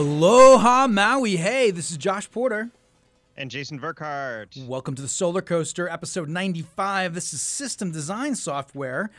Aloha 0.00 0.86
Maui. 0.86 1.36
Hey, 1.36 1.70
this 1.70 1.90
is 1.90 1.98
Josh 1.98 2.30
Porter. 2.30 2.70
And 3.36 3.50
Jason 3.50 3.78
Verkart. 3.78 4.66
Welcome 4.66 4.94
to 4.94 5.02
the 5.02 5.08
Solar 5.08 5.42
Coaster, 5.42 5.90
episode 5.90 6.26
95. 6.26 7.12
This 7.12 7.34
is 7.34 7.42
system 7.42 7.92
design 7.92 8.34
software. 8.34 9.10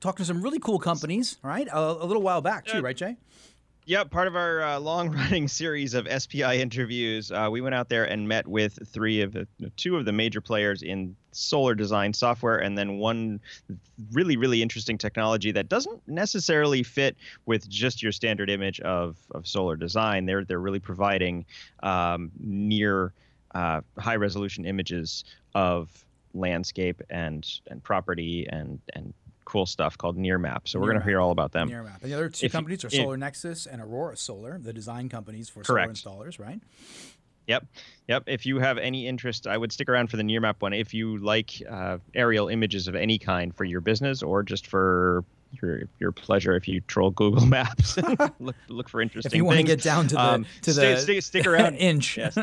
Talking 0.00 0.24
to 0.24 0.24
some 0.24 0.40
really 0.40 0.58
cool 0.58 0.78
companies, 0.78 1.36
right? 1.42 1.68
A, 1.68 1.78
a 1.78 2.06
little 2.06 2.22
while 2.22 2.40
back, 2.40 2.64
too, 2.64 2.80
right, 2.80 2.96
Jay? 2.96 3.18
Yep, 3.90 4.12
part 4.12 4.28
of 4.28 4.36
our 4.36 4.62
uh, 4.62 4.78
long-running 4.78 5.48
series 5.62 5.94
of 5.94 6.06
SPI 6.06 6.60
interviews, 6.60 7.32
uh, 7.32 7.48
we 7.50 7.60
went 7.60 7.74
out 7.74 7.88
there 7.88 8.04
and 8.04 8.28
met 8.28 8.46
with 8.46 8.78
three 8.86 9.20
of 9.20 9.32
the, 9.32 9.48
two 9.76 9.96
of 9.96 10.04
the 10.04 10.12
major 10.12 10.40
players 10.40 10.82
in 10.82 11.16
solar 11.32 11.74
design 11.74 12.12
software, 12.12 12.58
and 12.58 12.78
then 12.78 12.98
one 12.98 13.40
really, 14.12 14.36
really 14.36 14.62
interesting 14.62 14.96
technology 14.96 15.50
that 15.50 15.68
doesn't 15.68 16.00
necessarily 16.06 16.84
fit 16.84 17.16
with 17.46 17.68
just 17.68 18.00
your 18.00 18.12
standard 18.12 18.48
image 18.48 18.78
of, 18.82 19.16
of 19.32 19.44
solar 19.44 19.74
design. 19.74 20.24
They're 20.24 20.44
they're 20.44 20.60
really 20.60 20.78
providing 20.78 21.44
um, 21.82 22.30
near 22.38 23.12
uh, 23.56 23.80
high-resolution 23.98 24.66
images 24.66 25.24
of 25.56 26.04
landscape 26.32 27.02
and 27.10 27.44
and 27.66 27.82
property 27.82 28.46
and 28.50 28.78
and 28.94 29.12
cool 29.50 29.66
stuff 29.66 29.98
called 29.98 30.16
Nearmap. 30.16 30.68
So 30.68 30.78
we're 30.78 30.86
going 30.86 31.00
to 31.00 31.04
hear 31.04 31.20
all 31.20 31.32
about 31.32 31.50
them. 31.50 31.68
Nearmap. 31.68 32.02
And 32.02 32.10
the 32.10 32.14
other 32.14 32.28
two 32.28 32.46
if, 32.46 32.52
companies 32.52 32.84
are 32.84 32.90
Solar 32.90 33.16
Nexus 33.16 33.66
and 33.66 33.82
Aurora 33.82 34.16
Solar, 34.16 34.58
the 34.58 34.72
design 34.72 35.08
companies 35.08 35.48
for 35.48 35.64
correct. 35.64 35.96
solar 35.96 36.26
installers, 36.26 36.38
right? 36.38 36.60
Yep, 37.48 37.66
yep. 38.06 38.22
If 38.28 38.46
you 38.46 38.60
have 38.60 38.78
any 38.78 39.08
interest, 39.08 39.48
I 39.48 39.58
would 39.58 39.72
stick 39.72 39.88
around 39.88 40.08
for 40.08 40.16
the 40.16 40.22
Nearmap 40.22 40.56
one. 40.60 40.72
If 40.72 40.94
you 40.94 41.18
like 41.18 41.50
uh, 41.68 41.98
aerial 42.14 42.48
images 42.48 42.86
of 42.86 42.94
any 42.94 43.18
kind 43.18 43.52
for 43.52 43.64
your 43.64 43.80
business 43.80 44.22
or 44.22 44.44
just 44.44 44.68
for 44.68 45.24
your 45.52 45.82
your 45.98 46.12
pleasure 46.12 46.54
if 46.54 46.68
you 46.68 46.80
troll 46.82 47.10
Google 47.10 47.46
Maps 47.46 47.96
look 48.40 48.56
look 48.68 48.88
for 48.88 49.00
interesting. 49.00 49.30
If 49.30 49.36
you 49.36 49.44
want 49.44 49.58
to 49.58 49.64
get 49.64 49.82
down 49.82 50.08
to 50.08 50.14
the 50.14 50.20
um, 50.20 50.46
to 50.62 50.72
the 50.72 50.96
stick, 50.96 51.22
stick 51.22 51.46
around 51.46 51.76
inch, 51.76 52.16
yes. 52.16 52.38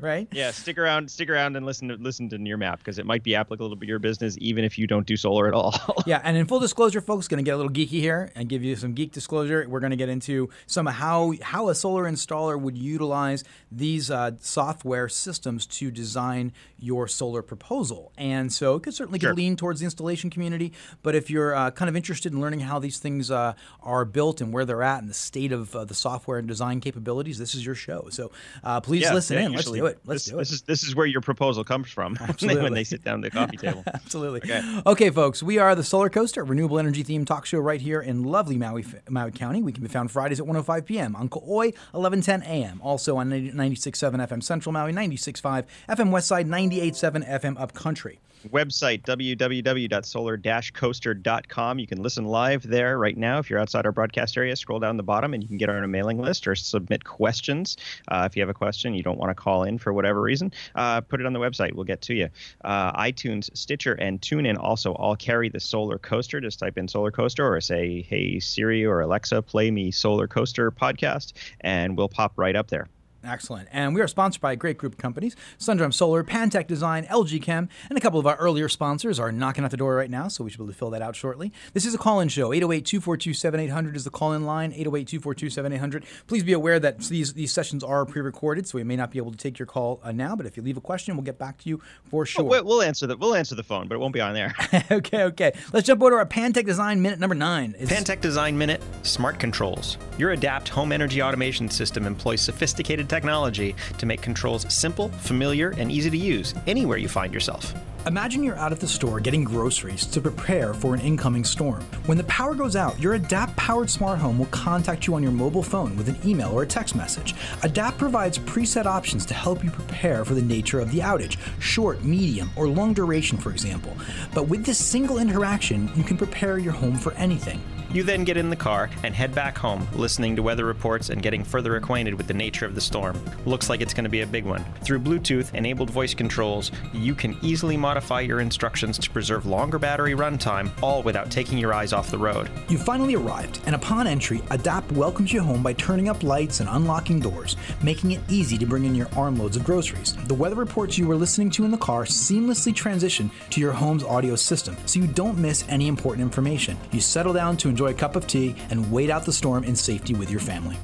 right? 0.00 0.28
Yeah, 0.32 0.50
stick 0.50 0.78
around, 0.78 1.10
stick 1.10 1.30
around, 1.30 1.56
and 1.56 1.64
listen 1.64 1.88
to 1.88 1.94
listen 1.96 2.28
to 2.30 2.38
your 2.40 2.58
map 2.58 2.78
because 2.78 2.98
it 2.98 3.06
might 3.06 3.22
be 3.22 3.34
applicable 3.34 3.76
to 3.76 3.86
your 3.86 3.98
business 3.98 4.36
even 4.40 4.64
if 4.64 4.78
you 4.78 4.86
don't 4.86 5.06
do 5.06 5.16
solar 5.16 5.48
at 5.48 5.54
all. 5.54 5.74
yeah, 6.06 6.20
and 6.24 6.36
in 6.36 6.46
full 6.46 6.60
disclosure, 6.60 7.00
folks, 7.00 7.28
going 7.28 7.42
to 7.42 7.48
get 7.48 7.54
a 7.54 7.56
little 7.56 7.72
geeky 7.72 8.00
here 8.00 8.30
and 8.34 8.48
give 8.48 8.62
you 8.62 8.76
some 8.76 8.92
geek 8.92 9.12
disclosure. 9.12 9.66
We're 9.68 9.80
going 9.80 9.90
to 9.90 9.96
get 9.96 10.08
into 10.08 10.50
some 10.66 10.86
of 10.86 10.94
how 10.94 11.34
how 11.42 11.68
a 11.68 11.74
solar 11.74 12.04
installer 12.04 12.60
would 12.60 12.76
utilize 12.76 13.44
these 13.70 14.10
uh, 14.10 14.32
software 14.40 15.08
systems 15.08 15.66
to 15.66 15.90
design 15.90 16.52
your 16.78 17.08
solar 17.08 17.42
proposal, 17.42 18.12
and 18.18 18.52
so 18.52 18.76
it 18.76 18.82
could 18.82 18.94
certainly 18.94 19.18
sure. 19.18 19.34
lean 19.34 19.56
towards 19.56 19.80
the 19.80 19.84
installation 19.86 20.30
community. 20.30 20.72
But 21.02 21.14
if 21.14 21.30
you're 21.30 21.54
uh, 21.54 21.70
kind 21.70 21.88
of 21.88 21.96
interested 21.96 22.33
in 22.34 22.40
learning 22.40 22.60
how 22.60 22.78
these 22.78 22.98
things 22.98 23.30
uh, 23.30 23.54
are 23.82 24.04
built 24.04 24.40
and 24.40 24.52
where 24.52 24.64
they're 24.64 24.82
at 24.82 25.00
and 25.00 25.08
the 25.08 25.14
state 25.14 25.52
of 25.52 25.74
uh, 25.74 25.84
the 25.84 25.94
software 25.94 26.38
and 26.38 26.46
design 26.46 26.80
capabilities, 26.80 27.38
this 27.38 27.54
is 27.54 27.64
your 27.64 27.74
show. 27.74 28.08
So 28.10 28.30
uh, 28.62 28.80
please 28.80 29.02
yeah, 29.02 29.14
listen 29.14 29.38
yeah, 29.38 29.46
in. 29.46 29.52
Let's 29.52 29.70
do 29.70 29.86
it. 29.86 29.98
Let's 30.04 30.24
this, 30.24 30.32
do 30.32 30.36
it. 30.36 30.38
This 30.40 30.52
is 30.52 30.62
this 30.62 30.82
is 30.82 30.94
where 30.94 31.06
your 31.06 31.20
proposal 31.20 31.64
comes 31.64 31.90
from 31.90 32.16
Absolutely. 32.20 32.62
when 32.62 32.74
they 32.74 32.84
sit 32.84 33.04
down 33.04 33.24
at 33.24 33.32
the 33.32 33.38
coffee 33.38 33.56
table. 33.56 33.82
Absolutely. 33.94 34.42
Okay. 34.42 34.82
okay, 34.86 35.10
folks. 35.10 35.42
We 35.42 35.58
are 35.58 35.74
the 35.74 35.84
Solar 35.84 36.10
Coaster, 36.10 36.44
renewable 36.44 36.78
energy 36.78 37.04
themed 37.04 37.26
talk 37.26 37.46
show 37.46 37.58
right 37.58 37.80
here 37.80 38.00
in 38.00 38.24
lovely 38.24 38.58
Maui, 38.58 38.84
Maui 39.08 39.30
County. 39.30 39.62
We 39.62 39.72
can 39.72 39.82
be 39.82 39.88
found 39.88 40.10
Fridays 40.10 40.40
at 40.40 40.46
105 40.46 40.84
p.m. 40.84 41.16
on 41.16 41.28
KAOI, 41.28 41.74
1110 41.92 42.42
a.m. 42.42 42.80
Also 42.82 43.16
on 43.16 43.30
96.7 43.30 44.28
FM 44.28 44.42
Central 44.42 44.72
Maui, 44.72 44.92
96.5 44.92 45.64
FM 45.88 46.10
Westside, 46.10 46.46
98.7 46.46 47.28
FM 47.28 47.60
Upcountry 47.60 48.18
website 48.50 49.02
www.solar-coaster.com. 49.02 51.78
You 51.78 51.86
can 51.86 52.02
listen 52.02 52.24
live 52.24 52.62
there 52.62 52.98
right 52.98 53.16
now. 53.16 53.38
If 53.38 53.50
you're 53.50 53.58
outside 53.58 53.86
our 53.86 53.92
broadcast 53.92 54.36
area, 54.36 54.56
scroll 54.56 54.80
down 54.80 54.96
the 54.96 55.02
bottom 55.02 55.34
and 55.34 55.42
you 55.42 55.48
can 55.48 55.58
get 55.58 55.68
on 55.68 55.82
a 55.82 55.88
mailing 55.88 56.18
list 56.18 56.46
or 56.46 56.54
submit 56.54 57.04
questions. 57.04 57.76
Uh, 58.08 58.28
if 58.30 58.36
you 58.36 58.42
have 58.42 58.48
a 58.48 58.54
question 58.54 58.94
you 58.94 59.02
don't 59.02 59.18
want 59.18 59.30
to 59.30 59.34
call 59.34 59.64
in 59.64 59.78
for 59.78 59.92
whatever 59.92 60.20
reason, 60.20 60.52
uh, 60.74 61.00
put 61.00 61.20
it 61.20 61.26
on 61.26 61.32
the 61.32 61.40
website. 61.40 61.74
We'll 61.74 61.84
get 61.84 62.02
to 62.02 62.14
you. 62.14 62.28
Uh, 62.62 62.92
iTunes, 63.00 63.54
Stitcher, 63.56 63.94
and 63.94 64.20
TuneIn 64.20 64.58
also 64.58 64.92
all 64.92 65.16
carry 65.16 65.48
the 65.48 65.60
Solar 65.60 65.98
Coaster. 65.98 66.40
Just 66.40 66.58
type 66.58 66.78
in 66.78 66.88
Solar 66.88 67.10
Coaster 67.10 67.46
or 67.46 67.60
say, 67.60 68.02
Hey 68.02 68.40
Siri 68.40 68.84
or 68.84 69.00
Alexa, 69.00 69.42
play 69.42 69.70
me 69.70 69.90
Solar 69.90 70.28
Coaster 70.28 70.70
podcast, 70.70 71.32
and 71.60 71.96
we'll 71.96 72.08
pop 72.08 72.32
right 72.36 72.56
up 72.56 72.68
there. 72.68 72.88
Excellent. 73.24 73.68
And 73.72 73.94
we 73.94 74.00
are 74.00 74.08
sponsored 74.08 74.40
by 74.40 74.52
a 74.52 74.56
great 74.56 74.78
group 74.78 74.94
of 74.94 74.98
companies 74.98 75.36
Sundrum 75.58 75.92
Solar, 75.92 76.22
Pantech 76.24 76.66
Design, 76.66 77.06
LG 77.06 77.42
Chem, 77.42 77.68
and 77.88 77.98
a 77.98 78.00
couple 78.00 78.20
of 78.20 78.26
our 78.26 78.36
earlier 78.36 78.68
sponsors 78.68 79.18
are 79.18 79.32
knocking 79.32 79.64
at 79.64 79.70
the 79.70 79.76
door 79.76 79.94
right 79.94 80.10
now, 80.10 80.28
so 80.28 80.44
we 80.44 80.50
should 80.50 80.58
be 80.58 80.64
able 80.64 80.72
to 80.72 80.78
fill 80.78 80.90
that 80.90 81.02
out 81.02 81.16
shortly. 81.16 81.52
This 81.72 81.84
is 81.84 81.94
a 81.94 81.98
call 81.98 82.20
in 82.20 82.28
show. 82.28 82.52
808 82.52 82.84
242 82.84 83.34
7800 83.34 83.96
is 83.96 84.04
the 84.04 84.10
call 84.10 84.32
in 84.32 84.44
line. 84.44 84.72
808 84.72 85.06
242 85.08 85.50
7800. 85.50 86.04
Please 86.26 86.42
be 86.42 86.52
aware 86.52 86.78
that 86.80 86.98
these, 87.00 87.34
these 87.34 87.52
sessions 87.52 87.82
are 87.82 88.04
pre 88.04 88.22
recorded, 88.22 88.66
so 88.66 88.78
we 88.78 88.84
may 88.84 88.96
not 88.96 89.10
be 89.10 89.18
able 89.18 89.30
to 89.30 89.36
take 89.36 89.58
your 89.58 89.66
call 89.66 90.00
uh, 90.02 90.12
now, 90.12 90.36
but 90.36 90.46
if 90.46 90.56
you 90.56 90.62
leave 90.62 90.76
a 90.76 90.80
question, 90.80 91.16
we'll 91.16 91.24
get 91.24 91.38
back 91.38 91.58
to 91.58 91.68
you 91.68 91.80
for 92.04 92.26
sure. 92.26 92.44
We'll, 92.44 92.64
we'll 92.64 92.82
answer 92.82 93.06
the, 93.06 93.16
we'll 93.16 93.34
answer 93.34 93.54
the 93.54 93.62
phone, 93.62 93.88
but 93.88 93.94
it 93.94 93.98
won't 93.98 94.14
be 94.14 94.20
on 94.20 94.34
there. 94.34 94.54
okay, 94.90 95.24
okay. 95.24 95.52
Let's 95.72 95.86
jump 95.86 96.02
over 96.02 96.10
to 96.10 96.16
our 96.16 96.26
Pantech 96.26 96.66
Design 96.66 97.00
Minute 97.02 97.18
number 97.18 97.34
nine. 97.34 97.74
Is 97.78 97.88
Pantech 97.88 98.20
Design 98.20 98.56
Minute 98.56 98.82
Smart 99.02 99.38
Controls. 99.38 99.98
Your 100.18 100.30
Adapt 100.30 100.68
home 100.68 100.92
energy 100.92 101.22
automation 101.22 101.68
system 101.68 102.06
employs 102.06 102.40
sophisticated 102.40 103.08
technology 103.14 103.76
to 103.98 104.06
make 104.06 104.20
controls 104.20 104.66
simple, 104.72 105.08
familiar, 105.08 105.70
and 105.78 105.90
easy 105.92 106.10
to 106.10 106.18
use 106.18 106.54
anywhere 106.66 106.98
you 106.98 107.08
find 107.08 107.32
yourself. 107.32 107.74
Imagine 108.06 108.42
you're 108.42 108.58
out 108.58 108.70
at 108.70 108.80
the 108.80 108.86
store 108.86 109.18
getting 109.18 109.44
groceries 109.44 110.04
to 110.04 110.20
prepare 110.20 110.74
for 110.74 110.92
an 110.94 111.00
incoming 111.00 111.42
storm. 111.42 111.80
When 112.04 112.18
the 112.18 112.24
power 112.24 112.54
goes 112.54 112.76
out, 112.76 113.00
your 113.00 113.14
Adapt 113.14 113.56
powered 113.56 113.88
smart 113.88 114.18
home 114.18 114.38
will 114.38 114.46
contact 114.46 115.06
you 115.06 115.14
on 115.14 115.22
your 115.22 115.32
mobile 115.32 115.62
phone 115.62 115.96
with 115.96 116.08
an 116.10 116.18
email 116.22 116.50
or 116.50 116.64
a 116.64 116.66
text 116.66 116.94
message. 116.94 117.34
Adapt 117.62 117.96
provides 117.96 118.38
preset 118.38 118.84
options 118.84 119.24
to 119.26 119.32
help 119.32 119.64
you 119.64 119.70
prepare 119.70 120.22
for 120.24 120.34
the 120.34 120.42
nature 120.42 120.80
of 120.80 120.90
the 120.92 120.98
outage 120.98 121.38
short, 121.60 122.04
medium, 122.04 122.50
or 122.56 122.68
long 122.68 122.92
duration, 122.92 123.38
for 123.38 123.50
example. 123.50 123.96
But 124.34 124.48
with 124.48 124.66
this 124.66 124.78
single 124.78 125.18
interaction, 125.18 125.90
you 125.96 126.04
can 126.04 126.18
prepare 126.18 126.58
your 126.58 126.74
home 126.74 126.98
for 126.98 127.12
anything. 127.14 127.62
You 127.94 128.02
then 128.02 128.24
get 128.24 128.36
in 128.36 128.50
the 128.50 128.56
car 128.56 128.90
and 129.04 129.14
head 129.14 129.36
back 129.36 129.56
home, 129.56 129.86
listening 129.92 130.34
to 130.34 130.42
weather 130.42 130.64
reports 130.64 131.10
and 131.10 131.22
getting 131.22 131.44
further 131.44 131.76
acquainted 131.76 132.14
with 132.14 132.26
the 132.26 132.34
nature 132.34 132.66
of 132.66 132.74
the 132.74 132.80
storm. 132.80 133.16
Looks 133.46 133.70
like 133.70 133.80
it's 133.80 133.94
going 133.94 134.02
to 134.02 134.10
be 134.10 134.22
a 134.22 134.26
big 134.26 134.44
one. 134.44 134.64
Through 134.82 134.98
Bluetooth 134.98 135.54
enabled 135.54 135.90
voice 135.90 136.12
controls, 136.12 136.72
you 136.92 137.14
can 137.14 137.36
easily 137.40 137.76
modify 137.76 138.22
your 138.22 138.40
instructions 138.40 138.98
to 138.98 139.10
preserve 139.10 139.46
longer 139.46 139.78
battery 139.78 140.14
runtime, 140.14 140.72
all 140.82 141.04
without 141.04 141.30
taking 141.30 141.56
your 141.56 141.72
eyes 141.72 141.92
off 141.92 142.10
the 142.10 142.18
road. 142.18 142.50
You 142.68 142.78
finally 142.78 143.14
arrived, 143.14 143.60
and 143.64 143.76
upon 143.76 144.08
entry, 144.08 144.42
Adapt 144.50 144.90
welcomes 144.90 145.32
you 145.32 145.40
home 145.40 145.62
by 145.62 145.74
turning 145.74 146.08
up 146.08 146.24
lights 146.24 146.58
and 146.58 146.68
unlocking 146.68 147.20
doors, 147.20 147.56
making 147.80 148.10
it 148.10 148.20
easy 148.28 148.58
to 148.58 148.66
bring 148.66 148.86
in 148.86 148.96
your 148.96 149.08
armloads 149.14 149.56
of 149.56 149.62
groceries. 149.62 150.16
The 150.26 150.34
weather 150.34 150.56
reports 150.56 150.98
you 150.98 151.06
were 151.06 151.14
listening 151.14 151.50
to 151.50 151.64
in 151.64 151.70
the 151.70 151.78
car 151.78 152.06
seamlessly 152.06 152.74
transition 152.74 153.30
to 153.50 153.60
your 153.60 153.72
home's 153.72 154.02
audio 154.02 154.34
system, 154.34 154.76
so 154.84 154.98
you 154.98 155.06
don't 155.06 155.38
miss 155.38 155.64
any 155.68 155.86
important 155.86 156.22
information. 156.24 156.76
You 156.90 156.98
settle 156.98 157.32
down 157.32 157.56
to 157.58 157.68
enjoy 157.68 157.83
enjoy 157.84 157.96
a 157.96 157.98
cup 157.98 158.16
of 158.16 158.26
tea, 158.26 158.54
and 158.70 158.90
wait 158.90 159.10
out 159.10 159.24
the 159.24 159.32
storm 159.32 159.64
in 159.64 159.76
safety 159.76 160.14
with 160.14 160.30
your 160.30 160.40
family. 160.40 160.76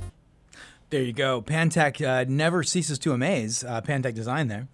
There 0.90 1.02
you 1.02 1.12
go. 1.12 1.40
Pantech 1.40 2.04
uh, 2.04 2.24
never 2.28 2.62
ceases 2.62 2.98
to 3.00 3.12
amaze. 3.12 3.64
Uh, 3.64 3.80
Pantech 3.80 4.14
design 4.14 4.48
there. 4.48 4.68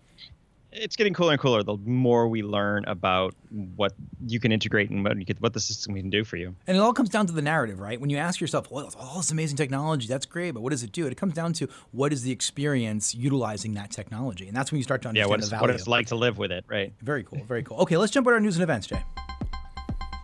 It's 0.73 0.97
getting 0.97 1.15
cooler 1.15 1.33
and 1.33 1.41
cooler 1.41 1.63
the 1.63 1.79
more 1.87 2.29
we 2.29 2.43
learn 2.43 2.85
about 2.87 3.35
what 3.77 3.93
you 4.27 4.39
can 4.39 4.53
integrate 4.53 4.91
and 4.91 5.03
what, 5.05 5.17
what 5.39 5.53
the 5.55 5.61
system 5.61 5.95
can 5.95 6.11
do 6.11 6.23
for 6.23 6.37
you. 6.37 6.55
And 6.67 6.77
it 6.77 6.81
all 6.81 6.93
comes 6.93 7.09
down 7.09 7.27
to 7.29 7.33
the 7.33 7.41
narrative, 7.41 7.81
right? 7.81 7.99
When 7.99 8.11
you 8.11 8.19
ask 8.19 8.43
yourself, 8.43 8.71
well, 8.71 8.93
all 8.99 9.17
this 9.19 9.31
amazing 9.31 9.57
technology, 9.57 10.07
that's 10.07 10.27
great, 10.27 10.51
but 10.51 10.63
what 10.63 10.73
does 10.73 10.83
it 10.83 10.93
do? 10.93 11.07
It 11.07 11.17
comes 11.17 11.33
down 11.33 11.55
to 11.55 11.69
what 11.93 12.13
is 12.13 12.25
the 12.25 12.31
experience 12.33 13.15
utilizing 13.15 13.73
that 13.75 13.91
technology. 13.91 14.49
And 14.49 14.57
that's 14.57 14.71
when 14.71 14.77
you 14.77 14.85
start 14.85 15.01
to 15.03 15.09
understand 15.09 15.29
yeah, 15.29 15.31
what 15.31 15.41
the 15.41 15.47
value. 15.47 15.63
what 15.63 15.71
it's 15.71 15.87
like 15.87 16.09
to 16.09 16.17
live 16.17 16.37
with 16.37 16.53
it, 16.53 16.65
right? 16.69 16.93
Very 17.01 17.25
cool, 17.25 17.43
very 17.45 17.63
cool. 17.63 17.79
Okay, 17.79 17.97
let's 17.97 18.13
jump 18.13 18.27
on 18.27 18.35
our 18.35 18.41
news 18.41 18.57
and 18.57 18.63
events, 18.63 18.87
Jay. 18.87 19.03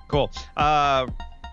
Cool. 0.09 0.31
Uh, 0.55 1.07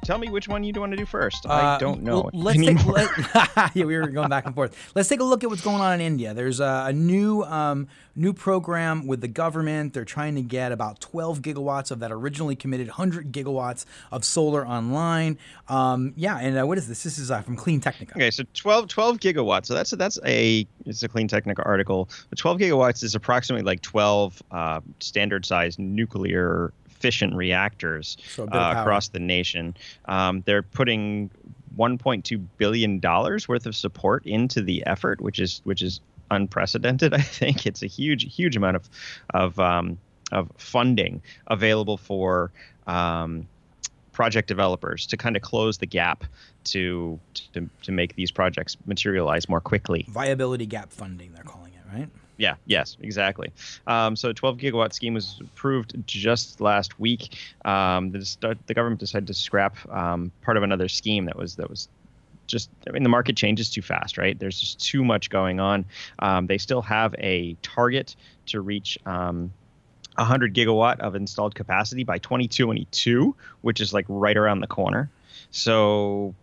tell 0.03 0.17
me 0.17 0.29
which 0.29 0.47
one 0.47 0.63
you 0.63 0.73
want 0.79 0.91
to 0.91 0.97
do 0.97 1.05
first. 1.05 1.45
Uh, 1.45 1.53
I 1.53 1.77
don't 1.77 2.03
know. 2.03 2.29
Let's 2.33 2.57
take, 2.57 2.85
let, 2.85 3.09
yeah, 3.75 3.85
we 3.85 3.97
were 3.97 4.07
going 4.07 4.29
back 4.29 4.45
and 4.45 4.55
forth. 4.55 4.75
Let's 4.95 5.09
take 5.09 5.19
a 5.19 5.23
look 5.23 5.43
at 5.43 5.49
what's 5.49 5.63
going 5.63 5.81
on 5.81 5.93
in 5.95 6.01
India. 6.01 6.33
There's 6.33 6.59
a, 6.59 6.85
a 6.87 6.93
new 6.93 7.43
um, 7.43 7.87
new 8.15 8.33
program 8.33 9.07
with 9.07 9.21
the 9.21 9.27
government. 9.27 9.93
They're 9.93 10.05
trying 10.05 10.35
to 10.35 10.41
get 10.41 10.71
about 10.71 10.99
12 10.99 11.41
gigawatts 11.41 11.89
of 11.91 11.99
that 11.99 12.11
originally 12.11 12.55
committed 12.55 12.87
100 12.87 13.31
gigawatts 13.31 13.85
of 14.11 14.25
solar 14.25 14.67
online. 14.67 15.37
Um, 15.67 16.13
yeah, 16.15 16.37
and 16.37 16.59
uh, 16.59 16.67
what 16.67 16.77
is 16.77 16.87
this? 16.87 17.03
This 17.03 17.17
is 17.17 17.31
uh, 17.31 17.41
from 17.41 17.57
CleanTechnica. 17.57 18.11
Okay, 18.11 18.31
so 18.31 18.43
12, 18.53 18.87
12 18.87 19.19
gigawatts. 19.19 19.67
So 19.67 19.73
that's 19.73 19.93
a, 19.93 19.95
that's 19.95 20.19
a 20.25 20.67
it's 20.85 21.03
a 21.03 21.09
CleanTechnica 21.09 21.65
article. 21.65 22.09
But 22.29 22.37
12 22.37 22.59
gigawatts 22.59 23.03
is 23.03 23.15
approximately 23.15 23.63
like 23.63 23.81
12 23.81 24.43
uh, 24.51 24.81
standard 24.99 25.45
sized 25.45 25.79
nuclear 25.79 26.73
fission 26.99 27.35
reactors 27.35 28.17
so 28.27 28.43
uh, 28.45 28.75
across 28.77 29.09
the 29.09 29.19
nation. 29.19 29.75
Um, 30.05 30.41
they're 30.45 30.63
putting 30.63 31.29
1.2 31.77 32.45
billion 32.57 32.99
dollars 32.99 33.47
worth 33.47 33.65
of 33.65 33.75
support 33.75 34.25
into 34.25 34.61
the 34.61 34.85
effort, 34.85 35.21
which 35.21 35.39
is 35.39 35.61
which 35.63 35.81
is 35.81 36.01
unprecedented. 36.31 37.13
I 37.13 37.21
think 37.21 37.65
it's 37.65 37.83
a 37.83 37.87
huge 37.87 38.33
huge 38.33 38.55
amount 38.55 38.75
of 38.75 38.89
of 39.33 39.59
um, 39.59 39.97
of 40.31 40.51
funding 40.57 41.21
available 41.47 41.97
for. 41.97 42.51
Um, 42.87 43.47
project 44.11 44.49
developers 44.49 45.07
to 45.07 45.15
kind 45.15 45.37
of 45.37 45.41
close 45.41 45.77
the 45.77 45.85
gap 45.85 46.25
to, 46.65 47.17
to 47.53 47.69
to 47.81 47.91
make 47.93 48.15
these 48.15 48.31
projects 48.31 48.75
materialize 48.85 49.47
more 49.47 49.61
quickly. 49.61 50.05
Viability 50.09 50.65
gap 50.65 50.91
funding, 50.91 51.31
they're 51.31 51.43
calling 51.45 51.71
it, 51.71 51.97
right? 51.97 52.09
Yeah, 52.39 52.55
yes, 52.65 52.95
exactly. 53.01 53.51
Um, 53.85 54.15
so, 54.15 54.31
12 54.31 54.57
gigawatt 54.57 54.93
scheme 54.93 55.13
was 55.13 55.41
approved 55.41 55.93
just 56.07 56.61
last 56.61 56.97
week. 56.97 57.35
Um, 57.65 58.11
the, 58.11 58.57
the, 58.65 58.73
government 58.73 59.01
decided 59.01 59.27
to 59.27 59.33
scrap 59.33 59.75
um, 59.91 60.31
part 60.41 60.55
of 60.55 60.63
another 60.63 60.87
scheme 60.87 61.25
that 61.25 61.35
was 61.35 61.57
that 61.57 61.69
was 61.69 61.89
just. 62.47 62.69
I 62.87 62.91
mean, 62.91 63.03
the 63.03 63.09
market 63.09 63.35
changes 63.35 63.69
too 63.69 63.81
fast, 63.81 64.17
right? 64.17 64.39
There's 64.39 64.57
just 64.57 64.79
too 64.79 65.03
much 65.03 65.29
going 65.29 65.59
on. 65.59 65.83
Um, 66.19 66.47
they 66.47 66.57
still 66.57 66.81
have 66.81 67.13
a 67.19 67.57
target 67.61 68.15
to 68.47 68.61
reach. 68.61 68.97
100 69.03 69.51
um, 70.15 70.53
gigawatt 70.53 71.01
of 71.01 71.15
installed 71.15 71.55
capacity 71.55 72.05
by 72.05 72.19
2022, 72.19 73.35
which 73.63 73.81
is 73.81 73.93
like 73.93 74.05
right 74.07 74.37
around 74.37 74.61
the 74.61 74.67
corner. 74.67 75.09
So 75.51 76.35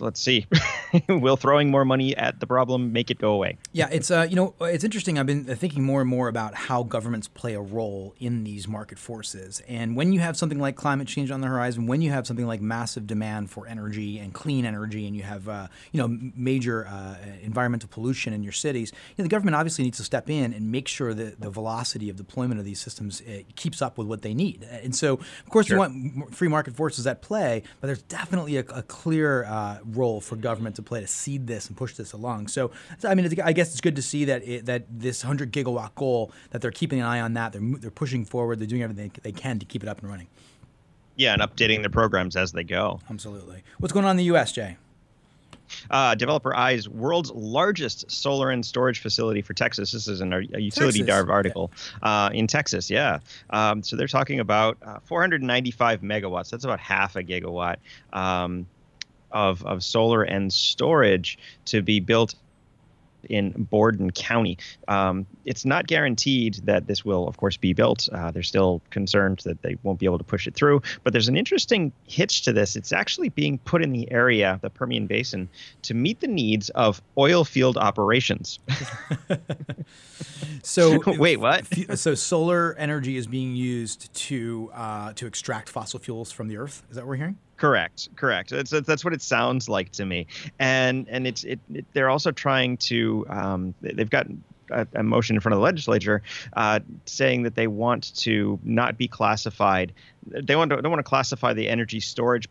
let's 0.00 0.20
see. 0.20 0.46
Will 1.08 1.36
throwing 1.36 1.70
more 1.70 1.84
money 1.84 2.16
at 2.16 2.40
the 2.40 2.46
problem 2.46 2.92
make 2.92 3.10
it 3.10 3.18
go 3.18 3.32
away? 3.32 3.58
Yeah, 3.72 3.88
it's 3.90 4.10
uh, 4.10 4.26
you 4.28 4.36
know, 4.36 4.54
it's 4.60 4.84
interesting. 4.84 5.18
I've 5.18 5.26
been 5.26 5.44
thinking 5.44 5.82
more 5.82 6.00
and 6.00 6.08
more 6.08 6.28
about 6.28 6.54
how 6.54 6.82
governments 6.82 7.28
play 7.28 7.54
a 7.54 7.60
role 7.60 8.14
in 8.18 8.44
these 8.44 8.68
market 8.68 8.98
forces. 8.98 9.62
And 9.68 9.96
when 9.96 10.12
you 10.12 10.20
have 10.20 10.36
something 10.36 10.58
like 10.58 10.76
climate 10.76 11.08
change 11.08 11.30
on 11.30 11.40
the 11.40 11.48
horizon, 11.48 11.86
when 11.86 12.02
you 12.02 12.10
have 12.10 12.26
something 12.26 12.46
like 12.46 12.60
massive 12.60 13.06
demand 13.06 13.50
for 13.50 13.66
energy 13.66 14.18
and 14.18 14.32
clean 14.32 14.64
energy, 14.64 15.06
and 15.06 15.16
you 15.16 15.22
have 15.22 15.48
uh, 15.48 15.66
you 15.92 16.00
know 16.00 16.08
major 16.36 16.86
uh, 16.86 17.16
environmental 17.42 17.88
pollution 17.88 18.32
in 18.32 18.42
your 18.42 18.52
cities, 18.52 18.92
you 18.92 19.22
know, 19.22 19.24
the 19.24 19.30
government 19.30 19.56
obviously 19.56 19.84
needs 19.84 19.98
to 19.98 20.04
step 20.04 20.30
in 20.30 20.52
and 20.52 20.70
make 20.70 20.88
sure 20.88 21.14
that 21.14 21.40
the 21.40 21.50
velocity 21.50 22.08
of 22.10 22.16
deployment 22.16 22.60
of 22.60 22.66
these 22.66 22.80
systems 22.80 23.22
uh, 23.22 23.40
keeps 23.56 23.82
up 23.82 23.98
with 23.98 24.06
what 24.06 24.22
they 24.22 24.34
need. 24.34 24.62
And 24.70 24.94
so, 24.94 25.14
of 25.14 25.50
course, 25.50 25.66
sure. 25.66 25.76
you 25.76 25.80
want 25.80 26.34
free 26.34 26.48
market 26.48 26.74
forces 26.74 27.06
at 27.06 27.22
play, 27.22 27.62
but 27.80 27.88
there's 27.88 28.02
definitely 28.02 28.56
a, 28.56 28.64
a 28.70 28.82
clear 28.82 29.44
uh, 29.44 29.63
role 29.84 30.20
for 30.20 30.36
government 30.36 30.76
to 30.76 30.82
play 30.82 31.00
to 31.00 31.06
seed 31.06 31.46
this 31.46 31.68
and 31.68 31.76
push 31.76 31.94
this 31.94 32.12
along. 32.12 32.48
So, 32.48 32.70
I 33.04 33.14
mean, 33.14 33.26
I 33.42 33.52
guess 33.52 33.72
it's 33.72 33.80
good 33.80 33.96
to 33.96 34.02
see 34.02 34.24
that 34.26 34.46
it, 34.46 34.66
that 34.66 34.84
this 34.90 35.24
100 35.24 35.52
gigawatt 35.52 35.94
goal 35.94 36.32
that 36.50 36.60
they're 36.60 36.70
keeping 36.70 37.00
an 37.00 37.06
eye 37.06 37.20
on 37.20 37.34
that. 37.34 37.52
They're 37.52 37.62
they're 37.78 37.90
pushing 37.90 38.24
forward. 38.24 38.58
They're 38.58 38.66
doing 38.66 38.82
everything 38.82 39.12
they 39.22 39.32
can 39.32 39.58
to 39.58 39.66
keep 39.66 39.82
it 39.82 39.88
up 39.88 40.00
and 40.00 40.10
running. 40.10 40.28
Yeah, 41.16 41.32
and 41.32 41.42
updating 41.42 41.80
their 41.80 41.90
programs 41.90 42.34
as 42.34 42.52
they 42.52 42.64
go. 42.64 43.00
Absolutely. 43.08 43.62
What's 43.78 43.92
going 43.92 44.04
on 44.04 44.12
in 44.12 44.16
the 44.16 44.24
U.S., 44.24 44.50
Jay? 44.50 44.76
Uh, 45.90 46.14
developer 46.14 46.54
Eyes 46.54 46.88
world's 46.88 47.30
largest 47.32 48.10
solar 48.10 48.50
and 48.50 48.64
storage 48.64 49.00
facility 49.00 49.42
for 49.42 49.54
Texas. 49.54 49.92
This 49.92 50.08
is 50.08 50.20
an, 50.20 50.32
a 50.32 50.60
utility 50.60 51.02
Dive 51.02 51.30
article 51.30 51.70
uh, 52.02 52.30
in 52.32 52.46
Texas. 52.46 52.90
Yeah. 52.90 53.18
Um, 53.50 53.82
so 53.82 53.96
they're 53.96 54.06
talking 54.06 54.40
about 54.40 54.76
uh, 54.82 54.98
495 55.04 56.00
megawatts. 56.00 56.50
That's 56.50 56.64
about 56.64 56.80
half 56.80 57.16
a 57.16 57.22
gigawatt. 57.22 57.76
Um, 58.12 58.66
of, 59.34 59.64
of 59.66 59.84
solar 59.84 60.22
and 60.22 60.52
storage 60.52 61.38
to 61.66 61.82
be 61.82 62.00
built 62.00 62.34
in 63.30 63.52
Borden 63.70 64.10
County. 64.10 64.58
Um, 64.88 65.26
it's 65.44 65.64
not 65.64 65.86
guaranteed 65.86 66.60
that 66.64 66.86
this 66.86 67.04
will, 67.04 67.26
of 67.28 67.36
course, 67.36 67.56
be 67.56 67.72
built. 67.72 68.08
Uh, 68.12 68.30
they're 68.30 68.42
still 68.42 68.80
concerned 68.90 69.40
that 69.44 69.62
they 69.62 69.76
won't 69.82 69.98
be 69.98 70.06
able 70.06 70.18
to 70.18 70.24
push 70.24 70.46
it 70.46 70.54
through. 70.54 70.82
But 71.02 71.12
there's 71.12 71.28
an 71.28 71.36
interesting 71.36 71.92
hitch 72.06 72.42
to 72.42 72.52
this. 72.52 72.76
It's 72.76 72.92
actually 72.92 73.30
being 73.30 73.58
put 73.58 73.82
in 73.82 73.92
the 73.92 74.10
area, 74.10 74.58
the 74.62 74.70
Permian 74.70 75.06
Basin, 75.06 75.48
to 75.82 75.94
meet 75.94 76.20
the 76.20 76.28
needs 76.28 76.70
of 76.70 77.02
oil 77.18 77.44
field 77.44 77.76
operations. 77.76 78.58
so 80.62 81.00
wait, 81.18 81.38
what? 81.38 81.66
so 81.98 82.14
solar 82.14 82.74
energy 82.78 83.16
is 83.16 83.26
being 83.26 83.54
used 83.54 84.12
to 84.14 84.70
uh, 84.74 85.12
to 85.14 85.26
extract 85.26 85.68
fossil 85.68 85.98
fuels 85.98 86.32
from 86.32 86.48
the 86.48 86.56
earth. 86.56 86.82
Is 86.90 86.96
that 86.96 87.02
what 87.02 87.10
we're 87.10 87.16
hearing? 87.16 87.38
Correct, 87.64 88.10
correct. 88.14 88.52
It's, 88.52 88.68
that's 88.68 89.06
what 89.06 89.14
it 89.14 89.22
sounds 89.22 89.70
like 89.70 89.90
to 89.92 90.04
me, 90.04 90.26
and 90.58 91.08
and 91.08 91.26
it's 91.26 91.44
it, 91.44 91.58
it 91.72 91.86
they're 91.94 92.10
also 92.10 92.30
trying 92.30 92.76
to 92.76 93.24
um, 93.30 93.74
they've 93.80 94.10
got 94.10 94.26
a, 94.70 95.02
motion 95.02 95.34
in 95.34 95.40
front 95.40 95.54
of 95.54 95.60
the 95.60 95.64
legislature 95.64 96.20
uh, 96.58 96.80
saying 97.06 97.44
that 97.44 97.54
they 97.54 97.66
want 97.66 98.14
to 98.16 98.60
not 98.64 98.98
be 98.98 99.08
classified. 99.08 99.94
They 100.26 100.56
want 100.56 100.72
to 100.72 100.82
don't 100.82 100.90
want 100.90 100.98
to 100.98 101.08
classify 101.08 101.54
the 101.54 101.70
energy 101.70 102.00
storage 102.00 102.48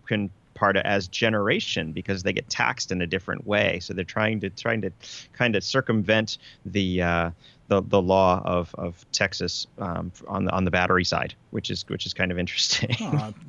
part 0.56 0.78
as 0.78 1.08
generation 1.08 1.92
because 1.92 2.24
they 2.24 2.34
get 2.34 2.50
taxed 2.50 2.92
in 2.92 3.00
a 3.00 3.08
different 3.08 3.46
way. 3.46 3.80
So 3.82 3.94
they're 3.94 4.04
trying 4.04 4.40
to 4.40 4.50
trying 4.50 4.82
to 4.82 4.92
kind 5.34 5.56
of 5.56 5.64
circumvent 5.64 6.40
the 6.66 7.04
uh, 7.04 7.30
the, 7.68 7.82
the 7.82 8.02
law 8.02 8.42
of, 8.44 8.74
of 8.78 9.06
Texas 9.12 9.68
um, 9.78 10.12
on 10.28 10.46
the 10.46 10.52
on 10.52 10.66
the 10.66 10.72
battery 10.72 11.06
side, 11.06 11.34
which 11.52 11.70
is 11.70 11.86
which 11.88 12.06
is 12.06 12.14
kind 12.14 12.32
of 12.32 12.38
interesting. 12.38 12.96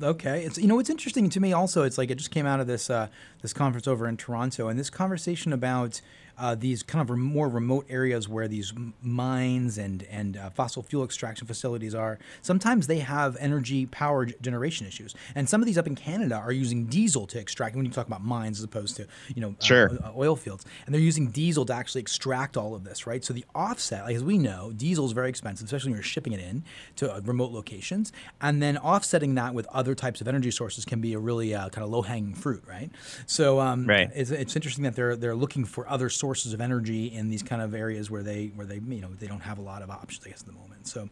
okay, 0.01 0.43
it's 0.43 0.57
you 0.57 0.67
know 0.67 0.75
what's 0.75 0.89
interesting 0.89 1.29
to 1.29 1.39
me 1.39 1.53
also. 1.53 1.83
It's 1.83 1.97
like 1.97 2.09
it 2.09 2.15
just 2.15 2.31
came 2.31 2.45
out 2.45 2.59
of 2.59 2.67
this 2.67 2.89
uh, 2.89 3.07
this 3.41 3.53
conference 3.53 3.87
over 3.87 4.07
in 4.07 4.17
Toronto, 4.17 4.67
and 4.67 4.79
this 4.79 4.89
conversation 4.89 5.51
about 5.51 6.01
uh, 6.37 6.55
these 6.55 6.83
kind 6.83 7.09
of 7.09 7.17
more 7.17 7.47
remote 7.47 7.85
areas 7.89 8.27
where 8.27 8.47
these 8.47 8.73
mines 9.01 9.77
and 9.77 10.03
and 10.03 10.37
uh, 10.37 10.49
fossil 10.49 10.83
fuel 10.83 11.03
extraction 11.03 11.47
facilities 11.47 11.95
are, 11.95 12.19
sometimes 12.41 12.87
they 12.87 12.99
have 12.99 13.37
energy 13.39 13.85
power 13.85 14.25
generation 14.25 14.85
issues. 14.85 15.15
And 15.33 15.47
some 15.47 15.61
of 15.61 15.65
these 15.65 15.77
up 15.77 15.87
in 15.87 15.95
Canada 15.95 16.35
are 16.35 16.51
using 16.51 16.85
diesel 16.85 17.25
to 17.27 17.39
extract. 17.39 17.75
When 17.75 17.85
you 17.85 17.91
talk 17.91 18.07
about 18.07 18.23
mines 18.23 18.59
as 18.59 18.63
opposed 18.63 18.95
to 18.97 19.07
you 19.33 19.41
know 19.41 19.55
uh, 19.59 19.63
sure. 19.63 19.91
uh, 20.03 20.11
oil 20.15 20.35
fields, 20.35 20.65
and 20.85 20.93
they're 20.93 21.01
using 21.01 21.31
diesel 21.31 21.65
to 21.65 21.73
actually 21.73 22.01
extract 22.01 22.57
all 22.57 22.75
of 22.75 22.83
this, 22.83 23.07
right? 23.07 23.23
So 23.23 23.33
the 23.33 23.45
offset, 23.55 24.05
like 24.05 24.15
as 24.15 24.23
we 24.23 24.37
know, 24.37 24.71
diesel 24.75 25.05
is 25.05 25.13
very 25.13 25.29
expensive, 25.29 25.65
especially 25.65 25.91
when 25.91 25.97
you're 25.97 26.03
shipping 26.03 26.33
it 26.33 26.39
in 26.39 26.63
to 26.97 27.13
uh, 27.13 27.21
remote 27.23 27.51
locations, 27.51 28.11
and 28.41 28.61
then 28.61 28.77
offsetting 28.77 29.35
that 29.35 29.53
with 29.53 29.67
other 29.67 29.95
types 29.95 30.21
of 30.21 30.27
energy 30.27 30.51
sources 30.51 30.85
can 30.85 31.01
be 31.01 31.13
a 31.13 31.19
really 31.19 31.53
uh, 31.55 31.69
kind 31.69 31.83
of 31.83 31.89
low 31.89 32.01
hanging 32.01 32.35
fruit, 32.35 32.63
right? 32.67 32.91
So 33.25 33.59
um, 33.59 33.85
right. 33.85 34.09
It's, 34.13 34.31
it's 34.31 34.55
interesting 34.55 34.83
that 34.83 34.95
they're 34.95 35.15
they're 35.15 35.35
looking 35.35 35.65
for 35.65 35.87
other 35.89 36.09
sources 36.09 36.24
sources 36.25 36.53
of 36.53 36.59
energy 36.59 37.05
in 37.05 37.29
these 37.29 37.43
kind 37.43 37.61
of 37.61 37.75
areas 37.75 38.09
where 38.09 38.23
they 38.23 38.47
where 38.55 38.65
they 38.65 38.77
you 38.77 38.99
know 38.99 39.09
they 39.19 39.27
don't 39.27 39.41
have 39.41 39.59
a 39.59 39.61
lot 39.61 39.83
of 39.83 39.91
options 39.91 40.25
I 40.25 40.29
guess 40.29 40.41
at 40.41 40.47
the 40.47 40.53
moment. 40.53 40.87
So 40.87 41.07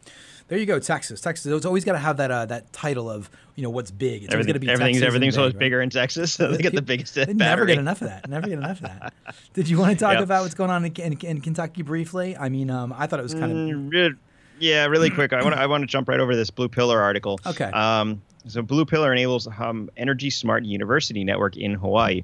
there 0.47 0.57
you 0.57 0.65
go, 0.65 0.79
Texas. 0.79 1.21
Texas. 1.21 1.45
It's 1.45 1.67
always 1.67 1.85
got 1.85 1.91
to 1.91 1.99
have 1.99 2.17
that 2.17 2.31
uh, 2.31 2.47
that 2.47 2.73
title 2.73 3.11
of 3.11 3.29
you 3.53 3.61
know 3.61 3.69
what's 3.69 3.91
big. 3.91 4.23
It's 4.23 4.33
Everything, 4.33 4.53
always 4.55 4.61
be 4.61 4.69
everything's 4.71 4.97
Texas 4.97 5.07
everything's 5.07 5.37
always 5.37 5.53
big, 5.53 5.59
bigger 5.59 5.81
in 5.83 5.91
Texas. 5.91 6.33
So 6.33 6.51
they 6.51 6.57
get 6.57 6.73
the 6.73 6.81
biggest. 6.81 7.13
They 7.13 7.31
never 7.31 7.67
get 7.67 7.77
enough 7.77 8.01
of 8.01 8.07
that. 8.07 8.27
Never 8.27 8.47
get 8.47 8.57
enough 8.57 8.81
of 8.81 8.89
that. 8.89 9.13
Did 9.53 9.69
you 9.69 9.77
want 9.77 9.99
to 9.99 10.03
talk 10.03 10.15
yep. 10.15 10.23
about 10.23 10.41
what's 10.41 10.55
going 10.55 10.71
on 10.71 10.83
in, 10.83 10.91
in, 10.95 11.13
in, 11.21 11.41
Kentucky 11.41 11.83
briefly? 11.83 12.35
I 12.35 12.49
mean, 12.49 12.71
um, 12.71 12.91
I 12.97 13.05
thought 13.05 13.19
it 13.19 13.23
was 13.23 13.35
kind 13.35 13.53
mm, 13.53 14.11
of. 14.11 14.17
Yeah, 14.59 14.87
really 14.87 15.11
quick. 15.11 15.31
I 15.31 15.43
want 15.43 15.53
to 15.53 15.61
I 15.61 15.67
want 15.67 15.83
to 15.83 15.87
jump 15.87 16.09
right 16.09 16.19
over 16.19 16.35
this 16.35 16.49
Blue 16.49 16.69
Pillar 16.69 16.99
article. 16.99 17.39
Okay. 17.45 17.65
Um, 17.65 18.23
so 18.47 18.63
Blue 18.63 18.85
Pillar 18.85 19.13
enables 19.13 19.47
um, 19.59 19.89
Energy 19.95 20.31
Smart 20.31 20.65
University 20.65 21.23
Network 21.23 21.55
in 21.55 21.75
Hawaii 21.75 22.23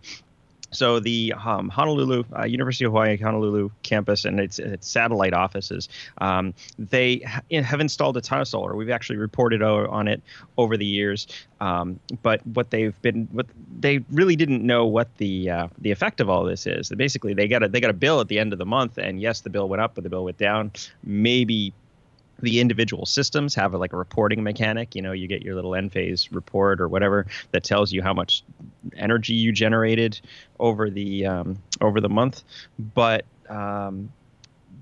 so 0.72 1.00
the 1.00 1.34
um, 1.34 1.70
Honolulu 1.70 2.24
uh, 2.38 2.46
University 2.46 2.86
of 2.86 2.92
Hawaii 2.92 3.18
Honolulu 3.18 3.70
campus 3.84 4.26
and 4.26 4.40
its, 4.40 4.60
its 4.60 4.88
satellite 4.88 5.34
offices, 5.34 5.90
um, 6.20 6.54
they 6.78 7.20
ha- 7.20 7.42
have 7.52 7.80
installed 7.80 8.18
a 8.18 8.22
ton 8.22 8.42
of 8.42 8.48
solar. 8.48 8.76
We've 8.76 8.90
actually 8.90 9.18
reported 9.18 9.62
o- 9.62 9.88
on 9.90 10.08
it 10.08 10.22
over 10.58 10.78
the 10.78 10.86
years, 10.86 11.28
um, 11.60 12.00
but 12.22 12.46
what 12.46 12.70
they've 12.70 13.00
been, 13.02 13.28
what 13.32 13.48
they 13.80 14.00
really 14.12 14.36
didn't 14.36 14.64
know 14.66 14.86
what 14.86 15.16
the 15.18 15.50
uh, 15.50 15.68
the 15.80 15.92
effect 15.92 16.22
of 16.22 16.30
all 16.30 16.44
this 16.44 16.68
is. 16.68 16.90
Basically, 16.90 17.34
they 17.34 17.48
got 17.48 17.64
a 17.64 17.68
they 17.68 17.80
got 17.80 17.90
a 17.90 17.94
bill 17.94 18.20
at 18.20 18.28
the 18.28 18.40
end 18.40 18.54
of 18.54 18.60
the 18.60 18.66
month, 18.66 18.98
and 18.98 19.22
yes, 19.22 19.42
the 19.42 19.50
bill 19.50 19.68
went 19.68 19.82
up, 19.82 19.96
but 19.96 20.04
the 20.04 20.10
bill 20.10 20.26
went 20.26 20.38
down. 20.38 20.72
Maybe 21.04 21.74
the 22.42 22.60
individual 22.60 23.06
systems 23.06 23.56
have 23.56 23.74
a, 23.74 23.78
like 23.78 23.94
a 23.94 23.98
reporting 23.98 24.44
mechanic. 24.44 24.96
You 24.96 25.02
know, 25.02 25.12
you 25.12 25.28
get 25.28 25.42
your 25.42 25.56
little 25.56 25.72
Enphase 25.72 26.30
report 26.32 26.82
or 26.82 26.88
whatever 26.88 27.26
that 27.52 27.64
tells 27.64 27.92
you 27.92 28.02
how 28.02 28.14
much 28.14 28.44
energy 28.96 29.34
you 29.34 29.52
generated 29.52 30.20
over 30.60 30.90
the 30.90 31.26
um, 31.26 31.58
over 31.82 32.02
the 32.02 32.10
month, 32.10 32.44
but 32.96 33.26
um, 33.50 34.12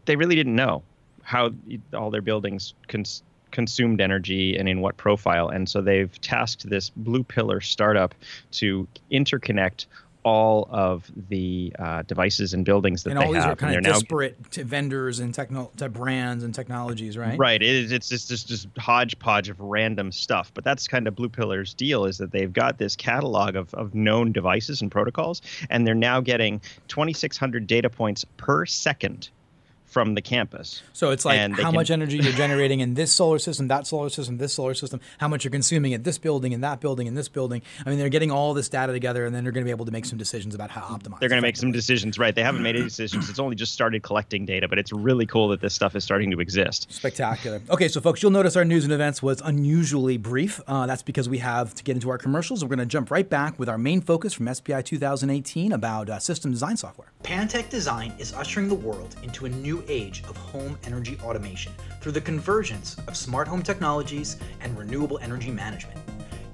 they 0.05 0.15
really 0.15 0.35
didn't 0.35 0.55
know 0.55 0.83
how 1.23 1.51
all 1.93 2.09
their 2.09 2.21
buildings 2.21 2.73
cons- 2.87 3.23
consumed 3.51 4.01
energy 4.01 4.57
and 4.57 4.69
in 4.69 4.81
what 4.81 4.97
profile. 4.97 5.49
And 5.49 5.67
so 5.67 5.81
they've 5.81 6.19
tasked 6.21 6.69
this 6.69 6.89
Blue 6.89 7.23
Pillar 7.23 7.61
startup 7.61 8.15
to 8.51 8.87
interconnect 9.11 9.85
all 10.27 10.67
of 10.69 11.09
the 11.29 11.73
uh, 11.79 12.01
devices 12.01 12.53
and 12.53 12.65
buildings 12.65 13.03
that 13.03 13.11
and 13.11 13.21
they 13.21 13.25
all 13.25 13.31
these 13.31 13.43
have. 13.43 13.53
are 13.53 13.55
kind 13.55 13.77
of 13.77 13.83
disparate 13.83 14.51
to 14.51 14.65
vendors 14.65 15.19
and 15.19 15.33
techno- 15.33 15.71
to 15.77 15.87
brands 15.87 16.43
and 16.43 16.53
technologies, 16.53 17.17
right? 17.17 17.39
Right. 17.39 17.61
It 17.61 17.69
is, 17.69 17.93
it's 17.93 18.09
just, 18.09 18.27
just 18.27 18.45
just 18.45 18.67
hodgepodge 18.77 19.47
of 19.47 19.57
random 19.61 20.11
stuff. 20.11 20.51
But 20.53 20.65
that's 20.65 20.85
kind 20.85 21.07
of 21.07 21.15
Blue 21.15 21.29
Pillar's 21.29 21.73
deal 21.73 22.03
is 22.03 22.17
that 22.17 22.31
they've 22.31 22.51
got 22.51 22.77
this 22.77 22.93
catalog 22.93 23.55
of, 23.55 23.73
of 23.73 23.95
known 23.95 24.33
devices 24.33 24.81
and 24.81 24.91
protocols, 24.91 25.41
and 25.69 25.87
they're 25.87 25.95
now 25.95 26.19
getting 26.19 26.59
2,600 26.89 27.65
data 27.65 27.89
points 27.89 28.25
per 28.35 28.65
second 28.65 29.29
from 29.87 30.13
the 30.13 30.21
campus. 30.21 30.83
So 30.93 31.11
it's 31.11 31.25
like 31.25 31.37
And 31.39 31.55
they 31.55 31.63
how 31.63 31.69
can- 31.69 31.75
much 31.75 31.89
energy 31.91 32.17
you're 32.17 32.33
generating 32.33 32.81
in 32.81 32.93
this 32.93 33.11
solar 33.11 33.39
system, 33.39 33.67
that 33.69 33.87
solar 33.87 34.09
system, 34.09 34.37
this 34.37 34.53
solar 34.53 34.73
system, 34.73 34.99
how 35.17 35.27
much 35.27 35.43
you're 35.43 35.51
consuming 35.51 35.93
at 35.93 36.03
this 36.03 36.17
building, 36.17 36.51
in 36.51 36.61
that 36.61 36.79
building, 36.81 37.07
in 37.07 37.15
this 37.15 37.29
building. 37.29 37.61
I 37.85 37.89
mean, 37.89 37.97
they're 37.97 38.09
getting 38.09 38.29
all 38.29 38.53
this 38.53 38.69
data 38.69 38.91
together, 38.93 39.25
and 39.25 39.33
then 39.33 39.43
they're 39.43 39.51
going 39.53 39.63
to 39.63 39.67
be 39.67 39.71
able 39.71 39.85
to 39.85 39.91
make 39.91 40.05
some 40.05 40.17
decisions 40.17 40.53
about 40.53 40.69
how 40.69 40.81
to 40.81 40.87
optimize. 40.87 41.19
They're 41.19 41.29
going 41.29 41.41
to 41.41 41.47
make 41.47 41.57
some 41.57 41.71
decisions, 41.71 42.19
right? 42.19 42.35
They 42.35 42.43
haven't 42.43 42.61
made 42.63 42.75
any 42.75 42.83
decisions. 42.83 43.29
It's 43.29 43.39
only 43.39 43.55
just 43.55 43.71
started 43.73 44.03
collecting 44.03 44.45
data, 44.45 44.67
but 44.67 44.77
it's 44.77 44.91
really 44.91 45.25
cool 45.25 45.47
that 45.49 45.61
this 45.61 45.73
stuff 45.73 45.95
is 45.95 46.03
starting 46.03 46.29
to 46.31 46.39
exist. 46.41 46.91
Spectacular. 46.91 47.61
Okay, 47.69 47.87
so 47.87 48.01
folks, 48.01 48.21
you'll 48.21 48.31
notice 48.31 48.55
our 48.55 48.65
news 48.65 48.83
and 48.83 48.91
events 48.93 49.23
was 49.23 49.41
unusually 49.41 50.17
brief. 50.17 50.59
Uh, 50.67 50.85
that's 50.85 51.01
because 51.03 51.27
we 51.29 51.37
have 51.39 51.73
to 51.75 51.83
get 51.83 51.95
into 51.95 52.09
our 52.09 52.17
commercials. 52.17 52.63
We're 52.63 52.69
going 52.75 52.79
to 52.79 52.85
jump 52.85 53.09
right 53.09 53.27
back 53.27 53.57
with 53.57 53.69
our 53.69 53.77
main 53.77 54.01
focus 54.01 54.33
from 54.33 54.53
SPI 54.53 54.81
2018 54.83 55.71
about 55.71 56.09
uh, 56.09 56.19
system 56.19 56.51
design 56.51 56.75
software. 56.77 57.11
Pantech 57.23 57.69
Design 57.69 58.13
is 58.19 58.33
ushering 58.33 58.67
the 58.67 58.75
world 58.75 59.15
into 59.23 59.45
a 59.45 59.49
new 59.49 59.76
age 59.87 60.23
of 60.29 60.37
home 60.37 60.77
energy 60.83 61.17
automation 61.23 61.73
through 62.01 62.11
the 62.11 62.21
convergence 62.21 62.97
of 63.07 63.15
smart 63.15 63.47
home 63.47 63.61
technologies 63.61 64.37
and 64.61 64.77
renewable 64.77 65.19
energy 65.19 65.51
management. 65.51 65.99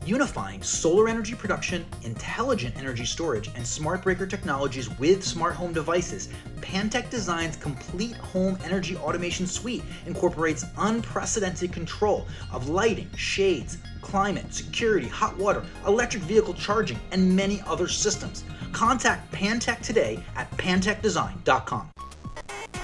Unifying 0.06 0.62
solar 0.62 1.08
energy 1.08 1.34
production, 1.34 1.86
intelligent 2.02 2.76
energy 2.78 3.06
storage, 3.06 3.50
and 3.56 3.66
smart 3.66 4.04
breaker 4.04 4.28
technologies 4.28 4.90
with 5.00 5.24
smart 5.24 5.56
home 5.56 5.72
devices, 5.72 6.28
Pantech 6.60 7.10
Design's 7.10 7.56
complete 7.56 8.16
home 8.18 8.58
energy 8.66 8.98
automation 8.98 9.48
suite 9.48 9.84
incorporates 10.06 10.66
unprecedented 10.78 11.72
control 11.72 12.28
of 12.52 12.68
lighting, 12.68 13.10
shades, 13.16 13.78
climate, 14.02 14.54
security, 14.54 15.08
hot 15.08 15.38
water, 15.38 15.64
electric 15.88 16.24
vehicle 16.24 16.54
charging, 16.54 17.00
and 17.12 17.34
many 17.34 17.64
other 17.66 17.88
systems. 17.88 18.44
Contact 18.74 19.32
Pantech 19.32 19.82
today 19.82 20.22
at 20.36 20.52
pantechdesign.com. 20.58 21.90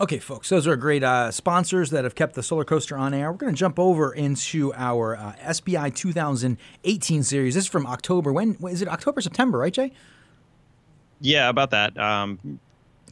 Okay, 0.00 0.20
folks, 0.20 0.48
those 0.48 0.68
are 0.68 0.76
great 0.76 1.02
uh, 1.02 1.32
sponsors 1.32 1.90
that 1.90 2.04
have 2.04 2.14
kept 2.14 2.34
the 2.34 2.42
Solar 2.42 2.64
Coaster 2.64 2.96
on 2.96 3.12
air. 3.12 3.32
We're 3.32 3.38
going 3.38 3.52
to 3.52 3.58
jump 3.58 3.80
over 3.80 4.12
into 4.12 4.72
our 4.74 5.16
uh, 5.16 5.52
SPI 5.52 5.90
2018 5.90 7.24
series. 7.24 7.56
This 7.56 7.64
is 7.64 7.70
from 7.70 7.84
October. 7.84 8.32
When 8.32 8.56
is 8.68 8.80
it? 8.80 8.86
October, 8.86 9.20
September, 9.20 9.58
right, 9.58 9.72
Jay? 9.72 9.90
Yeah, 11.20 11.48
about 11.48 11.70
that. 11.70 11.98
Um, 11.98 12.60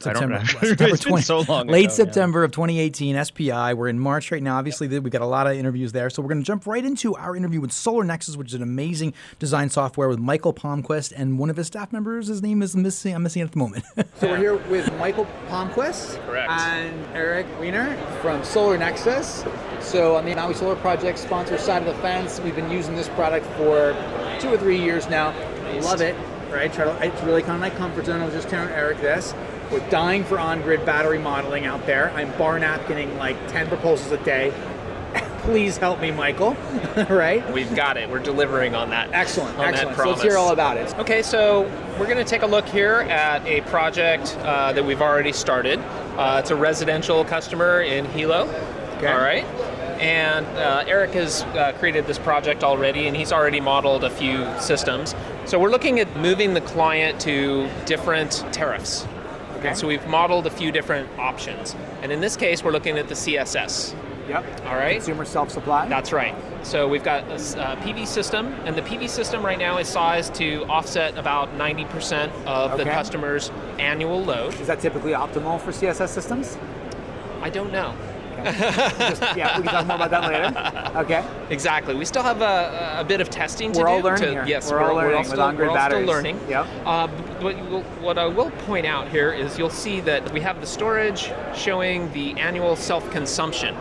September. 0.03 0.39
know. 0.39 0.43
September 0.45 0.93
it's 0.93 1.03
been 1.03 1.11
20 1.11 1.23
so 1.23 1.39
long. 1.41 1.67
Late 1.67 1.85
ago, 1.85 1.91
yeah. 1.91 1.95
September 1.95 2.43
of 2.43 2.51
2018, 2.51 3.23
SPI. 3.23 3.73
We're 3.73 3.87
in 3.87 3.99
March 3.99 4.31
right 4.31 4.41
now. 4.41 4.57
Obviously, 4.57 4.87
we've 4.87 5.11
got 5.11 5.21
a 5.21 5.25
lot 5.25 5.47
of 5.47 5.53
interviews 5.53 5.91
there. 5.91 6.09
So 6.09 6.21
we're 6.21 6.29
going 6.29 6.41
to 6.41 6.45
jump 6.45 6.65
right 6.67 6.83
into 6.83 7.15
our 7.15 7.35
interview 7.35 7.61
with 7.61 7.71
Solar 7.71 8.03
Nexus, 8.03 8.37
which 8.37 8.49
is 8.49 8.53
an 8.53 8.63
amazing 8.63 9.13
design 9.39 9.69
software 9.69 10.07
with 10.07 10.19
Michael 10.19 10.53
Palmquist 10.53 11.13
and 11.15 11.39
one 11.39 11.49
of 11.49 11.57
his 11.57 11.67
staff 11.67 11.91
members. 11.91 12.27
His 12.27 12.41
name 12.41 12.61
is 12.61 12.75
missing. 12.75 13.13
I'm 13.15 13.23
missing 13.23 13.41
it 13.41 13.45
at 13.45 13.51
the 13.51 13.59
moment. 13.59 13.83
So 14.17 14.29
we're 14.29 14.37
here 14.37 14.55
with 14.55 14.91
Michael 14.97 15.27
Palmquist 15.47 16.25
Correct. 16.25 16.49
and 16.49 17.05
Eric 17.15 17.45
Wiener 17.59 17.95
from 18.21 18.43
Solar 18.43 18.75
Nexus. 18.75 19.45
So 19.79 20.15
on 20.15 20.25
the 20.25 20.33
Maui 20.33 20.55
Solar 20.55 20.75
Project 20.77 21.19
sponsor 21.19 21.57
side 21.57 21.83
of 21.83 21.87
the 21.93 22.01
fence, 22.01 22.39
we've 22.39 22.55
been 22.55 22.71
using 22.71 22.95
this 22.95 23.09
product 23.09 23.45
for 23.57 23.95
two 24.39 24.51
or 24.51 24.57
three 24.57 24.79
years 24.79 25.07
now. 25.07 25.35
Love 25.81 26.01
it, 26.01 26.15
right? 26.51 26.73
Try 26.73 26.85
to, 26.85 27.05
it's 27.05 27.21
really 27.23 27.41
kind 27.41 27.53
of 27.53 27.61
my 27.61 27.69
comfort 27.69 28.05
zone. 28.05 28.21
I 28.21 28.25
was 28.25 28.33
just 28.33 28.49
telling 28.49 28.69
Eric 28.69 28.99
this. 29.01 29.33
We're 29.71 29.89
dying 29.89 30.23
for 30.23 30.39
on-grid 30.39 30.85
battery 30.85 31.19
modeling 31.19 31.65
out 31.65 31.85
there. 31.85 32.11
I'm 32.11 32.31
bar 32.37 32.57
napkining 32.57 33.17
like 33.17 33.35
10 33.49 33.67
proposals 33.67 34.11
a 34.13 34.23
day. 34.23 34.53
Please 35.39 35.75
help 35.75 35.99
me, 35.99 36.09
Michael. 36.09 36.53
right? 37.09 37.51
We've 37.51 37.75
got 37.75 37.97
it. 37.97 38.09
We're 38.09 38.19
delivering 38.19 38.75
on 38.75 38.89
that. 38.91 39.09
Excellent, 39.11 39.57
on 39.57 39.65
excellent. 39.65 39.97
That 39.97 40.03
So 40.03 40.09
let's 40.09 40.21
hear 40.21 40.37
all 40.37 40.53
about 40.53 40.77
it. 40.77 40.97
Okay, 40.99 41.21
so 41.21 41.63
we're 41.99 42.05
going 42.05 42.17
to 42.17 42.23
take 42.23 42.43
a 42.43 42.47
look 42.47 42.65
here 42.65 43.01
at 43.09 43.45
a 43.45 43.59
project 43.61 44.37
uh, 44.41 44.71
that 44.71 44.85
we've 44.85 45.01
already 45.01 45.33
started. 45.33 45.79
Uh, 46.17 46.39
it's 46.39 46.51
a 46.51 46.55
residential 46.55 47.25
customer 47.25 47.81
in 47.81 48.05
Hilo. 48.05 48.47
Okay. 48.97 49.07
All 49.07 49.19
right. 49.19 49.43
And 49.99 50.45
uh, 50.57 50.85
Eric 50.87 51.11
has 51.11 51.41
uh, 51.43 51.73
created 51.77 52.07
this 52.07 52.19
project 52.19 52.63
already, 52.63 53.07
and 53.07 53.17
he's 53.17 53.33
already 53.33 53.59
modeled 53.59 54.05
a 54.05 54.09
few 54.09 54.47
systems. 54.61 55.13
So 55.45 55.59
we're 55.59 55.71
looking 55.71 55.99
at 55.99 56.15
moving 56.17 56.53
the 56.53 56.61
client 56.61 57.19
to 57.21 57.69
different 57.85 58.45
tariffs. 58.53 59.05
Okay. 59.57 59.73
So 59.73 59.87
we've 59.87 60.05
modeled 60.07 60.45
a 60.47 60.51
few 60.51 60.71
different 60.71 61.09
options. 61.17 61.75
And 62.01 62.11
in 62.11 62.21
this 62.21 62.37
case, 62.37 62.63
we're 62.63 62.71
looking 62.71 62.97
at 62.97 63.07
the 63.07 63.15
CSS. 63.15 63.95
Yep. 64.27 64.65
All 64.65 64.75
right. 64.75 64.95
Consumer 64.97 65.25
self-supply. 65.25 65.87
That's 65.87 66.11
right. 66.11 66.35
So 66.63 66.87
we've 66.87 67.03
got 67.03 67.23
a 67.23 67.35
uh, 67.35 67.75
PV 67.77 68.05
system, 68.07 68.47
and 68.65 68.75
the 68.75 68.81
PV 68.81 69.09
system 69.09 69.45
right 69.45 69.57
now 69.57 69.77
is 69.77 69.87
sized 69.87 70.35
to 70.35 70.65
offset 70.65 71.17
about 71.17 71.57
90% 71.57 72.29
of 72.45 72.77
the 72.77 72.83
customer's 72.83 73.51
annual 73.79 74.21
load. 74.21 74.53
Is 74.55 74.67
that 74.67 74.81
typically 74.81 75.13
optimal 75.13 75.61
for 75.61 75.71
CSS 75.71 76.09
systems? 76.09 76.57
I 77.41 77.49
don't 77.49 77.71
know. 77.71 77.95
Just, 78.43 79.21
yeah, 79.35 79.57
we 79.57 79.63
can 79.63 79.73
talk 79.73 79.87
more 79.87 79.95
about 79.95 80.11
that 80.11 80.23
later. 80.23 80.99
Okay. 80.99 81.23
Exactly. 81.49 81.95
We 81.95 82.05
still 82.05 82.23
have 82.23 82.41
a, 82.41 82.97
a 82.99 83.03
bit 83.03 83.21
of 83.21 83.29
testing 83.29 83.71
to 83.73 83.79
We're 83.79 83.85
do. 83.85 83.91
all 83.91 83.99
learning 83.99 84.23
to, 84.23 84.31
here. 84.31 84.45
Yes, 84.45 84.71
We're 84.71 84.79
all 84.79 84.95
learning 84.95 85.19
with 85.19 85.27
still, 85.27 85.41
on-grid 85.41 85.69
we're 85.69 85.77
all 85.77 85.89
still 85.89 86.01
learning. 86.01 86.39
Yep. 86.49 86.67
Uh, 86.85 87.07
but 87.41 87.55
what, 87.69 87.83
what 88.01 88.17
I 88.17 88.25
will 88.25 88.51
point 88.51 88.85
out 88.85 89.07
here 89.07 89.31
is 89.31 89.57
you'll 89.57 89.69
see 89.69 89.99
that 90.01 90.31
we 90.33 90.39
have 90.41 90.59
the 90.61 90.67
storage 90.67 91.31
showing 91.55 92.11
the 92.13 92.31
annual 92.39 92.75
self-consumption. 92.75 93.75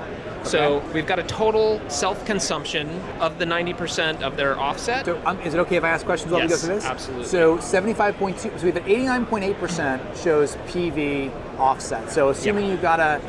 So 0.46 0.78
we've 0.94 1.06
got 1.06 1.18
a 1.18 1.24
total 1.24 1.80
self-consumption 1.88 2.88
of 3.20 3.38
the 3.38 3.44
90% 3.44 4.22
of 4.22 4.36
their 4.36 4.58
offset. 4.58 5.04
So, 5.04 5.20
um, 5.26 5.40
is 5.40 5.54
it 5.54 5.58
okay 5.58 5.76
if 5.76 5.84
I 5.84 5.88
ask 5.88 6.06
questions 6.06 6.32
while 6.32 6.42
we 6.42 6.48
go 6.48 6.56
through 6.56 6.76
this? 6.76 6.84
absolutely. 6.84 7.26
So, 7.26 7.58
75.2, 7.58 8.38
so 8.38 8.50
we 8.64 8.70
have 8.70 8.76
an 8.76 8.84
89.8% 8.84 10.22
shows 10.22 10.54
PV 10.68 11.58
offset. 11.58 12.10
So, 12.12 12.28
assuming 12.28 12.68
you've 12.68 12.82
got 12.82 13.00
a 13.00 13.20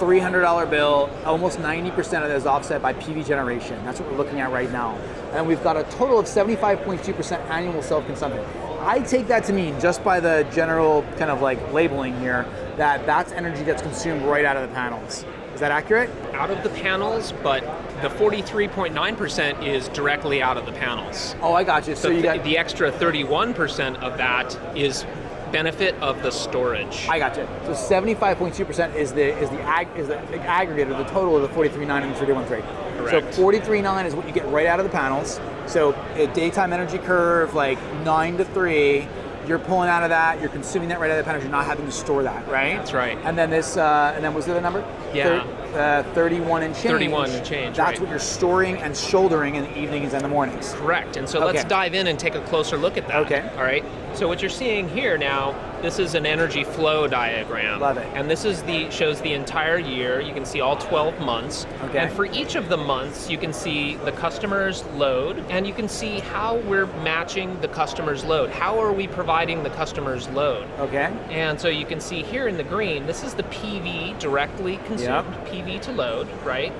$300 0.00 0.70
bill, 0.70 1.10
almost 1.24 1.58
90% 1.58 1.98
of 1.98 2.10
that 2.10 2.30
is 2.30 2.46
offset 2.46 2.80
by 2.80 2.94
PV 2.94 3.26
generation. 3.26 3.82
That's 3.84 4.00
what 4.00 4.10
we're 4.10 4.16
looking 4.16 4.40
at 4.40 4.50
right 4.50 4.70
now. 4.72 4.96
And 5.32 5.46
we've 5.46 5.62
got 5.62 5.76
a 5.76 5.84
total 5.84 6.18
of 6.18 6.26
75.2% 6.26 7.50
annual 7.50 7.82
self 7.82 8.06
consumption. 8.06 8.44
I 8.80 9.00
take 9.00 9.28
that 9.28 9.44
to 9.44 9.52
mean, 9.52 9.78
just 9.78 10.02
by 10.02 10.20
the 10.20 10.48
general 10.52 11.02
kind 11.18 11.30
of 11.30 11.42
like 11.42 11.72
labeling 11.72 12.18
here, 12.20 12.46
that 12.76 13.04
that's 13.04 13.30
energy 13.32 13.62
that's 13.62 13.82
consumed 13.82 14.22
right 14.22 14.44
out 14.44 14.56
of 14.56 14.68
the 14.68 14.74
panels. 14.74 15.24
Is 15.54 15.60
that 15.60 15.70
accurate? 15.70 16.10
out 16.40 16.50
of 16.50 16.62
the 16.62 16.70
panels, 16.70 17.34
but 17.42 17.60
the 18.00 18.08
43.9% 18.08 19.66
is 19.66 19.88
directly 19.88 20.40
out 20.40 20.56
of 20.56 20.64
the 20.64 20.72
panels. 20.72 21.36
Oh, 21.42 21.52
I 21.52 21.64
got 21.64 21.86
you. 21.86 21.94
So, 21.94 22.08
So 22.08 22.08
you 22.08 22.22
got 22.22 22.42
the 22.44 22.56
extra 22.56 22.90
31% 22.90 23.96
of 23.96 24.16
that 24.16 24.58
is 24.74 25.04
benefit 25.52 25.94
of 25.96 26.22
the 26.22 26.30
storage. 26.30 27.06
I 27.08 27.18
got 27.18 27.36
you. 27.36 27.46
So 27.66 27.74
seventy-five 27.74 28.38
point 28.38 28.54
two 28.54 28.64
percent 28.64 28.94
is 28.96 29.12
the 29.12 29.36
is 29.38 29.50
the 29.50 29.60
ag, 29.62 29.88
is 29.96 30.08
the 30.08 30.18
aggregate 30.42 30.90
of 30.90 30.98
the 30.98 31.04
total 31.04 31.36
of 31.36 31.42
the 31.42 31.48
forty-three 31.48 31.86
nine 31.86 32.02
and 32.02 32.14
the 32.14 32.18
thirty-one 32.18 32.46
three. 32.46 32.60
So 32.60 33.20
Correct. 33.20 33.34
forty-three 33.34 33.80
is 33.80 34.14
what 34.14 34.26
you 34.26 34.32
get 34.32 34.46
right 34.48 34.66
out 34.66 34.78
of 34.80 34.84
the 34.84 34.92
panels. 34.92 35.40
So 35.66 35.94
a 36.14 36.26
daytime 36.28 36.72
energy 36.72 36.98
curve 36.98 37.54
like 37.54 37.78
nine 38.04 38.36
to 38.38 38.44
three, 38.44 39.06
you're 39.46 39.58
pulling 39.58 39.88
out 39.88 40.02
of 40.02 40.10
that. 40.10 40.40
You're 40.40 40.50
consuming 40.50 40.88
that 40.90 41.00
right 41.00 41.10
out 41.10 41.18
of 41.18 41.24
the 41.24 41.28
panels. 41.28 41.44
You're 41.44 41.52
not 41.52 41.64
having 41.64 41.86
to 41.86 41.92
store 41.92 42.22
that, 42.24 42.46
right? 42.48 42.76
That's 42.76 42.92
right. 42.92 43.16
And 43.24 43.38
then 43.38 43.50
this, 43.50 43.76
uh, 43.76 44.12
and 44.14 44.24
then 44.24 44.34
was 44.34 44.46
the 44.46 44.52
other 44.52 44.60
number? 44.60 44.84
Yeah. 45.14 45.44
Uh, 45.74 46.02
thirty-one 46.14 46.62
and 46.62 46.74
change. 46.74 46.84
31 46.90 47.30
and 47.30 47.46
change, 47.46 47.76
That's 47.76 47.92
right. 47.92 48.00
what 48.00 48.10
you're 48.10 48.18
storing 48.18 48.76
and 48.78 48.96
shouldering 48.96 49.54
in 49.56 49.64
the 49.64 49.78
evenings 49.78 50.12
and 50.14 50.24
the 50.24 50.28
mornings. 50.28 50.72
Correct. 50.74 51.16
And 51.16 51.28
so 51.28 51.38
let's 51.44 51.64
dive 51.64 51.94
in 51.94 52.06
and 52.08 52.18
take 52.18 52.34
a 52.34 52.40
closer 52.42 52.76
look 52.76 52.96
at 52.96 53.06
that. 53.08 53.16
Okay. 53.26 53.48
All 53.56 53.62
right. 53.62 53.84
So 54.14 54.26
what 54.26 54.42
you're 54.42 54.50
seeing 54.50 54.88
here 54.88 55.16
now, 55.16 55.54
this 55.82 56.00
is 56.00 56.16
an 56.16 56.26
energy 56.26 56.64
flow 56.64 57.06
diagram. 57.06 57.78
Love 57.78 57.96
it. 57.96 58.08
And 58.14 58.28
this 58.28 58.44
is 58.44 58.60
the 58.64 58.90
shows 58.90 59.20
the 59.20 59.32
entire 59.34 59.78
year. 59.78 60.20
You 60.20 60.34
can 60.34 60.44
see 60.44 60.60
all 60.60 60.76
12 60.76 61.20
months. 61.20 61.64
Okay. 61.84 61.98
And 62.00 62.12
for 62.12 62.24
each 62.26 62.56
of 62.56 62.68
the 62.68 62.76
months, 62.76 63.30
you 63.30 63.38
can 63.38 63.52
see 63.52 63.94
the 63.98 64.10
customer's 64.10 64.84
load 64.96 65.38
and 65.48 65.64
you 65.64 65.72
can 65.72 65.88
see 65.88 66.18
how 66.18 66.56
we're 66.56 66.86
matching 67.04 67.58
the 67.60 67.68
customer's 67.68 68.24
load. 68.24 68.50
How 68.50 68.80
are 68.80 68.92
we 68.92 69.06
providing 69.06 69.62
the 69.62 69.70
customer's 69.70 70.28
load? 70.30 70.66
Okay. 70.80 71.16
And 71.30 71.58
so 71.60 71.68
you 71.68 71.86
can 71.86 72.00
see 72.00 72.22
here 72.24 72.48
in 72.48 72.56
the 72.56 72.64
green, 72.64 73.06
this 73.06 73.22
is 73.22 73.34
the 73.34 73.44
PV 73.44 74.18
directly 74.18 74.78
consumed, 74.86 75.00
Yep. 75.34 75.46
PV 75.60 75.80
to 75.82 75.92
load, 75.92 76.28
right? 76.44 76.72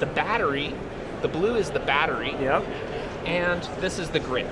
The 0.00 0.06
battery, 0.06 0.74
the 1.22 1.28
blue 1.28 1.54
is 1.56 1.70
the 1.70 1.80
battery, 1.80 2.34
Yep. 2.40 2.64
and 3.24 3.62
this 3.80 3.98
is 3.98 4.10
the 4.10 4.20
grid. 4.20 4.46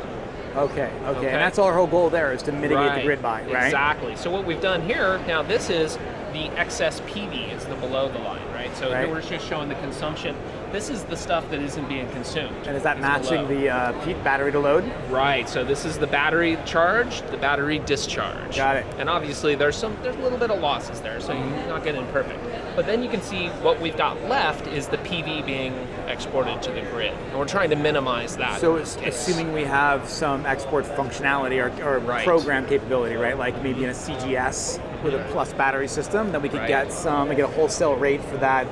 Okay. 0.57 0.83
Okay. 0.83 0.91
Okay. 1.07 1.27
And 1.29 1.37
that's 1.41 1.59
our 1.59 1.75
whole 1.75 1.89
goal 1.89 2.11
there 2.11 2.33
is 2.33 2.43
to 2.45 2.53
mitigate 2.53 2.95
the 2.95 3.03
grid 3.03 3.21
buy, 3.21 3.43
right? 3.43 3.65
Exactly. 3.65 4.15
So 4.17 4.31
what 4.31 4.45
we've 4.45 4.61
done 4.61 4.83
here, 4.83 5.19
now 5.27 5.43
this 5.43 5.69
is 5.69 5.99
the 6.35 6.51
excess 6.59 7.01
PV 7.03 7.55
is 7.55 7.65
the 7.65 7.77
below 7.77 8.09
the 8.11 8.19
line, 8.19 8.43
right? 8.53 8.75
So 8.77 8.91
Right. 8.93 9.05
here 9.07 9.15
we're 9.15 9.23
just 9.23 9.49
showing 9.49 9.69
the 9.71 9.75
consumption. 9.77 10.37
This 10.73 10.91
is 10.91 11.05
the 11.05 11.17
stuff 11.17 11.49
that 11.51 11.61
isn't 11.63 11.89
being 11.89 12.09
consumed. 12.11 12.55
And 12.67 12.77
is 12.77 12.83
that 12.83 13.01
matching 13.01 13.47
below. 13.47 13.61
the 13.61 13.71
uh, 13.71 14.05
peak 14.05 14.23
battery 14.25 14.51
to 14.53 14.59
load? 14.59 14.85
Right. 15.09 15.49
So 15.49 15.63
this 15.65 15.85
is 15.85 15.97
the 15.99 16.09
battery 16.09 16.59
charge, 16.67 17.23
the 17.31 17.37
battery 17.37 17.79
discharge. 17.79 18.57
Got 18.57 18.77
it. 18.79 18.87
And 18.99 19.09
obviously 19.09 19.55
there's 19.55 19.77
some 19.77 19.97
there's 20.03 20.17
a 20.17 20.21
little 20.21 20.39
bit 20.39 20.51
of 20.51 20.61
losses 20.61 21.01
there, 21.01 21.21
so 21.21 21.33
you're 21.33 21.45
not 21.69 21.85
getting 21.85 22.05
perfect. 22.09 22.41
But 22.77 22.87
then 22.87 23.05
you 23.05 23.09
can 23.09 23.23
see 23.23 23.47
what 23.63 23.81
we've 23.81 23.97
got 23.97 24.21
left 24.25 24.67
is 24.67 24.89
the 24.89 24.99
PV 24.99 25.47
being 25.47 25.73
exported 26.09 26.61
to 26.63 26.73
the 26.73 26.81
grid, 26.83 27.13
and 27.31 27.39
we're 27.39 27.47
trying 27.47 27.71
to 27.71 27.77
minimize 27.77 28.37
that. 28.39 28.61
So 28.61 28.75
it's 28.77 28.97
assuming 28.97 29.53
we 29.53 29.63
have 29.63 30.09
some 30.09 30.45
export 30.45 30.85
functionality 30.85 31.63
or, 31.63 31.71
or 31.89 31.99
Right. 32.01 32.25
program 32.27 32.67
capability, 32.67 33.15
right? 33.15 33.39
Like 33.39 33.63
maybe 33.63 33.85
in 33.85 33.91
a 33.91 33.95
CGS 33.95 34.81
with 35.05 35.15
a 35.15 35.25
plus 35.31 35.53
battery 35.53 35.87
system, 35.87 36.33
then 36.33 36.43
we 36.43 36.49
could 36.49 36.61
Right. 36.61 36.69
get 36.69 36.93
some, 36.93 37.29
we 37.29 37.37
get 37.37 37.45
a 37.45 37.53
wholesale 37.53 37.95
rate 37.95 38.23
for 38.25 38.37
that 38.39 38.67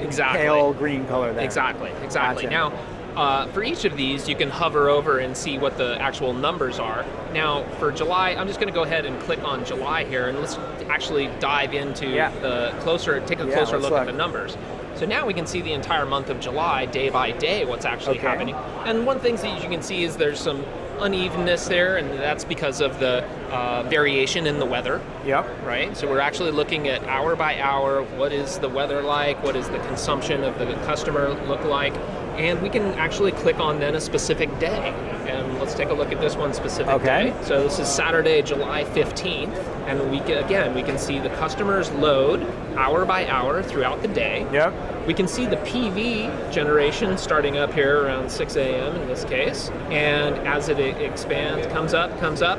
exactly. 0.00 0.40
pale 0.40 0.72
green 0.72 1.06
color 1.06 1.32
there. 1.32 1.44
Exactly, 1.44 1.90
exactly. 2.02 2.44
Gotcha. 2.44 2.50
Now, 2.50 2.72
uh, 3.16 3.46
for 3.48 3.62
each 3.62 3.84
of 3.84 3.96
these, 3.96 4.28
you 4.28 4.34
can 4.36 4.48
hover 4.48 4.88
over 4.88 5.18
and 5.18 5.36
see 5.36 5.58
what 5.58 5.76
the 5.76 6.00
actual 6.00 6.32
numbers 6.32 6.78
are. 6.78 7.04
Now, 7.34 7.64
for 7.78 7.92
July, 7.92 8.30
I'm 8.30 8.46
just 8.46 8.60
going 8.60 8.72
to 8.72 8.74
go 8.74 8.84
ahead 8.84 9.04
and 9.04 9.20
click 9.22 9.42
on 9.44 9.64
July 9.64 10.04
here, 10.04 10.28
and 10.28 10.38
let's 10.38 10.58
actually 10.88 11.28
dive 11.38 11.74
into 11.74 12.08
Yeah. 12.08 12.30
the 12.40 12.72
closer, 12.80 13.20
take 13.20 13.40
a 13.40 13.46
Yeah, 13.46 13.54
closer 13.54 13.78
look, 13.78 13.90
look. 13.90 14.00
at 14.00 14.06
the 14.06 14.12
numbers. 14.12 14.56
So 14.94 15.06
now 15.06 15.26
we 15.26 15.34
can 15.34 15.46
see 15.46 15.60
the 15.60 15.72
entire 15.72 16.06
month 16.06 16.30
of 16.30 16.40
July, 16.40 16.86
day 16.86 17.10
by 17.10 17.32
day, 17.32 17.64
what's 17.64 17.84
actually 17.84 18.18
Okay. 18.18 18.26
happening. 18.28 18.54
And 18.86 19.06
one 19.06 19.18
thing 19.18 19.36
that 19.36 19.62
you 19.62 19.68
can 19.68 19.82
see 19.82 20.04
is 20.04 20.16
there's 20.16 20.40
some 20.40 20.64
unevenness 21.02 21.66
there, 21.68 21.96
and 21.96 22.10
that's 22.18 22.44
because 22.44 22.80
of 22.80 22.98
the 23.00 23.24
uh, 23.50 23.82
variation 23.84 24.46
in 24.46 24.58
the 24.58 24.66
weather 24.66 25.00
Yep. 25.24 25.64
right? 25.64 25.96
So 25.96 26.08
we're 26.08 26.20
actually 26.20 26.50
looking 26.52 26.88
at 26.88 27.02
hour 27.04 27.36
by 27.36 27.60
hour. 27.60 28.02
What 28.02 28.32
is 28.32 28.58
the 28.58 28.68
weather 28.68 29.02
like? 29.02 29.42
What 29.42 29.56
is 29.56 29.68
the 29.68 29.78
consumption 29.80 30.44
of 30.44 30.58
the 30.58 30.66
customer 30.86 31.28
look 31.46 31.64
like? 31.64 31.94
And 32.36 32.60
we 32.62 32.68
can 32.70 32.82
actually 32.94 33.32
click 33.32 33.58
on 33.58 33.80
then 33.80 33.94
a 33.94 34.00
specific 34.00 34.56
day. 34.58 34.94
And 35.26 35.58
let's 35.58 35.74
take 35.74 35.90
a 35.90 35.94
look 35.94 36.10
at 36.10 36.20
this 36.20 36.36
one 36.36 36.52
specific 36.54 36.92
Okay. 36.94 37.30
day. 37.30 37.36
So 37.42 37.62
this 37.62 37.78
is 37.78 37.88
Saturday, 37.88 38.42
July 38.42 38.84
15th. 38.84 39.54
And 39.86 40.10
we 40.10 40.20
can, 40.20 40.42
again, 40.44 40.74
we 40.74 40.82
can 40.82 40.98
see 40.98 41.18
the 41.18 41.28
customers 41.30 41.90
load 41.92 42.46
hour 42.76 43.04
by 43.04 43.26
hour 43.26 43.62
throughout 43.62 44.02
the 44.02 44.08
day. 44.08 44.46
Yep. 44.52 45.06
We 45.06 45.14
can 45.14 45.26
see 45.28 45.46
the 45.46 45.56
PV 45.58 46.52
generation 46.52 47.18
starting 47.18 47.58
up 47.58 47.72
here 47.72 48.04
around 48.04 48.30
6 48.30 48.56
a.m. 48.56 48.96
in 48.96 49.08
this 49.08 49.24
case. 49.24 49.70
And 49.90 50.36
as 50.46 50.68
it 50.68 50.78
expands, 50.78 51.66
comes 51.68 51.94
up, 51.94 52.18
comes 52.20 52.42
up, 52.42 52.58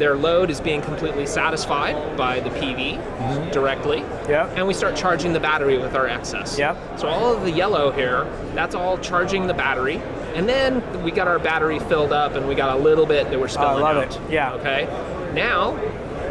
their 0.00 0.16
load 0.16 0.50
is 0.50 0.60
being 0.60 0.80
completely 0.80 1.26
satisfied 1.26 2.16
by 2.16 2.40
the 2.40 2.50
PV 2.50 3.52
directly. 3.52 3.98
Yep. 4.28 4.52
And 4.56 4.66
we 4.66 4.74
start 4.74 4.96
charging 4.96 5.32
the 5.32 5.40
battery 5.40 5.78
with 5.78 5.94
our 5.94 6.08
excess. 6.08 6.58
Yep. 6.58 6.98
So 6.98 7.06
all 7.06 7.32
of 7.32 7.42
the 7.42 7.50
yellow 7.52 7.92
here, 7.92 8.24
that's 8.54 8.74
all 8.74 8.96
charging 8.98 9.46
the 9.46 9.54
battery. 9.54 9.96
And 10.34 10.48
then 10.48 11.04
we 11.04 11.10
got 11.10 11.28
our 11.28 11.38
battery 11.38 11.78
filled 11.80 12.12
up 12.12 12.34
and 12.34 12.48
we 12.48 12.54
got 12.54 12.76
a 12.76 12.82
little 12.82 13.04
bit 13.06 13.30
that 13.30 13.38
we're 13.38 13.48
spilling 13.48 13.82
love 13.82 13.96
out. 13.98 14.16
it. 14.16 14.32
Yeah. 14.32 14.54
Okay. 14.54 14.86
Now 15.34 15.74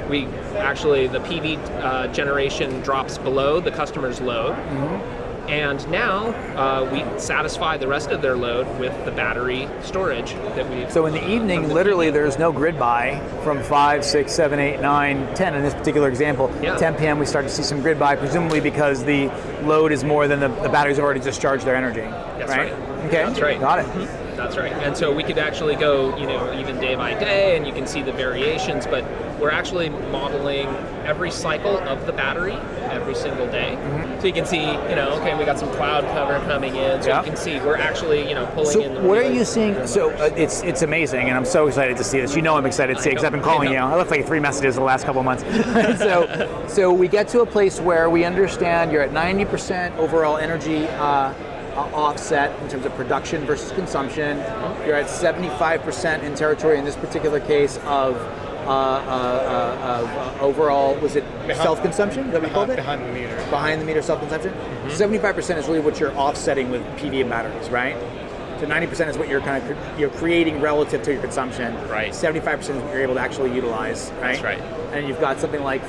we 0.09 0.25
actually 0.57 1.07
the 1.07 1.19
PV 1.19 1.59
uh, 1.83 2.07
generation 2.07 2.81
drops 2.81 3.19
below 3.19 3.59
the 3.59 3.71
customer's 3.71 4.19
load. 4.19 4.55
And 5.49 5.89
now 5.89 6.27
uh, 6.55 6.87
we 6.91 7.19
satisfy 7.19 7.77
the 7.77 7.87
rest 7.87 8.11
of 8.11 8.21
their 8.21 8.37
load 8.37 8.67
with 8.79 8.93
the 9.03 9.11
battery 9.11 9.67
storage 9.81 10.33
that 10.33 10.69
we. 10.69 10.87
So 10.91 11.07
in 11.07 11.13
the 11.13 11.27
evening, 11.27 11.69
literally, 11.69 12.11
there's 12.11 12.37
no 12.37 12.51
grid 12.51 12.77
buy 12.77 13.19
from 13.43 13.63
5, 13.63 14.05
6, 14.05 14.31
7, 14.31 14.59
8, 14.59 14.79
9, 14.79 15.35
10 15.35 15.55
in 15.55 15.63
this 15.63 15.73
particular 15.73 16.07
example. 16.07 16.53
Yeah. 16.61 16.77
10 16.77 16.95
p.m., 16.97 17.17
we 17.17 17.25
start 17.25 17.45
to 17.45 17.51
see 17.51 17.63
some 17.63 17.81
grid 17.81 17.97
buy, 17.97 18.15
presumably 18.15 18.59
because 18.59 19.03
the 19.03 19.27
load 19.63 19.91
is 19.91 20.03
more 20.03 20.27
than 20.27 20.39
the, 20.39 20.49
the 20.61 20.69
batteries 20.69 20.97
have 20.97 21.05
already 21.05 21.19
discharged 21.19 21.65
their 21.65 21.75
energy. 21.75 22.01
That's 22.01 22.49
right? 22.49 22.71
right. 22.71 23.05
Okay. 23.05 23.23
That's 23.25 23.41
right. 23.41 23.59
Got 23.59 23.79
it. 23.79 24.28
That's 24.39 24.55
right. 24.57 24.71
And 24.71 24.95
so 24.95 25.11
we 25.13 25.21
could 25.23 25.37
actually 25.37 25.75
go, 25.75 26.15
you 26.17 26.25
know, 26.25 26.57
even 26.57 26.79
day 26.79 26.95
by 26.95 27.13
day, 27.13 27.57
and 27.57 27.67
you 27.67 27.73
can 27.73 27.85
see 27.85 28.01
the 28.01 28.13
variations. 28.13 28.87
But 28.87 29.03
we're 29.37 29.51
actually 29.51 29.89
modeling 29.89 30.67
every 31.05 31.29
cycle 31.29 31.77
of 31.77 32.05
the 32.05 32.13
battery 32.13 32.53
every 32.89 33.15
single 33.15 33.47
day. 33.47 33.77
So 34.21 34.27
you 34.27 34.33
can 34.33 34.45
see, 34.45 34.61
you 34.61 34.95
know, 34.95 35.17
okay, 35.19 35.37
we 35.37 35.43
got 35.45 35.59
some 35.59 35.69
cloud 35.73 36.03
cover 36.15 36.39
coming 36.45 36.75
in, 36.77 37.01
so 37.01 37.09
Yeah. 37.09 37.19
you 37.19 37.25
can 37.27 37.35
see 37.37 37.59
we're 37.59 37.75
actually, 37.75 38.27
you 38.29 38.33
know, 38.35 38.45
pulling 38.47 38.71
So 38.71 38.81
in 38.81 38.93
the. 38.95 39.01
what 39.01 39.17
are 39.17 39.29
you 39.29 39.43
seeing? 39.43 39.85
So 39.87 40.09
uh, 40.11 40.29
it's 40.37 40.61
it's 40.63 40.83
amazing, 40.83 41.27
and 41.27 41.37
I'm 41.37 41.45
so 41.45 41.67
excited 41.67 41.97
to 41.97 42.03
see 42.03 42.21
this. 42.21 42.33
You 42.35 42.41
know, 42.41 42.55
I'm 42.55 42.65
excited 42.65 42.95
to 42.95 43.03
see 43.03 43.09
because 43.09 43.25
I've 43.25 43.31
been 43.33 43.41
I 43.41 43.43
calling 43.43 43.71
you. 43.73 43.77
I 43.77 43.93
left 43.95 44.09
like 44.09 44.25
three 44.25 44.39
messages 44.39 44.75
the 44.75 44.81
last 44.81 45.05
couple 45.05 45.19
of 45.19 45.25
months. 45.25 45.43
so 45.99 46.65
so 46.69 46.93
we 46.93 47.07
get 47.09 47.27
to 47.29 47.41
a 47.41 47.45
place 47.45 47.79
where 47.81 48.09
we 48.09 48.23
understand 48.23 48.91
you're 48.91 49.01
at 49.01 49.11
90% 49.11 49.97
overall 49.97 50.37
energy. 50.37 50.87
Uh, 50.87 51.33
offset 51.93 52.57
in 52.61 52.69
terms 52.69 52.85
of 52.85 52.93
production 52.95 53.45
versus 53.45 53.71
consumption. 53.71 54.37
You're 54.85 54.95
at 54.95 55.07
75% 55.07 56.23
in 56.23 56.35
territory 56.35 56.77
in 56.77 56.85
this 56.85 56.95
particular 56.95 57.39
case 57.39 57.77
of 57.85 58.15
uh, 58.69 58.71
uh, 58.71 58.75
uh, 58.75 60.37
uh, 60.37 60.41
overall, 60.41 60.95
was 60.99 61.15
it 61.15 61.23
self-consumption? 61.55 62.29
That 62.29 62.41
what 62.41 62.49
we 62.49 62.53
called 62.53 62.69
it? 62.69 62.75
behind 62.75 63.01
the 63.01 63.11
meter. 63.11 63.35
behind 63.49 63.81
the 63.81 63.85
meter 63.85 64.01
self-consumption. 64.01 64.53
Mm-hmm. 64.53 64.89
75% 64.89 65.57
is 65.57 65.67
really 65.67 65.79
what 65.79 65.99
you're 65.99 66.15
offsetting 66.15 66.69
with 66.69 66.83
PV 66.97 67.21
and 67.21 67.29
batteries, 67.31 67.69
right? 67.69 67.95
So 68.59 68.67
90% 68.67 69.07
is 69.07 69.17
what 69.17 69.27
you're 69.27 69.41
kind 69.41 69.63
of 69.63 69.99
you're 69.99 70.11
creating 70.11 70.61
relative 70.61 71.01
to 71.03 71.13
your 71.13 71.21
consumption. 71.21 71.73
Right. 71.87 72.11
75% 72.11 72.59
is 72.59 72.69
what 72.69 72.93
you're 72.93 73.01
able 73.01 73.15
to 73.15 73.21
actually 73.21 73.55
utilize, 73.55 74.11
right? 74.11 74.33
That's 74.33 74.43
right. 74.43 74.59
And 74.93 75.07
you've 75.07 75.19
got 75.19 75.39
something 75.39 75.63
like 75.63 75.81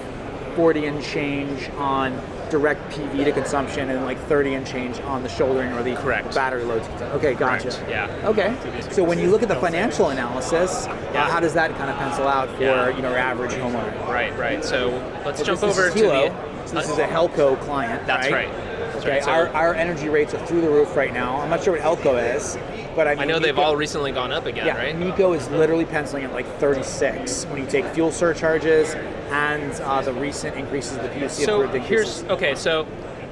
40 0.55 0.87
and 0.87 1.03
change 1.03 1.69
on 1.77 2.19
direct 2.51 2.91
PV 2.93 3.25
to 3.25 3.33
consumption 3.33 3.89
and 3.91 4.05
like 4.05 4.19
30 4.27 4.55
and 4.55 4.67
change 4.67 5.01
on 5.01 5.23
the 5.23 5.29
shouldering 5.29 5.73
or 5.73 5.83
the 5.83 5.95
Correct. 5.97 6.35
battery 6.35 6.65
loads. 6.65 6.87
Okay, 7.15 7.35
gotcha. 7.35 7.71
Correct, 7.71 7.89
yeah. 7.89 8.29
Okay. 8.29 8.55
So 8.91 9.03
when 9.05 9.19
you 9.19 9.31
look 9.31 9.43
at 9.43 9.49
the 9.49 9.57
financial 9.57 10.11
analysis, 10.11 10.87
uh, 10.87 10.97
Yeah. 11.15 11.31
how 11.31 11.41
does 11.41 11.55
that 11.55 11.75
kind 11.77 11.91
of 11.91 11.97
pencil 11.97 12.27
out 12.27 12.49
for 12.57 12.63
Yeah. 12.63 12.89
you 12.89 13.03
know 13.03 13.11
your 13.11 13.19
average 13.19 13.53
homeowner? 13.53 14.09
Right, 14.09 14.37
right. 14.39 14.65
So 14.65 14.89
let's 15.25 15.43
jump 15.43 15.63
over 15.63 15.89
to 15.91 15.95
the. 15.99 16.33
So 16.67 16.75
this 16.77 16.91
is 16.91 16.99
a 16.99 17.07
Helco 17.07 17.59
client. 17.61 18.07
That's 18.07 18.31
right. 18.31 18.49
That's 18.93 18.97
Okay, 19.05 19.11
right. 19.15 19.25
So- 19.25 19.31
our, 19.31 19.49
our 19.55 19.75
energy 19.75 20.09
rates 20.09 20.35
are 20.35 20.45
through 20.47 20.61
the 20.61 20.69
roof 20.69 20.95
right 20.97 21.13
now. 21.13 21.41
I'm 21.41 21.49
not 21.51 21.63
sure 21.63 21.73
what 21.75 21.83
Helco 21.83 22.37
is, 22.37 22.59
but 22.97 23.07
I, 23.07 23.13
mean, 23.15 23.23
I 23.23 23.25
know 23.27 23.39
they've 23.39 23.59
all 23.59 23.77
recently 23.77 24.13
gone 24.13 24.33
up 24.33 24.47
again, 24.47 24.67
Yeah, 24.67 24.77
right? 24.77 24.97
MECO 24.99 25.33
is 25.33 25.49
literally 25.51 25.85
penciling 25.85 26.25
at 26.25 26.33
like 26.33 26.47
36 26.59 27.45
when 27.47 27.61
you 27.63 27.67
take 27.69 27.85
fuel 27.87 28.11
surcharges 28.13 28.95
and 29.31 29.73
uh, 29.83 30.03
the 30.03 30.13
recent 30.13 30.57
increases 30.57 30.97
of 30.97 31.03
the 31.03 31.09
PUC 31.11 31.31
so 31.31 31.63
approved 31.63 31.87
here's 31.87 32.25
okay 32.25 32.55
so 32.55 32.85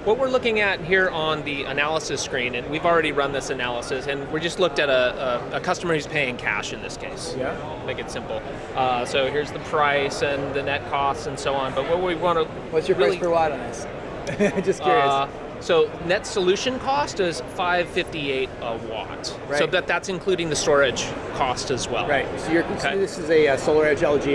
what 0.04 0.16
we're 0.16 0.28
looking 0.28 0.60
at 0.60 0.80
here 0.80 1.10
on 1.10 1.42
the 1.44 1.64
analysis 1.64 2.22
screen 2.22 2.54
and 2.54 2.70
we've 2.70 2.86
already 2.86 3.12
run 3.12 3.32
this 3.32 3.50
analysis 3.50 4.06
and 4.06 4.30
we 4.32 4.40
just 4.40 4.58
looked 4.60 4.78
at 4.78 4.88
a, 4.88 5.50
a, 5.52 5.56
a 5.56 5.60
customer 5.60 5.92
who's 5.94 6.06
paying 6.06 6.36
cash 6.36 6.72
in 6.72 6.80
this 6.80 6.96
case 6.96 7.34
Yeah. 7.36 7.54
make 7.84 7.98
it 7.98 8.10
simple 8.10 8.40
uh, 8.76 9.04
so 9.04 9.30
here's 9.30 9.50
the 9.50 9.58
price 9.60 10.22
and 10.22 10.54
the 10.54 10.62
net 10.62 10.88
costs 10.88 11.26
and 11.26 11.38
so 11.38 11.52
on 11.54 11.74
but 11.74 11.88
what 11.88 12.00
we 12.02 12.14
want 12.14 12.38
to 12.38 12.44
What's 12.70 12.88
your 12.88 12.96
really, 12.96 13.18
price 13.18 13.26
per 13.26 13.30
watt 13.32 13.52
on 13.52 13.58
this? 13.60 13.86
Just 14.64 14.82
curious. 14.82 15.04
uh, 15.04 15.28
so 15.60 15.90
net 16.06 16.26
solution 16.26 16.78
cost 16.80 17.20
is 17.20 17.40
558 17.56 18.48
a 18.62 18.76
watt 18.88 19.38
Right. 19.48 19.58
so 19.58 19.66
that 19.66 19.86
that's 19.86 20.08
including 20.08 20.48
the 20.50 20.56
storage 20.56 21.06
cost 21.34 21.70
as 21.70 21.88
well 21.88 22.06
right. 22.08 22.26
So 22.40 22.52
you're 22.52 22.64
okay. 22.64 22.96
this 22.96 23.18
is 23.18 23.28
a 23.30 23.48
uh, 23.48 23.56
Solar 23.56 23.86
Edge 23.86 24.00
LG. 24.00 24.26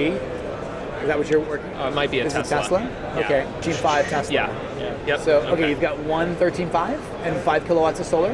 Is 1.02 1.08
that 1.08 1.18
what 1.18 1.30
you're 1.30 1.40
working? 1.42 1.74
uh, 1.76 1.90
it 1.90 1.94
might 1.96 2.12
be 2.12 2.20
a 2.20 2.26
Is 2.26 2.34
it 2.34 2.46
Tesla. 2.46 2.80
Tesla? 2.80 3.20
Yeah. 3.20 3.26
Okay. 3.26 3.48
G5 3.62 4.10
Tesla. 4.10 4.34
yeah 4.34 5.06
yep 5.08 5.20
So 5.20 5.42
okay, 5.48 5.70
you've 5.70 5.82
got 5.82 5.98
one 6.00 6.36
13.5 6.38 7.00
and 7.24 7.40
five 7.42 7.66
kilowatts 7.66 8.00
of 8.00 8.06
solar. 8.06 8.32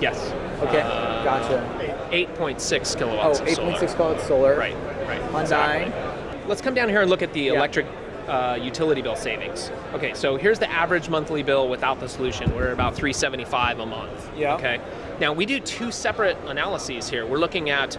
yes 0.00 0.32
Okay, 0.62 0.80
Uh, 0.80 1.22
gotcha. 1.22 2.08
8.6 2.10 2.94
Oh, 2.94 2.98
kilowatts 2.98 3.40
of 3.40 3.46
8.6 3.46 3.94
kilowatts 3.94 4.26
solar. 4.26 4.56
Right, 4.56 4.74
right. 5.06 5.20
Hyundai. 5.30 5.40
exactly. 5.42 6.48
Let's 6.48 6.62
come 6.62 6.72
down 6.72 6.88
here 6.88 7.02
and 7.02 7.10
look 7.10 7.20
at 7.20 7.32
the 7.34 7.40
Yeah. 7.40 7.52
electric 7.54 7.84
uh, 8.28 8.58
utility 8.60 9.02
bill 9.02 9.16
savings. 9.16 9.70
Okay, 9.94 10.14
so 10.14 10.36
here's 10.36 10.58
the 10.58 10.70
average 10.70 11.08
monthly 11.08 11.42
bill 11.42 11.68
without 11.68 12.00
the 12.00 12.08
solution. 12.08 12.54
We're 12.54 12.72
about 12.72 12.94
375 12.94 13.78
a 13.80 13.86
month. 13.86 14.30
Yeah. 14.36 14.54
Okay. 14.56 14.80
Now 15.20 15.32
we 15.32 15.46
do 15.46 15.60
two 15.60 15.90
separate 15.92 16.36
analyses 16.46 17.08
here. 17.08 17.26
We're 17.26 17.38
looking 17.38 17.70
at 17.70 17.96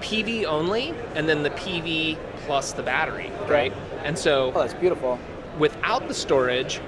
PV 0.00 0.44
only 0.44 0.94
and 1.14 1.28
then 1.28 1.42
the 1.42 1.50
PV 1.50 2.18
plus 2.46 2.72
the 2.72 2.82
battery, 2.82 3.30
right? 3.48 3.72
And 4.04 4.18
so 4.18 4.52
Oh, 4.54 4.60
that's 4.60 4.74
beautiful. 4.74 5.18
without 5.58 6.06
the 6.08 6.14
storage, 6.14 6.80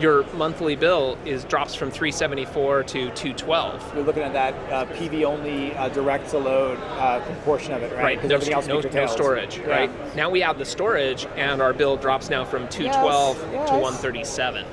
your 0.00 0.24
monthly 0.34 0.76
bill 0.76 1.16
is 1.24 1.44
drops 1.44 1.74
from 1.74 1.90
374 1.90 2.82
to 2.84 3.10
212. 3.10 3.94
You're 3.94 4.04
looking 4.04 4.22
at 4.22 4.32
that 4.32 4.54
uh, 4.72 4.86
PV 4.94 5.24
only 5.24 5.74
uh, 5.76 5.88
direct 5.90 6.30
to 6.30 6.38
load 6.38 6.78
uh, 6.98 7.20
portion 7.44 7.72
of 7.72 7.82
it, 7.82 7.92
right? 7.92 8.02
Right, 8.02 8.16
Because 8.16 8.30
no, 8.30 8.34
everything 8.36 8.54
else 8.54 8.66
no, 8.66 8.80
no 8.80 9.06
storage, 9.06 9.58
Yeah. 9.58 9.66
right? 9.68 10.16
Now 10.16 10.30
we 10.30 10.42
add 10.42 10.58
the 10.58 10.64
storage, 10.64 11.26
and 11.36 11.62
our 11.62 11.72
bill 11.72 11.96
drops 11.96 12.30
now 12.30 12.44
from 12.44 12.68
212 12.68 13.36
yes. 13.52 13.68
to 13.70 13.74
137. 13.76 14.64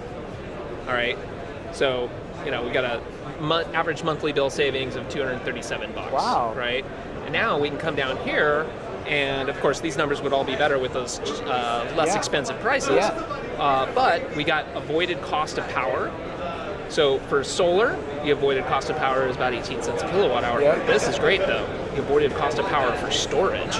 All 0.87 0.93
right, 0.93 1.17
so 1.71 2.09
you 2.43 2.51
know 2.51 2.63
we 2.65 2.71
got 2.71 2.83
a 2.85 3.01
mon- 3.39 3.65
average 3.75 4.03
monthly 4.03 4.33
bill 4.33 4.49
savings 4.49 4.95
of 4.95 5.07
237 5.09 5.91
bucks. 5.93 6.11
Wow. 6.11 6.53
Right, 6.55 6.83
and 7.25 7.31
now 7.31 7.59
we 7.59 7.69
can 7.69 7.77
come 7.77 7.95
down 7.95 8.17
here, 8.27 8.65
and 9.11 9.49
of 9.49 9.59
course 9.59 9.79
these 9.81 9.97
numbers 9.97 10.21
would 10.21 10.33
all 10.33 10.45
be 10.45 10.55
better 10.55 10.79
with 10.79 10.93
those 10.93 11.19
uh, 11.41 11.93
less 11.95 12.07
Yeah. 12.07 12.17
expensive 12.17 12.59
prices. 12.61 12.95
Yeah. 12.95 13.09
Uh, 13.59 13.91
but 13.93 14.35
we 14.35 14.43
got 14.43 14.65
avoided 14.73 15.21
cost 15.21 15.57
of 15.59 15.67
power. 15.69 16.09
So 16.89 17.19
for 17.29 17.43
solar, 17.43 17.95
the 18.23 18.31
avoided 18.31 18.65
cost 18.65 18.89
of 18.89 18.97
power 18.97 19.27
is 19.27 19.35
about 19.35 19.53
18 19.53 19.81
cents 19.83 20.01
a 20.01 20.07
kilowatt 20.09 20.43
hour. 20.43 20.59
This 20.87 21.07
is 21.07 21.19
great 21.19 21.41
though. 21.41 21.65
The 21.95 21.99
avoided 21.99 22.33
cost 22.35 22.57
of 22.57 22.65
power 22.67 22.91
for 22.97 23.11
storage, 23.11 23.75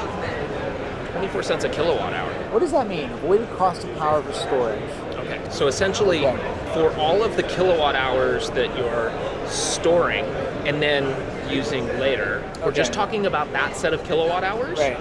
24 1.13 1.44
cents 1.44 1.63
a 1.63 1.70
kilowatt 1.70 2.13
hour. 2.13 2.30
What 2.52 2.60
does 2.60 2.72
that 2.74 2.88
mean? 2.88 3.10
Avoided 3.12 3.50
cost 3.58 3.84
of 3.86 3.96
power 3.98 4.22
for 4.22 4.34
storage. 4.34 4.82
Okay. 5.15 5.41
So 5.50 5.67
essentially, 5.67 6.26
Okay. 6.26 6.38
for 6.74 6.94
all 6.98 7.24
of 7.24 7.36
the 7.38 7.44
kilowatt 7.44 7.96
hours 7.96 8.50
that 8.52 8.78
you're 8.78 9.12
storing 9.48 10.26
and 10.65 10.82
then 10.82 11.04
using 11.52 11.88
later, 12.00 12.44
we're 12.64 12.72
just 12.72 12.94
talking 12.94 13.26
about 13.26 13.52
that 13.54 13.76
set 13.76 13.94
of 13.94 14.04
kilowatt 14.04 14.44
hours. 14.44 14.80
Right. 14.80 14.98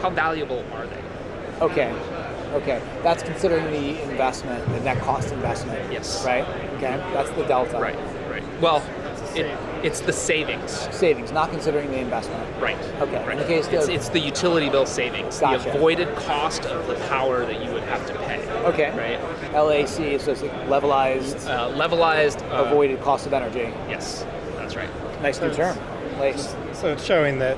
How 0.00 0.10
valuable 0.10 0.64
are 0.72 0.86
they? 0.86 1.02
Okay. 1.60 1.92
Okay. 2.52 2.80
That's 3.02 3.22
considering 3.22 3.64
the 3.70 4.02
investment, 4.02 4.64
the 4.68 4.80
net 4.80 5.00
cost 5.02 5.32
investment. 5.32 5.92
Yes. 5.92 6.24
Right? 6.24 6.46
Okay. 6.74 6.96
That's 7.12 7.30
the 7.30 7.44
delta. 7.44 7.78
Right. 7.78 7.98
Right. 8.30 8.44
Well, 8.60 8.82
it, 9.36 9.46
it's 9.84 10.00
the 10.00 10.12
savings. 10.12 10.70
Savings, 10.94 11.32
not 11.32 11.50
considering 11.50 11.90
the 11.90 11.98
investment. 11.98 12.42
Right. 12.62 12.78
Okay, 13.00 13.32
in 13.32 13.38
the 13.38 13.44
case 13.44 13.66
it's, 13.66 13.88
it's 13.88 14.08
the 14.08 14.20
utility 14.20 14.70
bill 14.70 14.86
savings, 14.86 15.40
Gotcha. 15.40 15.64
the 15.64 15.76
avoided 15.76 16.14
cost 16.16 16.64
of 16.66 16.86
the 16.86 16.94
power 17.08 17.44
that 17.44 17.64
you 17.64 17.72
would 17.72 17.82
have 17.84 18.06
to 18.06 18.14
pay. 18.20 18.48
Okay. 18.62 18.90
Right. 18.96 19.52
LAC, 19.54 20.20
so 20.20 20.32
it's 20.32 20.42
like 20.42 20.52
levelized, 20.68 21.46
Uh, 21.48 21.68
levelized. 21.76 22.42
Uh, 22.50 22.64
avoided 22.64 23.00
cost 23.00 23.26
of 23.26 23.32
energy. 23.32 23.72
Yes, 23.88 24.24
that's 25.24 25.40
right. 25.40 25.48
Nice 25.50 25.58
new 25.58 25.64
term. 25.64 26.18
Nice. 26.18 26.54
So 26.78 26.92
it's 26.92 27.04
showing 27.04 27.38
that 27.40 27.56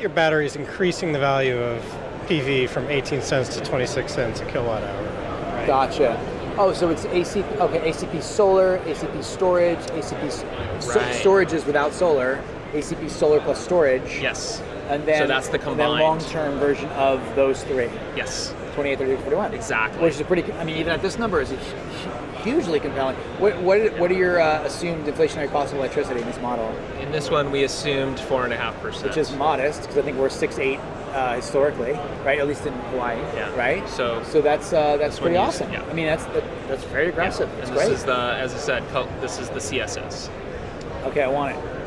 your 0.00 0.10
battery 0.10 0.46
is 0.46 0.56
increasing 0.56 1.12
the 1.12 1.18
value 1.18 1.56
of 1.58 1.82
PV 2.28 2.68
from 2.68 2.88
18 2.90 3.22
cents 3.22 3.48
to 3.56 3.60
26 3.64 4.12
cents 4.12 4.40
a 4.40 4.44
kilowatt 4.46 4.82
hour. 4.82 5.02
Right? 5.54 5.66
Gotcha. 5.66 6.20
Oh, 6.58 6.72
so 6.72 6.90
it's 6.90 7.04
AC. 7.06 7.40
Okay, 7.60 7.90
ACP 7.90 8.20
solar, 8.22 8.78
ACP 8.80 9.22
storage, 9.22 9.78
ACP 9.78 10.26
s- 10.26 10.44
so- 10.80 11.00
Right. 11.00 11.14
storage 11.14 11.52
is 11.52 11.64
without 11.64 11.92
solar. 11.92 12.40
ACP 12.74 13.08
solar 13.08 13.40
plus 13.40 13.58
storage. 13.62 14.18
Yes. 14.20 14.60
And 14.90 15.04
then 15.06 15.22
So 15.22 15.26
that's 15.26 15.48
the 15.48 15.58
combined. 15.58 16.00
long-term 16.00 16.58
version 16.58 16.88
of 16.90 17.20
those 17.36 17.62
three. 17.64 17.88
Yes. 18.16 18.52
28, 18.74 18.98
30, 18.98 19.16
41. 19.16 19.54
Exactly. 19.54 20.02
Which 20.02 20.14
is 20.14 20.20
a 20.20 20.24
pretty. 20.24 20.44
I 20.54 20.64
mean, 20.64 20.76
even 20.76 20.92
at 20.92 21.00
this 21.02 21.18
number, 21.18 21.40
is 21.40 21.50
hu- 21.50 21.56
hu- 21.56 22.10
hugely 22.42 22.80
compelling. 22.80 23.16
What 23.38 23.56
what 23.62 23.98
what 23.98 24.10
are 24.10 24.14
your 24.14 24.40
uh, 24.40 24.62
assumed 24.64 25.06
inflationary 25.06 25.50
costs 25.50 25.72
of 25.72 25.78
electricity 25.78 26.20
in 26.20 26.26
this 26.26 26.40
model? 26.40 26.68
In 27.00 27.10
this 27.12 27.30
one, 27.30 27.50
we 27.50 27.64
assumed 27.64 28.18
four 28.20 28.44
and 28.44 28.52
a 28.52 28.56
half 28.56 28.78
percent. 28.80 29.06
Which 29.08 29.16
is 29.16 29.32
modest 29.36 29.82
because 29.82 29.98
I 29.98 30.02
think 30.02 30.16
we're 30.18 30.28
six 30.28 30.58
eight 30.58 30.78
uh, 31.12 31.36
historically, 31.36 31.92
right? 32.24 32.38
At 32.38 32.46
least 32.46 32.66
in 32.66 32.72
Hawaii, 32.90 33.16
Yeah. 33.34 33.54
right? 33.56 33.88
So- 33.88 34.22
so 34.24 34.40
that's 34.42 34.72
uh, 34.72 34.96
that's 34.98 35.18
pretty 35.18 35.36
awesome. 35.36 35.72
yeah. 35.72 35.82
I 35.82 35.92
mean, 35.94 36.06
that's 36.06 36.24
that, 36.26 36.44
that's 36.68 36.84
very 36.84 37.08
aggressive. 37.08 37.48
And 37.50 37.58
It's 37.60 37.70
this 37.70 37.78
great. 37.78 37.92
is 37.92 38.04
the, 38.04 38.14
as 38.38 38.54
I 38.54 38.58
said, 38.58 38.82
this 39.20 39.38
is 39.38 39.48
the 39.48 39.60
CSS. 39.60 40.28
okay, 41.06 41.22
I 41.22 41.28
want 41.28 41.56
it. 41.56 41.77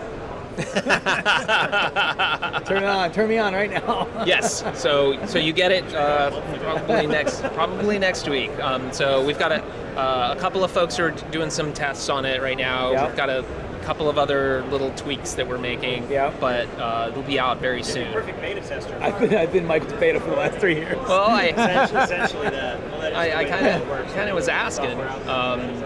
turn 2.66 2.84
it 2.84 2.90
on. 2.90 3.12
Turn 3.12 3.30
me 3.30 3.38
on 3.38 3.54
right 3.54 3.70
now. 3.70 4.08
yes. 4.26 4.64
So 4.80 5.24
so 5.26 5.40
you 5.40 5.54
get 5.54 5.72
it 5.72 5.94
uh, 5.94 6.42
probably 6.60 7.08
next 7.08 7.42
probably 7.54 8.00
next 8.00 8.28
week. 8.28 8.52
Um, 8.60 8.92
so 8.92 9.26
we've 9.26 9.40
got 9.40 9.52
a, 9.52 9.64
uh, 9.98 10.36
a 10.38 10.40
couple 10.40 10.64
of 10.64 10.72
folks 10.72 10.98
who 10.98 11.04
are 11.04 11.12
doing 11.12 11.50
some 11.50 11.74
tests 11.74 12.10
on 12.10 12.26
it 12.26 12.42
right 12.42 12.58
now. 12.58 12.92
Yeah. 12.92 13.08
We've 13.08 13.16
got 13.16 13.30
a 13.30 13.46
couple 13.84 14.10
of 14.10 14.18
other 14.18 14.64
little 14.66 14.92
tweaks 14.92 15.34
that 15.34 15.48
we're 15.48 15.58
making. 15.58 16.10
Yeah. 16.10 16.34
But 16.40 16.68
uh, 16.80 17.08
it'll 17.12 17.24
be 17.24 17.40
out 17.40 17.60
very 17.60 17.84
soon. 17.84 18.12
Perfect 18.14 18.40
beta 18.42 18.62
tester. 18.62 18.98
I've 19.02 19.20
been 19.20 19.36
I've 19.36 19.52
been 19.52 19.66
Mike 19.66 19.88
Beta 20.00 20.20
for 20.20 20.30
the 20.30 20.36
last 20.38 20.58
three 20.60 20.76
years. 20.76 20.98
Well, 20.98 21.30
I 21.30 21.48
essentially, 21.48 22.02
essentially 22.02 22.50
that. 22.50 22.80
Well, 22.92 23.02
that 23.02 23.12
is 23.12 23.18
I, 23.18 23.40
I 23.40 23.46
kind 23.46 23.68
of 23.68 24.14
kind 24.14 24.30
of 24.30 24.36
was 24.36 24.48
asking. 24.48 25.00
Um, 25.28 25.84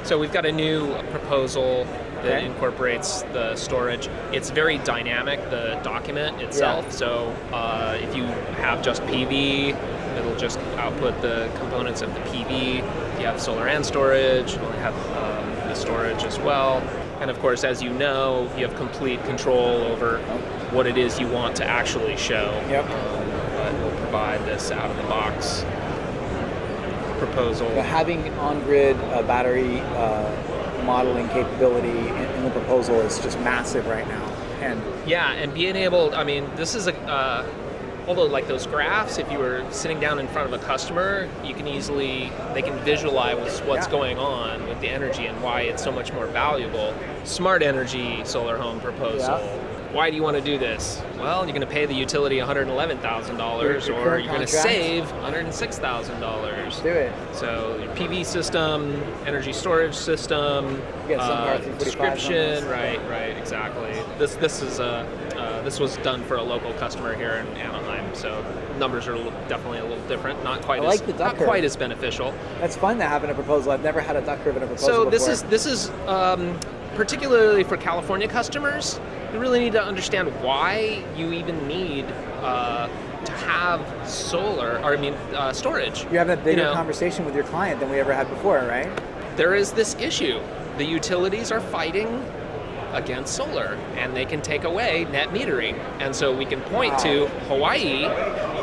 so 0.04 0.18
we've 0.18 0.32
got 0.32 0.46
a 0.46 0.52
new 0.52 0.94
proposal 1.10 1.86
that 2.26 2.36
Okay. 2.38 2.46
incorporates 2.46 3.22
the 3.32 3.54
storage. 3.56 4.08
It's 4.32 4.50
very 4.50 4.78
dynamic, 4.78 5.38
the 5.50 5.78
document 5.82 6.40
itself. 6.42 6.84
Yeah. 6.86 6.90
So 6.90 7.34
uh, 7.52 7.98
if 8.00 8.14
you 8.14 8.24
have 8.62 8.82
just 8.82 9.02
PV, 9.02 9.74
it'll 10.18 10.36
just 10.36 10.58
output 10.76 11.20
the 11.22 11.50
components 11.58 12.02
of 12.02 12.12
the 12.14 12.20
PV. 12.20 12.78
If 13.14 13.20
you 13.20 13.26
have 13.26 13.40
solar 13.40 13.68
and 13.68 13.84
storage, 13.84 14.54
it'll 14.54 14.70
have 14.72 14.94
um, 15.16 15.68
the 15.68 15.74
storage 15.74 16.24
as 16.24 16.38
well. 16.38 16.78
And 17.20 17.30
of 17.30 17.38
course, 17.40 17.64
as 17.64 17.82
you 17.82 17.90
know, 17.90 18.50
you 18.58 18.66
have 18.66 18.76
complete 18.76 19.22
control 19.24 19.82
over 19.84 20.18
what 20.70 20.86
it 20.86 20.98
is 20.98 21.18
you 21.18 21.28
want 21.28 21.56
to 21.56 21.64
actually 21.64 22.16
show. 22.16 22.52
Yep. 22.68 22.84
Um, 22.90 23.30
but 23.56 23.72
we'll 23.80 23.96
provide 24.00 24.44
this 24.44 24.70
out 24.70 24.90
of 24.90 24.96
the 24.98 25.02
box 25.04 25.64
proposal. 27.18 27.70
But 27.74 27.86
having 27.86 28.28
on-grid 28.38 28.96
uh, 28.96 29.22
battery 29.22 29.80
uh, 29.80 30.30
modeling 30.86 31.28
capability 31.28 31.88
in, 31.90 32.44
the 32.44 32.50
proposal 32.50 33.00
is 33.00 33.18
just 33.18 33.38
massive 33.40 33.86
right 33.86 34.06
now. 34.08 34.24
And 34.60 34.80
Yeah, 35.06 35.32
and 35.32 35.52
being 35.52 35.74
able, 35.76 36.14
I 36.14 36.22
mean, 36.24 36.48
this 36.54 36.74
is 36.76 36.86
a, 36.86 36.96
uh, 37.08 37.44
although 38.06 38.24
like 38.26 38.46
those 38.46 38.66
graphs, 38.66 39.18
if 39.18 39.30
you 39.32 39.38
were 39.38 39.64
sitting 39.70 39.98
down 39.98 40.18
in 40.20 40.28
front 40.28 40.52
of 40.52 40.60
a 40.60 40.64
customer, 40.64 41.28
you 41.44 41.54
can 41.54 41.66
easily, 41.66 42.30
they 42.54 42.62
can 42.62 42.78
visualize 42.84 43.60
what's 43.62 43.86
Yeah. 43.86 43.92
going 43.92 44.18
on 44.18 44.66
with 44.68 44.80
the 44.80 44.88
energy 44.88 45.26
and 45.26 45.42
why 45.42 45.62
it's 45.62 45.82
so 45.82 45.90
much 45.90 46.12
more 46.12 46.26
valuable. 46.26 46.94
Smart 47.24 47.62
energy 47.62 48.20
solar 48.24 48.56
home 48.56 48.78
proposal. 48.80 49.40
Yeah. 49.40 49.58
Why 49.92 50.10
do 50.10 50.16
you 50.16 50.22
want 50.22 50.36
to 50.36 50.42
do 50.42 50.58
this? 50.58 51.00
Well, 51.18 51.44
you're 51.44 51.54
going 51.54 51.60
to 51.66 51.72
pay 51.72 51.86
the 51.86 51.94
utility 51.94 52.36
$111,000 52.38 53.62
Your- 53.62 53.78
your 53.78 54.08
or 54.14 54.18
you're 54.18 54.26
going 54.28 54.40
to 54.40 54.46
save 54.46 55.04
$106,000. 55.22 56.82
do 56.82 56.88
it. 56.88 57.12
So 57.32 57.78
your 57.82 57.94
PV 57.94 58.24
system, 58.24 58.92
energy 59.26 59.52
storage 59.52 59.94
system, 59.94 60.82
get 61.08 61.20
some 61.20 61.30
uh, 61.30 61.58
R345s 61.58 61.78
description, 61.78 62.68
right, 62.68 63.00
right, 63.08 63.36
exactly. 63.38 63.92
This 64.18 64.34
this 64.36 64.62
is 64.62 64.80
uh, 64.80 65.06
uh, 65.36 65.62
this 65.62 65.78
was 65.80 65.96
done 65.98 66.22
for 66.24 66.36
a 66.36 66.42
local 66.42 66.72
customer 66.74 67.14
here 67.14 67.32
in 67.34 67.46
Anaheim, 67.56 68.14
so 68.14 68.44
numbers 68.78 69.06
are 69.08 69.16
definitely 69.48 69.78
a 69.78 69.84
little 69.84 70.06
different. 70.08 70.42
Not 70.44 70.62
quite 70.62 70.80
I 70.82 70.84
as 70.84 70.98
like 71.00 71.06
the 71.06 71.12
duck 71.12 71.20
not 71.20 71.36
curve. 71.36 71.46
quite 71.46 71.64
as 71.64 71.76
beneficial. 71.76 72.34
That's 72.60 72.76
fun 72.76 72.98
to 72.98 73.04
have 73.04 73.24
in 73.24 73.30
a 73.30 73.34
proposal. 73.34 73.72
I've 73.72 73.82
never 73.82 74.00
had 74.00 74.16
a 74.16 74.20
duck 74.22 74.42
curve 74.42 74.56
in 74.56 74.62
a 74.62 74.66
proposal 74.66 74.88
So 74.88 75.10
this 75.10 75.22
before. 75.22 75.32
is 75.32 75.42
this 75.44 75.66
is 75.66 75.90
um, 76.06 76.58
particularly 76.96 77.62
for 77.64 77.76
California 77.76 78.28
customers. 78.28 79.00
You 79.32 79.38
really 79.40 79.58
need 79.60 79.72
to 79.72 79.82
understand 79.82 80.28
why 80.42 81.02
you 81.16 81.32
even 81.32 81.66
need 81.66 82.04
uh, 82.42 82.88
to 83.24 83.32
have 83.32 84.08
solar, 84.08 84.78
or 84.84 84.94
I 84.94 84.96
mean 84.96 85.14
uh, 85.34 85.52
storage. 85.52 86.04
You're 86.04 86.24
having 86.24 86.38
a 86.38 86.42
bigger 86.42 86.62
know, 86.64 86.72
conversation 86.74 87.24
with 87.24 87.34
your 87.34 87.44
client 87.44 87.80
than 87.80 87.90
we 87.90 87.98
ever 87.98 88.14
had 88.14 88.28
before, 88.28 88.58
right? 88.58 88.88
there 89.36 89.54
is 89.54 89.72
this 89.72 89.94
issue. 89.96 90.40
The 90.78 90.84
utilities 90.84 91.52
are 91.52 91.60
fighting 91.60 92.24
against 92.92 93.34
solar 93.36 93.74
and 93.96 94.16
they 94.16 94.24
can 94.24 94.40
take 94.40 94.64
away 94.64 95.06
net 95.12 95.28
metering. 95.28 95.74
And 96.00 96.16
so 96.16 96.34
we 96.34 96.46
can 96.46 96.62
point 96.62 96.98
to 97.00 97.26
Hawaii, 97.48 98.04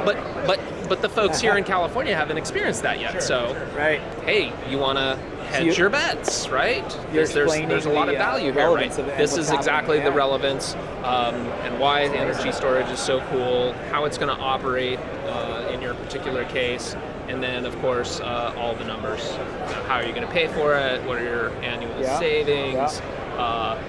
but 0.06 0.18
but 0.48 0.60
but 0.90 1.02
the 1.04 1.10
folks 1.10 1.40
here 1.40 1.58
in 1.58 1.64
California 1.76 2.16
haven't 2.16 2.38
experienced 2.38 2.82
that 2.84 3.00
yet. 3.00 3.22
So 3.22 3.54
Right. 3.76 4.00
hey, 4.26 4.52
you 4.70 4.80
want 4.80 4.98
to 4.98 5.20
hedge 5.54 5.66
you- 5.66 5.74
your 5.74 5.90
bets, 5.90 6.50
right? 6.50 6.84
You're 7.14 7.28
there's, 7.28 7.52
there's 7.54 7.86
a 7.86 7.90
lot 7.90 8.08
the, 8.08 8.14
of 8.16 8.22
uh, 8.22 8.24
value 8.24 8.52
here, 8.52 8.54
right? 8.56 8.64
relevance 8.66 8.98
of 8.98 9.08
it 9.08 9.12
and 9.12 9.20
This 9.20 9.38
is 9.38 9.52
exactly 9.52 10.00
the 10.00 10.12
relevance 10.12 10.74
um, 11.04 11.36
and 11.64 11.80
why 11.80 12.08
the 12.08 12.18
energy 12.18 12.52
storage 12.52 12.90
is 12.90 13.00
so 13.00 13.22
cool, 13.30 13.74
how 13.92 14.06
it's 14.06 14.18
going 14.18 14.36
to 14.36 14.42
operate 14.42 15.00
uh, 15.28 15.70
in 15.72 15.82
your 15.82 15.94
particular 15.96 16.46
case, 16.46 16.96
and 17.28 17.42
then 17.42 17.66
of 17.66 17.78
course 17.80 18.20
uh, 18.20 18.54
all 18.58 18.76
the 18.76 18.84
numbers. 18.86 19.32
You 19.32 19.38
know, 19.38 19.84
how 19.88 19.96
are 19.96 20.04
you 20.06 20.14
going 20.14 20.26
to 20.28 20.34
pay 20.34 20.48
for 20.48 20.76
it? 20.76 21.04
What 21.06 21.18
are 21.20 21.24
your 21.24 21.50
annual 21.64 22.00
Yeah, 22.00 22.20
savings? 22.20 23.02
Uh, 23.38 23.82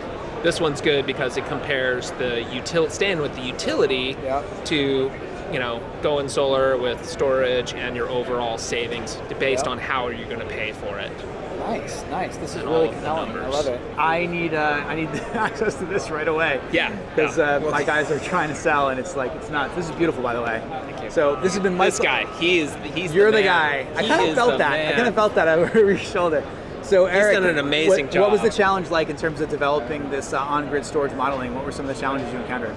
this 0.43 0.61
one's 0.61 0.83
good 0.83 1.07
because 1.07 1.37
it 1.39 1.47
compares 1.47 2.11
the 2.13 2.45
util 2.51 2.91
staying 2.91 3.19
with 3.21 3.35
the 3.35 3.41
utility 3.43 4.17
Yeah. 4.23 4.43
to 4.67 5.11
you 5.55 5.61
know 5.61 5.81
going 6.03 6.29
solar 6.29 6.77
with 6.77 7.09
storage 7.09 7.73
and 7.75 7.95
your 7.97 8.09
overall 8.11 8.59
savings 8.59 9.17
based 9.39 9.65
Yeah. 9.67 9.71
on 9.73 9.79
how 9.79 10.05
are 10.07 10.13
you 10.13 10.25
going 10.27 10.41
to 10.41 10.47
pay 10.47 10.73
for 10.73 10.99
it. 10.99 11.13
Nice, 11.61 12.05
nice. 12.11 12.37
This 12.37 12.51
is 12.51 12.57
And 12.57 12.69
really 12.69 12.89
all 12.89 12.93
compelling. 12.93 13.31
I 13.31 13.35
numbers. 13.35 13.55
love 13.55 13.67
it. 13.69 13.81
I 13.97 14.27
need 14.27 14.53
uh, 14.53 14.85
I 14.87 14.95
need 14.97 15.09
access 15.49 15.77
to 15.77 15.87
this 15.87 16.11
right 16.11 16.27
away. 16.29 16.61
Yeah, 16.73 16.91
Because 17.15 17.39
yeah. 17.39 17.55
uh, 17.57 17.71
my 17.71 17.85
guys 17.85 18.11
are 18.11 18.19
trying 18.19 18.49
to 18.49 18.55
sell, 18.57 18.89
and 18.91 18.99
it's 19.01 19.15
like 19.17 19.33
it's 19.37 19.49
not. 19.49 19.75
This 19.77 19.89
is 19.89 19.95
beautiful, 19.95 20.23
by 20.23 20.35
the 20.35 20.43
way. 20.43 20.61
Thank 20.69 21.05
you. 21.05 21.11
So 21.11 21.37
this 21.37 21.55
has 21.55 21.63
been 21.63 21.79
This 21.79 21.99
Michael- 22.01 22.27
guy, 22.27 22.39
he 22.41 22.59
is 22.59 22.75
he's 22.93 23.15
You're 23.15 23.31
the, 23.31 23.39
man. 23.43 23.45
guy. 23.45 23.87
I 23.99 24.07
kind 24.09 24.29
of 24.29 24.35
felt 24.35 24.51
the 24.53 24.59
that. 24.59 24.89
I 24.89 24.93
kind 24.93 25.09
of 25.09 25.15
felt 25.15 25.35
that 25.37 25.47
over 25.59 25.79
your 25.79 25.97
shoulder. 25.97 26.43
So 26.83 27.07
Eric, 27.07 27.35
done 27.35 27.47
an 27.47 27.59
amazing 27.59 28.07
what, 28.09 28.19
What 28.19 28.31
was 28.33 28.43
the 28.43 28.51
challenge 28.51 28.91
like 28.91 29.09
in 29.09 29.17
terms 29.17 29.41
of 29.41 29.49
developing 29.49 30.11
this 30.11 30.35
uh, 30.35 30.41
on-grid 30.41 30.85
storage 30.85 31.13
modeling? 31.15 31.55
What 31.55 31.65
were 31.65 31.73
some 31.73 31.89
of 31.89 31.95
the 31.95 31.99
challenges 32.01 32.31
you 32.33 32.41
encountered? 32.41 32.77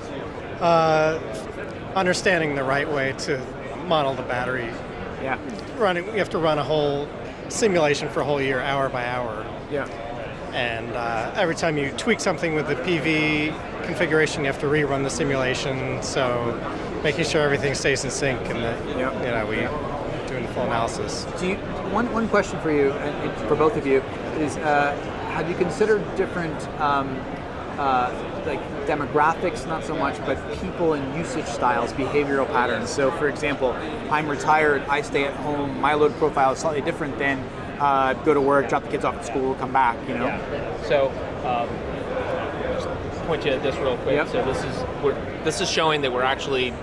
Uh, 0.62 1.20
understanding 1.98 2.56
the 2.56 2.64
right 2.64 2.90
way 2.90 3.14
to 3.20 3.44
model 3.88 4.14
the 4.14 4.22
battery. 4.24 4.70
Yeah. 5.22 5.40
Running, 5.78 6.06
you 6.06 6.20
have 6.20 6.30
to 6.30 6.38
run 6.38 6.60
a 6.60 6.64
whole 6.64 7.08
simulation 7.50 8.08
for 8.10 8.22
a 8.22 8.24
whole 8.24 8.42
year, 8.42 8.62
hour 8.62 8.88
by 8.90 9.06
hour. 9.06 9.46
Yeah. 9.72 9.86
And 10.54 10.92
uh, 10.96 11.34
every 11.36 11.56
time 11.56 11.78
you 11.78 11.92
tweak 11.92 12.20
something 12.20 12.54
with 12.54 12.68
the 12.68 12.76
PV 12.76 13.84
configuration, 13.84 14.42
you 14.44 14.48
have 14.48 14.60
to 14.62 14.68
rerun 14.68 15.04
the 15.04 15.10
simulation. 15.10 16.02
So 16.02 16.60
making 17.04 17.26
sure 17.26 17.42
everything 17.42 17.74
stays 17.74 18.04
in 18.04 18.12
sync 18.12 18.40
and 18.50 18.64
that 18.64 18.98
Yep. 18.98 19.14
you 19.14 19.32
know 19.32 19.46
we 19.46 19.58
doing 20.28 20.46
financial 20.48 20.64
analysis. 20.64 21.26
Do 21.40 21.48
you, 21.48 21.56
one, 21.94 22.12
one 22.12 22.28
question 22.28 22.60
for 22.62 22.72
you, 22.72 22.92
and 22.92 23.30
and 23.30 23.48
for 23.48 23.56
both 23.56 23.78
of 23.78 23.86
you, 23.86 24.02
is 24.40 24.58
uh, 24.58 24.96
have 25.32 25.50
you 25.50 25.56
considered 25.56 26.04
different 26.16 26.68
um, 26.80 27.20
uh, 27.78 28.10
like 28.48 28.62
demographics, 28.88 29.68
not 29.68 29.84
so 29.84 29.96
much, 29.96 30.18
but 30.26 30.38
people 30.60 30.94
and 30.94 31.16
usage 31.16 31.46
styles, 31.46 31.94
behavioral 31.94 32.48
patterns? 32.48 32.90
So, 32.90 33.12
for 33.12 33.28
example, 33.30 33.74
I'm 34.10 34.28
retired, 34.28 34.82
I 34.84 35.02
stay 35.02 35.26
at 35.26 35.36
home, 35.36 35.80
my 35.80 35.94
load 35.94 36.14
profile 36.14 36.54
is 36.54 36.60
slightly 36.60 36.82
different 36.82 37.20
than 37.20 37.38
uh, 37.80 38.14
go 38.26 38.34
to 38.34 38.42
work, 38.42 38.70
drop 38.70 38.84
the 38.84 38.90
kids 38.90 39.06
off 39.06 39.16
at 39.16 39.26
school, 39.26 39.54
come 39.56 39.72
back. 39.72 39.98
You 40.08 40.16
know. 40.16 40.26
Yeah. 40.26 40.84
So, 40.84 41.10
um, 41.46 41.70
just 42.74 42.88
point 43.28 43.46
you 43.46 43.52
at 43.52 43.62
this 43.62 43.76
real 43.78 43.98
quick. 43.98 44.16
Yep. 44.16 44.28
So 44.30 44.46
this 44.46 44.64
is 44.64 45.04
we're, 45.04 45.44
this 45.44 45.62
is 45.62 45.70
showing 45.70 46.02
that 46.02 46.12
we're 46.12 46.24
actually 46.24 46.74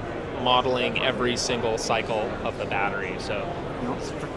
modeling 0.42 0.98
every 1.00 1.36
single 1.36 1.78
cycle 1.78 2.20
of 2.42 2.56
the 2.58 2.64
battery. 2.66 3.14
So 3.18 3.48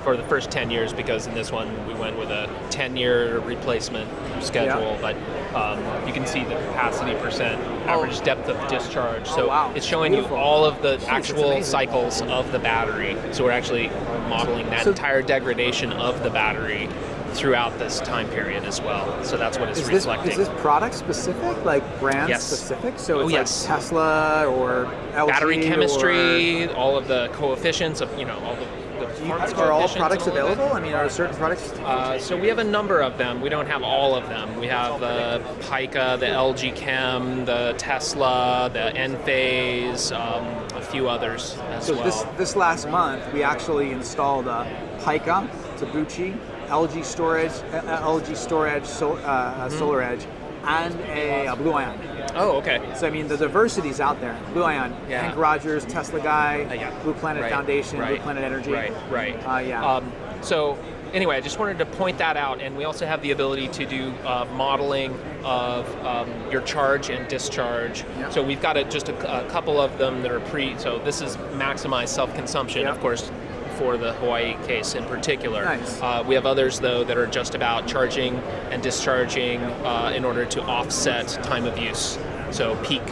for 0.04 0.18
the 0.18 0.24
first 0.24 0.52
10 0.52 0.70
years, 0.72 0.94
because 0.94 1.28
in 1.28 1.34
this 1.34 1.52
one 1.52 1.88
we 1.88 1.94
went 1.94 2.18
with 2.18 2.30
a 2.30 2.48
10-year 2.70 3.40
replacement 3.40 4.10
schedule, 4.44 4.98
but 5.02 5.16
um, 5.56 5.80
you 6.08 6.14
can 6.14 6.26
see 6.26 6.44
the 6.44 6.56
capacity 6.56 7.16
percent, 7.20 7.62
average 7.88 8.20
depth 8.22 8.48
of 8.50 8.70
discharge. 8.70 9.28
So 9.28 9.46
Oh, 9.46 9.48
wow. 9.48 9.74
it's 9.76 9.86
showing 9.86 10.12
Beautiful. 10.12 10.38
you 10.38 10.44
all 10.44 10.66
of 10.66 10.82
the 10.82 10.98
that's 10.98 11.06
actual 11.06 11.62
cycles 11.64 12.22
of 12.24 12.52
the 12.52 12.60
battery. 12.60 13.16
So 13.32 13.44
we're 13.46 13.52
actually 13.52 13.88
modeling 14.30 14.70
that 14.70 14.84
So- 14.84 14.90
entire 14.92 15.22
degradation 15.22 15.92
of 15.94 16.22
the 16.24 16.30
battery 16.30 16.90
throughout 17.38 17.78
this 17.78 18.00
time 18.00 18.28
period 18.30 18.64
as 18.64 18.82
well. 18.82 19.24
So 19.24 19.38
that's 19.38 19.60
what 19.60 19.70
it's 19.70 19.80
Is 19.80 19.86
this, 19.88 20.06
reflecting. 20.06 20.32
is 20.32 20.38
this 20.38 20.50
product 20.62 20.96
specific, 20.96 21.64
like 21.64 21.84
brand 22.00 22.30
Yes. 22.30 22.44
specific? 22.44 22.98
So 22.98 23.22
Oh, 23.22 23.28
yes. 23.28 23.68
like 23.68 23.78
Tesla 23.80 24.46
or 24.48 24.88
LG 25.16 25.28
Battery 25.28 25.60
or- 25.60 25.64
chemistry, 25.70 26.68
all 26.74 26.98
of 26.98 27.08
the 27.08 27.30
coefficients 27.34 28.02
of 28.02 28.10
you 28.18 28.26
know 28.26 28.38
all 28.46 28.56
the. 28.56 28.66
the 28.66 29.30
are 29.62 29.72
all 29.72 29.88
products 29.88 30.24
all 30.24 30.30
of 30.30 30.34
that. 30.36 30.44
available? 30.54 30.74
I 30.76 30.80
mean, 30.80 30.94
are 30.94 31.08
certain 31.10 31.36
products? 31.36 31.72
Uh, 31.86 32.18
so 32.18 32.36
we 32.36 32.48
have 32.48 32.58
a 32.58 32.64
number 32.64 33.00
of 33.02 33.18
them. 33.20 33.42
We 33.42 33.50
don't 33.50 33.68
have 33.68 33.84
all 33.84 34.16
of 34.16 34.28
them. 34.30 34.60
We 34.60 34.68
have 34.68 35.00
the 35.00 35.42
Pika, 35.62 36.20
the 36.20 36.26
LG 36.28 36.72
Chem, 36.76 37.46
the 37.46 37.76
Tesla, 37.78 38.70
the 38.74 38.92
Enphase, 38.98 40.12
um, 40.12 40.46
a 40.76 40.82
few 40.82 41.08
others 41.08 41.58
as 41.72 41.86
So 41.86 41.94
well. 41.94 42.04
this 42.04 42.24
this 42.38 42.56
last 42.56 42.90
month, 42.90 43.22
we 43.34 43.44
actually 43.44 43.92
installed 43.92 44.48
a 44.48 44.66
Pika, 45.02 45.48
Tabuchi, 45.80 46.36
LG 46.68 47.04
Storage, 47.04 47.52
uh, 47.72 48.02
LG 48.04 48.36
Storage, 48.36 48.86
so, 48.86 49.14
uh, 49.18 49.68
Mm-hmm. 49.68 49.78
Solar 49.78 50.02
Edge, 50.02 50.26
and 50.66 50.94
a, 51.10 51.48
a 51.48 51.56
Blue 51.56 51.72
Ion. 51.72 51.98
oh, 52.36 52.58
okay. 52.58 52.82
So 52.96 53.08
I 53.08 53.10
mean, 53.10 53.28
the 53.28 53.38
diversity's 53.38 54.00
out 54.02 54.20
there. 54.20 54.38
Blue 54.54 54.64
Ion, 54.64 54.96
Yeah. 55.10 55.32
Henk 55.32 55.38
Rogers, 55.38 55.86
Tesla 55.86 56.20
guy, 56.20 56.66
Uh, 56.70 56.74
yeah. 56.74 57.04
Blue 57.04 57.14
Planet 57.14 57.44
Right, 57.44 57.52
Foundation, 57.52 57.98
Blue 58.04 58.18
Planet 58.20 58.44
Energy. 58.44 58.72
Right, 58.72 58.94
right. 59.10 59.36
Uh, 59.48 59.60
yeah. 59.60 59.86
Um, 59.86 60.12
so 60.42 60.78
anyway, 61.14 61.38
I 61.38 61.42
just 61.42 61.58
wanted 61.58 61.78
to 61.80 61.86
point 61.86 62.18
that 62.18 62.36
out, 62.36 62.60
and 62.62 62.76
we 62.78 62.84
also 62.84 63.06
have 63.06 63.22
the 63.22 63.32
ability 63.32 63.70
to 63.70 63.86
do 63.86 64.12
uh, 64.26 64.46
modeling 64.56 65.18
of 65.46 65.88
um, 66.06 66.30
your 66.52 66.62
charge 66.62 67.10
and 67.10 67.26
discharge. 67.30 68.04
Yeah. 68.20 68.30
So 68.30 68.44
we've 68.44 68.62
got 68.62 68.76
a, 68.76 68.84
just 68.84 69.08
a, 69.08 69.46
a 69.46 69.50
couple 69.50 69.80
of 69.80 69.98
them 69.98 70.22
that 70.22 70.32
are 70.32 70.42
pre. 70.42 70.78
So 70.78 71.00
this 71.00 71.22
is 71.22 71.38
maximize 71.56 72.10
self-consumption, 72.10 72.82
Yeah. 72.82 72.92
of 72.92 73.00
course. 73.00 73.32
For 73.78 73.96
the 73.96 74.14
Hawaii 74.14 74.56
case 74.66 74.96
in 74.96 75.04
particular, 75.06 75.64
Nice. 75.64 76.02
uh, 76.02 76.24
we 76.28 76.34
have 76.36 76.46
others 76.48 76.80
though 76.80 77.04
that 77.04 77.16
are 77.18 77.28
just 77.28 77.54
about 77.54 77.88
charging 77.88 78.36
and 78.72 78.82
discharging 78.82 79.62
uh, 79.62 80.12
in 80.16 80.26
order 80.26 80.46
to 80.46 80.62
offset 80.64 81.28
time 81.44 81.66
of 81.66 81.78
use, 81.78 82.18
so 82.52 82.76
peak 82.84 83.04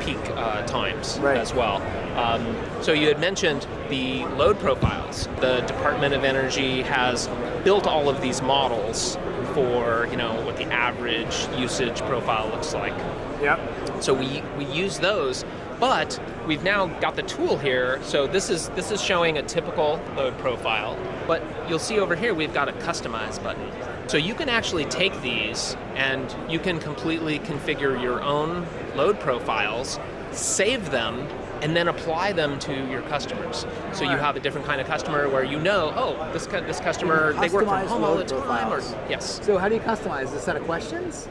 peak 0.00 0.18
uh, 0.36 0.64
times 0.66 1.18
Right. 1.20 1.36
as 1.36 1.52
well. 1.54 1.82
Um, 2.16 2.56
so 2.82 2.92
you 2.92 3.08
had 3.08 3.18
mentioned 3.20 3.66
the 3.88 4.24
load 4.36 4.58
profiles. 4.60 5.28
The 5.40 5.60
Department 5.62 6.14
of 6.14 6.22
Energy 6.24 6.82
has 6.82 7.28
built 7.64 7.86
all 7.86 8.08
of 8.08 8.20
these 8.20 8.40
models 8.42 9.16
for 9.54 10.06
you 10.10 10.16
know 10.16 10.34
what 10.44 10.56
the 10.56 10.64
average 10.72 11.46
usage 11.56 12.00
profile 12.02 12.48
looks 12.48 12.74
like. 12.74 12.94
yep. 13.42 13.58
So 14.00 14.14
we 14.14 14.42
we 14.56 14.64
use 14.66 14.98
those, 14.98 15.44
but 15.80 16.20
we've 16.46 16.62
now 16.62 16.86
got 17.00 17.16
the 17.16 17.22
tool 17.22 17.58
here. 17.58 18.00
So 18.02 18.26
this 18.26 18.50
is 18.50 18.68
this 18.70 18.90
is 18.90 19.00
showing 19.00 19.38
a 19.38 19.42
typical 19.42 20.00
load 20.16 20.36
profile, 20.38 20.98
but 21.26 21.42
you'll 21.68 21.78
see 21.78 21.98
over 21.98 22.14
here 22.14 22.34
we've 22.34 22.54
got 22.54 22.68
a 22.68 22.72
customize 22.72 23.42
button. 23.42 23.70
So 24.08 24.16
you 24.16 24.34
can 24.34 24.48
actually 24.48 24.86
take 24.86 25.20
these 25.20 25.76
and 25.94 26.34
you 26.48 26.58
can 26.58 26.78
completely 26.78 27.38
configure 27.40 28.00
your 28.00 28.22
own 28.22 28.66
load 28.96 29.20
profiles, 29.20 29.98
save 30.32 30.90
them, 30.90 31.28
and 31.62 31.74
then 31.76 31.88
apply 31.88 32.32
them 32.32 32.58
to 32.60 32.72
your 32.90 33.02
customers. 33.02 33.66
So 33.92 34.04
you 34.04 34.16
have 34.16 34.36
a 34.36 34.40
different 34.40 34.66
kind 34.66 34.80
of 34.80 34.86
customer 34.86 35.28
where 35.28 35.44
you 35.44 35.58
know, 35.58 35.92
oh, 35.96 36.30
this 36.32 36.46
cu- 36.46 36.60
this 36.62 36.80
customer 36.80 37.32
they 37.34 37.48
work 37.48 37.64
from 37.66 37.86
home 37.86 38.04
all 38.04 38.16
the 38.16 38.24
time, 38.24 38.72
or 38.72 38.80
yes. 39.08 39.44
So 39.44 39.58
how 39.58 39.68
do 39.68 39.74
you 39.74 39.80
customize? 39.80 40.32
A 40.34 40.40
set 40.40 40.56
of 40.56 40.64
questions? 40.64 41.28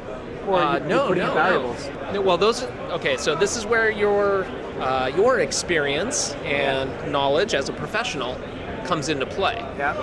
Or 0.47 0.59
Uh, 0.59 0.77
you, 0.79 0.85
no, 0.85 1.09
no, 1.13 1.33
variables? 1.33 1.89
no. 2.03 2.11
No, 2.13 2.21
Well, 2.21 2.37
those. 2.37 2.63
Okay, 2.91 3.17
so 3.17 3.35
this 3.35 3.55
is 3.57 3.65
where 3.65 3.89
your 3.91 4.45
uh, 4.79 5.11
your 5.15 5.39
experience 5.39 6.33
and 6.45 6.89
knowledge 7.11 7.53
as 7.53 7.67
a 7.69 7.73
professional 7.73 8.37
comes 8.85 9.09
into 9.09 9.25
play 9.25 9.55
Yeah. 9.77 9.93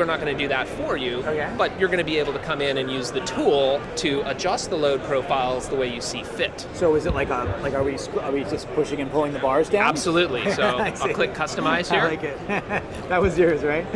We're 0.00 0.06
not 0.06 0.18
going 0.18 0.34
to 0.34 0.42
do 0.42 0.48
that 0.48 0.66
for 0.66 0.96
you. 0.96 1.16
Oh, 1.26 1.28
okay. 1.28 1.54
But 1.58 1.78
you're 1.78 1.90
going 1.90 1.98
to 1.98 2.04
be 2.04 2.16
able 2.16 2.32
to 2.32 2.38
come 2.38 2.62
in 2.62 2.78
and 2.78 2.90
use 2.90 3.10
the 3.12 3.20
tool 3.20 3.78
to 3.96 4.22
adjust 4.30 4.70
the 4.70 4.76
load 4.76 5.02
profiles 5.02 5.68
the 5.68 5.76
way 5.76 5.94
you 5.94 6.00
see 6.00 6.24
fit. 6.24 6.66
So 6.72 6.94
is 6.94 7.04
it 7.04 7.12
like 7.12 7.28
a 7.28 7.54
like 7.62 7.74
are 7.74 7.82
we 7.84 7.98
are 8.20 8.32
we 8.32 8.44
just 8.44 8.66
pushing 8.70 9.00
and 9.02 9.10
pulling 9.10 9.34
the 9.34 9.38
bars 9.38 9.68
down? 9.68 9.84
Absolutely. 9.84 10.40
So 10.60 10.62
I 10.64 10.88
I'll 10.88 11.14
click 11.14 11.32
customize 11.34 11.90
I 11.92 12.00
here. 12.00 12.04
like 12.08 12.22
it. 12.24 12.38
that 13.08 13.20
was 13.20 13.38
yours, 13.38 13.62
right? 13.62 13.86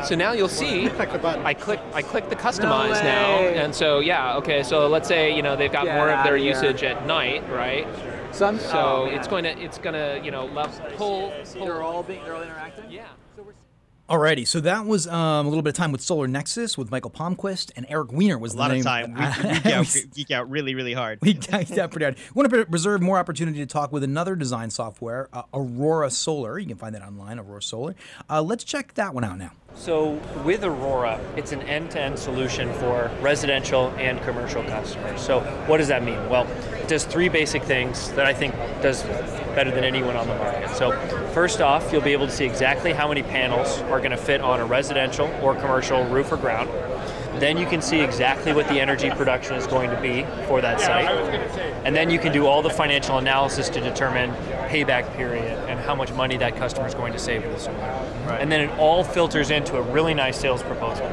So 0.06 0.14
now 0.14 0.32
you'll 0.32 0.48
see. 0.48 0.88
Click 0.88 1.12
the 1.12 1.18
button. 1.18 1.44
I 1.44 1.52
click 1.54 1.80
I 1.92 2.00
click 2.02 2.28
the 2.30 2.36
customize 2.36 2.92
way. 2.94 3.02
now, 3.04 3.38
and 3.40 3.74
so 3.74 4.00
yeah, 4.00 4.36
okay. 4.38 4.62
So 4.62 4.88
let's 4.88 5.06
say 5.06 5.36
you 5.36 5.42
know 5.42 5.54
they've 5.54 5.70
got 5.70 5.84
more 5.84 6.08
of 6.10 6.24
their 6.24 6.36
usage 6.38 6.82
at 6.82 7.06
night, 7.06 7.46
right? 7.50 7.86
so 8.32 8.56
So 8.56 8.78
oh, 8.78 9.04
it's 9.04 9.28
going 9.28 9.44
to 9.44 9.50
it's 9.62 9.76
going 9.78 9.94
to 9.94 10.24
you 10.24 10.30
know 10.30 10.46
lev- 10.46 10.80
pull, 10.96 11.32
pull 11.56 11.66
They're 11.66 11.82
all 11.82 12.02
being 12.02 12.24
they're 12.24 12.34
all 12.34 12.42
interacting. 12.42 12.90
yeah. 12.90 13.06
Alrighty, 14.10 14.44
so 14.44 14.58
that 14.62 14.86
was 14.86 15.06
um, 15.06 15.46
a 15.46 15.48
little 15.48 15.62
bit 15.62 15.70
of 15.70 15.76
time 15.76 15.92
with 15.92 16.00
Solar 16.00 16.26
Nexus 16.26 16.76
with 16.76 16.90
Michael 16.90 17.12
Palmquist 17.12 17.70
and 17.76 17.86
Eric 17.88 18.10
Weiner 18.12 18.38
was 18.38 18.54
A 18.54 18.56
lot 18.56 18.72
name. 18.72 18.80
of 18.80 18.84
time. 18.84 19.14
We, 19.14 19.20
we 19.20 19.54
geek, 19.60 19.66
out, 19.66 19.96
geek 20.14 20.30
out 20.32 20.50
really, 20.50 20.74
really 20.74 20.94
hard. 20.94 21.20
we 21.22 21.32
ganked 21.32 21.78
out 21.78 21.92
pretty 21.92 22.06
hard. 22.06 22.16
Want 22.34 22.50
to 22.50 22.66
reserve 22.70 23.02
more 23.02 23.18
opportunity 23.18 23.58
to 23.60 23.66
talk 23.66 23.92
with 23.92 24.02
another 24.02 24.34
design 24.34 24.70
software, 24.70 25.28
uh, 25.32 25.42
Aurora 25.54 26.10
Solar. 26.10 26.58
You 26.58 26.66
can 26.66 26.76
find 26.76 26.92
that 26.96 27.02
online, 27.02 27.38
Aurora 27.38 27.62
Solar. 27.62 27.94
Uh, 28.28 28.42
let's 28.42 28.64
check 28.64 28.94
that 28.94 29.14
one 29.14 29.22
out 29.22 29.38
now. 29.38 29.52
So 29.74 30.20
with 30.44 30.62
Aurora, 30.62 31.18
it's 31.36 31.52
an 31.52 31.62
end-to-end 31.62 32.18
solution 32.18 32.72
for 32.74 33.10
residential 33.20 33.88
and 33.96 34.20
commercial 34.22 34.62
customers. 34.64 35.20
So 35.20 35.40
what 35.66 35.78
does 35.78 35.88
that 35.88 36.04
mean? 36.04 36.28
Well, 36.28 36.46
it 36.74 36.88
does 36.88 37.04
three 37.04 37.28
basic 37.28 37.62
things 37.62 38.10
that 38.12 38.26
I 38.26 38.34
think 38.34 38.54
does 38.82 39.02
better 39.54 39.70
than 39.70 39.84
anyone 39.84 40.16
on 40.16 40.28
the 40.28 40.34
market. 40.34 40.70
So 40.76 40.92
first 41.32 41.60
off, 41.60 41.92
you'll 41.92 42.02
be 42.02 42.12
able 42.12 42.26
to 42.26 42.32
see 42.32 42.44
exactly 42.44 42.92
how 42.92 43.08
many 43.08 43.22
panels 43.22 43.80
are 43.82 43.98
going 43.98 44.10
to 44.10 44.16
fit 44.18 44.40
on 44.42 44.60
a 44.60 44.66
residential 44.66 45.28
or 45.42 45.54
commercial 45.54 46.04
roof 46.04 46.30
or 46.30 46.36
ground. 46.36 46.68
Then 47.40 47.56
you 47.56 47.66
can 47.66 47.80
see 47.80 48.00
exactly 48.00 48.52
what 48.52 48.68
the 48.68 48.78
energy 48.78 49.08
production 49.08 49.56
is 49.56 49.66
going 49.66 49.88
to 49.88 50.00
be 50.00 50.26
for 50.46 50.60
that 50.60 50.78
site. 50.78 51.08
And 51.86 51.96
then 51.96 52.10
you 52.10 52.18
can 52.18 52.34
do 52.34 52.46
all 52.46 52.60
the 52.60 52.68
financial 52.68 53.16
analysis 53.16 53.70
to 53.70 53.80
determine 53.80 54.30
payback 54.68 55.16
period 55.16 55.58
and 55.66 55.80
how 55.80 55.94
much 55.94 56.12
money 56.12 56.36
that 56.36 56.56
customer 56.56 56.86
is 56.86 56.94
going 56.94 57.14
to 57.14 57.18
save 57.18 57.42
with 57.42 57.54
the 57.54 57.58
solar. 57.58 57.78
And 58.38 58.52
then 58.52 58.60
it 58.60 58.78
all 58.78 59.02
filters 59.02 59.50
into 59.50 59.76
a 59.76 59.82
really 59.82 60.12
nice 60.12 60.38
sales 60.38 60.62
proposal. 60.62 61.10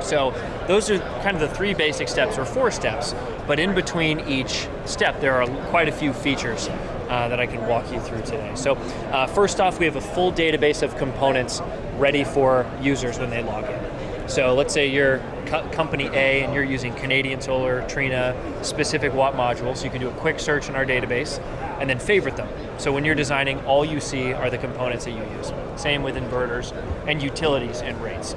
So 0.00 0.32
those 0.68 0.90
are 0.90 1.00
kind 1.22 1.36
of 1.36 1.40
the 1.40 1.48
three 1.48 1.74
basic 1.74 2.08
steps 2.08 2.38
or 2.38 2.44
four 2.44 2.70
steps, 2.70 3.14
but 3.48 3.58
in 3.58 3.74
between 3.74 4.20
each 4.20 4.68
step 4.84 5.20
there 5.20 5.42
are 5.42 5.48
quite 5.70 5.88
a 5.88 5.92
few 5.92 6.12
features 6.12 6.68
uh, 7.08 7.26
that 7.28 7.40
I 7.40 7.46
can 7.46 7.66
walk 7.66 7.90
you 7.92 8.00
through 8.00 8.22
today. 8.22 8.52
So 8.54 8.74
uh, 9.10 9.26
first 9.26 9.60
off, 9.60 9.80
we 9.80 9.86
have 9.86 9.96
a 9.96 10.00
full 10.00 10.32
database 10.32 10.82
of 10.82 10.96
components 10.96 11.60
ready 11.96 12.22
for 12.22 12.64
users 12.80 13.18
when 13.18 13.30
they 13.30 13.42
log 13.42 13.64
in. 13.64 13.97
So 14.28 14.52
let's 14.52 14.74
say 14.74 14.86
you're 14.86 15.22
co- 15.46 15.66
company 15.70 16.06
A 16.08 16.42
and 16.44 16.52
you're 16.52 16.62
using 16.62 16.94
Canadian 16.94 17.40
Solar, 17.40 17.86
Trina, 17.88 18.36
specific 18.62 19.14
watt 19.14 19.34
modules. 19.34 19.82
You 19.82 19.88
can 19.88 20.02
do 20.02 20.08
a 20.08 20.14
quick 20.14 20.38
search 20.38 20.68
in 20.68 20.76
our 20.76 20.84
database 20.84 21.42
and 21.80 21.88
then 21.88 21.98
favorite 21.98 22.36
them. 22.36 22.48
So 22.76 22.92
when 22.92 23.06
you're 23.06 23.14
designing, 23.14 23.58
all 23.64 23.86
you 23.86 24.00
see 24.00 24.34
are 24.34 24.50
the 24.50 24.58
components 24.58 25.06
that 25.06 25.12
you 25.12 25.24
use. 25.38 25.52
Same 25.76 26.02
with 26.02 26.14
inverters 26.14 26.72
and 27.06 27.22
utilities 27.22 27.80
and 27.80 28.00
rates. 28.02 28.36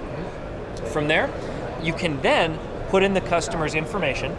From 0.94 1.10
there, 1.10 1.30
you 1.84 1.92
can 1.92 2.22
then 2.22 2.58
put 2.88 3.04
in 3.04 3.14
the 3.14 3.22
customer's 3.22 3.76
information 3.76 4.32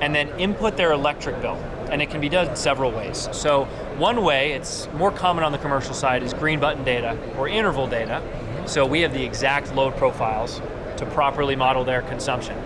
and 0.00 0.14
then 0.14 0.28
input 0.38 0.78
their 0.78 0.92
electric 0.92 1.42
bill. 1.42 1.56
And 1.90 2.00
it 2.00 2.10
can 2.10 2.22
be 2.22 2.30
done 2.30 2.56
several 2.56 2.90
ways. 2.90 3.28
So, 3.32 3.64
one 3.98 4.22
way, 4.24 4.52
it's 4.52 4.88
more 4.94 5.12
common 5.12 5.44
on 5.44 5.52
the 5.52 5.58
commercial 5.58 5.94
side, 5.94 6.22
is 6.22 6.34
green 6.34 6.58
button 6.58 6.84
data 6.84 7.16
or 7.38 7.48
interval 7.48 7.86
data. 7.86 8.22
So, 8.66 8.84
we 8.84 9.02
have 9.02 9.14
the 9.14 9.24
exact 9.24 9.74
load 9.74 9.96
profiles 9.96 10.60
to 10.96 11.06
properly 11.06 11.56
model 11.56 11.84
their 11.84 12.02
consumption. 12.02 12.60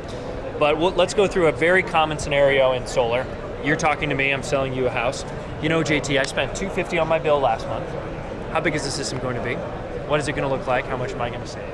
But 0.59 0.79
we'll, 0.79 0.93
let's 0.93 1.15
go 1.15 1.27
through 1.27 1.47
a 1.47 1.53
very 1.53 1.83
common 1.83 2.19
scenario 2.19 2.73
in 2.73 2.87
solar. 2.87 3.27
You're 3.65 3.77
talking 3.77 4.09
to 4.11 4.15
me, 4.15 4.33
I'm 4.33 4.43
selling 4.43 4.75
you 4.75 4.87
a 4.87 4.91
house. 4.91 5.25
You 5.63 5.69
know, 5.69 5.83
JT, 5.83 6.19
I 6.19 6.25
spent 6.25 6.55
250 6.55 6.99
on 6.99 7.09
my 7.09 7.19
bill 7.19 7.41
last 7.41 7.67
month. 7.67 7.89
How 8.53 8.61
big 8.61 8.75
is 8.75 8.85
the 8.85 8.91
system 8.91 9.19
going 9.19 9.37
to 9.37 9.43
be? 9.43 9.55
What 10.09 10.21
is 10.21 10.29
it 10.29 10.33
going 10.33 10.49
to 10.49 10.55
look 10.55 10.67
like? 10.67 10.85
How 10.87 10.97
much 10.97 11.13
am 11.13 11.21
I 11.21 11.29
going 11.29 11.41
to 11.41 11.47
save? 11.47 11.73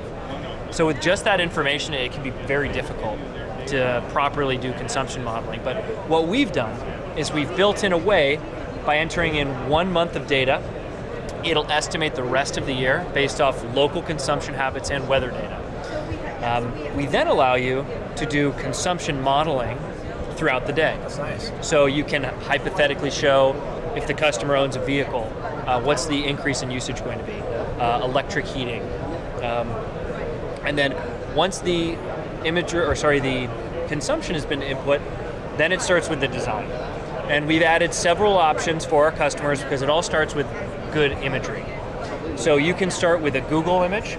So 0.71 0.85
with 0.85 1.01
just 1.01 1.23
that 1.23 1.39
information, 1.39 1.93
it 1.93 2.11
can 2.11 2.23
be 2.23 2.29
very 2.29 2.69
difficult 2.69 3.19
to 3.67 4.03
properly 4.09 4.57
do 4.57 4.73
consumption 4.73 5.23
modeling. 5.23 5.61
But 5.63 5.83
what 6.07 6.27
we've 6.27 6.51
done 6.51 6.73
is 7.17 7.31
we've 7.31 7.53
built 7.55 7.83
in 7.83 7.93
a 7.93 7.97
way 7.97 8.39
by 8.85 8.97
entering 8.97 9.35
in 9.35 9.69
one 9.69 9.91
month 9.91 10.15
of 10.15 10.27
data, 10.27 10.63
it'll 11.43 11.69
estimate 11.69 12.15
the 12.15 12.23
rest 12.23 12.57
of 12.57 12.65
the 12.65 12.73
year 12.73 13.05
based 13.13 13.41
off 13.41 13.63
local 13.75 14.01
consumption 14.01 14.53
habits 14.53 14.91
and 14.91 15.07
weather 15.07 15.31
data. 15.31 15.61
Um, 16.43 16.95
we 16.95 17.05
then 17.05 17.27
allow 17.27 17.55
you 17.55 17.85
to 18.15 18.25
do 18.25 18.51
consumption 18.53 19.21
modeling 19.21 19.77
throughout 20.35 20.67
the 20.67 20.73
day. 20.73 20.97
That's 21.01 21.17
nice. 21.17 21.51
So 21.61 21.85
you 21.87 22.03
can 22.03 22.23
hypothetically 22.23 23.11
show 23.11 23.55
if 23.95 24.05
the 24.05 24.13
customer 24.13 24.55
owns 24.55 24.75
a 24.75 24.85
vehicle, 24.85 25.31
uh, 25.65 25.81
what's 25.81 26.05
the 26.05 26.25
increase 26.25 26.61
in 26.61 26.69
usage 26.69 27.03
going 27.03 27.17
to 27.17 27.25
be? 27.25 27.39
Uh, 27.79 28.05
electric 28.05 28.45
heating. 28.45 28.83
Um, 29.41 29.69
and 30.63 30.77
then 30.77 30.95
once 31.35 31.59
the 31.59 31.97
image, 32.45 32.73
or 32.73 32.95
sorry, 32.95 33.19
the 33.19 33.49
consumption 33.87 34.35
has 34.35 34.45
been 34.45 34.61
input, 34.61 35.01
then 35.57 35.71
it 35.71 35.81
starts 35.81 36.09
with 36.09 36.19
the 36.19 36.27
design. 36.27 36.69
And 37.29 37.47
we've 37.47 37.63
added 37.63 37.93
several 37.93 38.37
options 38.37 38.85
for 38.85 39.05
our 39.05 39.11
customers 39.11 39.63
because 39.63 39.81
it 39.81 39.89
all 39.89 40.03
starts 40.03 40.35
with 40.35 40.47
good 40.93 41.11
imagery. 41.11 41.65
So 42.35 42.57
you 42.57 42.73
can 42.73 42.91
start 42.91 43.21
with 43.21 43.35
a 43.35 43.41
Google 43.41 43.81
image. 43.81 44.17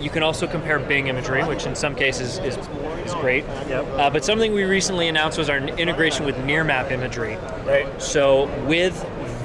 You 0.00 0.10
can 0.10 0.22
also 0.22 0.46
compare 0.46 0.78
Bing 0.78 1.06
imagery, 1.06 1.42
which 1.44 1.66
in 1.66 1.74
some 1.74 1.94
cases 1.94 2.38
is, 2.38 2.56
is 2.56 3.14
great. 3.14 3.44
Uh, 3.44 4.10
but 4.10 4.24
something 4.24 4.52
we 4.52 4.64
recently 4.64 5.08
announced 5.08 5.38
was 5.38 5.48
our 5.48 5.58
integration 5.58 6.26
with 6.26 6.36
Nearmap 6.36 6.90
imagery. 6.90 7.36
Right. 7.64 7.86
So 8.00 8.46
with 8.66 8.94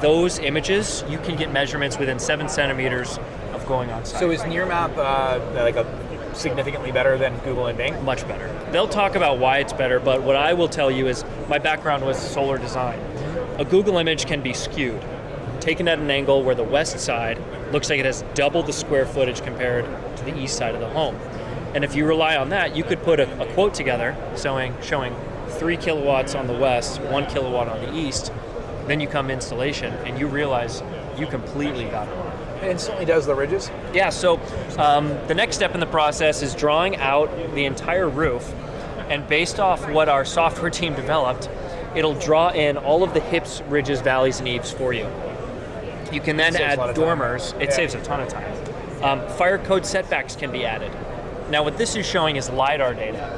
those 0.01 0.39
images, 0.39 1.03
you 1.07 1.17
can 1.19 1.35
get 1.35 1.51
measurements 1.51 1.97
within 1.97 2.19
seven 2.19 2.49
centimeters 2.49 3.17
of 3.53 3.65
going 3.67 3.91
on 3.91 4.05
site. 4.05 4.19
So 4.19 4.31
is 4.31 4.41
Nearmap 4.41 4.97
uh, 4.97 5.63
like 5.63 5.75
a 5.75 5.85
significantly 6.33 6.91
better 6.91 7.17
than 7.17 7.37
Google 7.39 7.67
and 7.67 7.77
Bing? 7.77 8.03
much 8.03 8.27
better. 8.27 8.47
They'll 8.71 8.87
talk 8.87 9.15
about 9.15 9.39
why 9.39 9.59
it's 9.59 9.73
better, 9.73 9.99
but 9.99 10.21
what 10.23 10.35
I 10.35 10.53
will 10.53 10.69
tell 10.69 10.89
you 10.89 11.07
is 11.07 11.25
my 11.49 11.59
background 11.59 12.05
was 12.05 12.17
solar 12.17 12.57
design. 12.57 12.99
A 13.57 13.65
Google 13.65 13.97
image 13.97 14.25
can 14.25 14.41
be 14.41 14.53
skewed, 14.53 15.03
taken 15.59 15.87
at 15.87 15.99
an 15.99 16.09
angle 16.09 16.43
where 16.43 16.55
the 16.55 16.63
west 16.63 16.99
side 16.99 17.37
looks 17.71 17.89
like 17.89 17.99
it 17.99 18.05
has 18.05 18.23
double 18.33 18.63
the 18.63 18.73
square 18.73 19.05
footage 19.05 19.41
compared 19.41 19.85
to 20.17 20.23
the 20.23 20.37
east 20.37 20.57
side 20.57 20.75
of 20.75 20.81
the 20.81 20.89
home. 20.89 21.15
And 21.73 21.83
if 21.83 21.95
you 21.95 22.05
rely 22.05 22.35
on 22.35 22.49
that, 22.49 22.75
you 22.75 22.83
could 22.83 23.01
put 23.01 23.19
a, 23.19 23.41
a 23.41 23.53
quote 23.53 23.73
together 23.73 24.15
showing, 24.37 24.75
showing 24.81 25.15
three 25.47 25.77
kilowatts 25.77 26.35
on 26.35 26.47
the 26.47 26.53
west, 26.53 27.01
one 27.01 27.25
kilowatt 27.27 27.67
on 27.67 27.79
the 27.81 27.95
east. 27.95 28.31
Then 28.87 28.99
you 28.99 29.07
come 29.07 29.29
installation 29.29 29.93
and 30.05 30.19
you 30.19 30.27
realize 30.27 30.83
you 31.17 31.27
completely 31.27 31.85
got 31.85 32.07
it 32.07 32.11
wrong. 32.11 32.31
It 32.61 32.69
instantly 32.69 33.05
does 33.05 33.25
the 33.25 33.35
ridges. 33.35 33.71
Yeah, 33.93 34.09
so 34.09 34.39
um, 34.77 35.09
the 35.27 35.33
next 35.33 35.55
step 35.55 35.73
in 35.73 35.79
the 35.79 35.87
process 35.87 36.41
is 36.41 36.53
drawing 36.53 36.97
out 36.97 37.29
the 37.55 37.65
entire 37.65 38.07
roof, 38.07 38.53
and 39.09 39.27
based 39.27 39.59
off 39.59 39.89
what 39.89 40.09
our 40.09 40.25
software 40.37 40.69
team 40.69 40.93
developed, 40.93 41.49
it'll 41.95 42.13
draw 42.13 42.49
in 42.51 42.77
all 42.77 43.03
of 43.03 43.13
the 43.13 43.19
hips, 43.19 43.61
ridges, 43.67 44.01
valleys, 44.01 44.39
and 44.39 44.47
eaves 44.47 44.71
for 44.71 44.93
you. 44.93 45.07
You 46.11 46.19
can 46.21 46.37
then 46.37 46.55
add 46.55 46.95
dormers. 46.95 47.53
It 47.59 47.69
Yeah. 47.69 47.75
saves 47.75 47.95
a 47.95 47.99
ton 48.01 48.19
of 48.19 48.27
time. 48.27 48.53
Um, 49.01 49.21
fire 49.29 49.57
code 49.57 49.85
setbacks 49.85 50.35
can 50.35 50.51
be 50.51 50.65
added. 50.65 50.91
Now, 51.49 51.63
what 51.63 51.77
this 51.77 51.95
is 51.95 52.05
showing 52.05 52.35
is 52.35 52.49
LiDAR 52.49 52.93
data, 52.93 53.29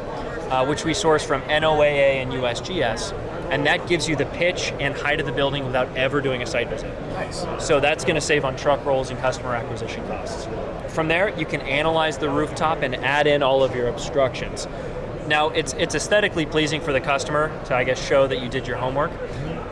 uh, 0.51 0.65
which 0.65 0.83
we 0.85 0.93
source 0.93 1.23
from 1.23 1.41
NOAA 1.49 2.21
and 2.21 2.33
USGS, 2.33 3.13
and 3.49 3.65
that 3.65 3.87
gives 3.87 4.07
you 4.09 4.15
the 4.15 4.25
pitch 4.25 4.73
and 4.79 4.95
height 4.95 5.19
of 5.19 5.25
the 5.25 5.31
building 5.31 5.65
without 5.65 5.87
ever 5.95 6.21
doing 6.21 6.41
a 6.41 6.45
site 6.45 6.69
visit. 6.69 6.91
Nice. 7.13 7.45
So 7.59 7.79
that's 7.79 8.03
going 8.03 8.15
to 8.15 8.21
save 8.21 8.45
on 8.45 8.55
truck 8.55 8.85
rolls 8.85 9.09
and 9.09 9.19
customer 9.19 9.55
acquisition 9.55 10.05
costs. 10.07 10.47
From 10.89 11.07
there, 11.07 11.29
you 11.29 11.45
can 11.45 11.61
analyze 11.61 12.17
the 12.17 12.29
rooftop 12.29 12.83
and 12.83 12.95
add 13.03 13.25
in 13.25 13.41
all 13.41 13.63
of 13.63 13.75
your 13.75 13.87
obstructions. 13.87 14.67
Now, 15.27 15.49
it's 15.49 15.73
it's 15.79 15.95
aesthetically 15.95 16.45
pleasing 16.45 16.81
for 16.81 16.91
the 16.91 16.99
customer 16.99 17.49
to, 17.65 17.75
I 17.75 17.83
guess, 17.85 18.05
show 18.05 18.27
that 18.27 18.41
you 18.41 18.49
did 18.49 18.67
your 18.67 18.77
homework. 18.77 19.11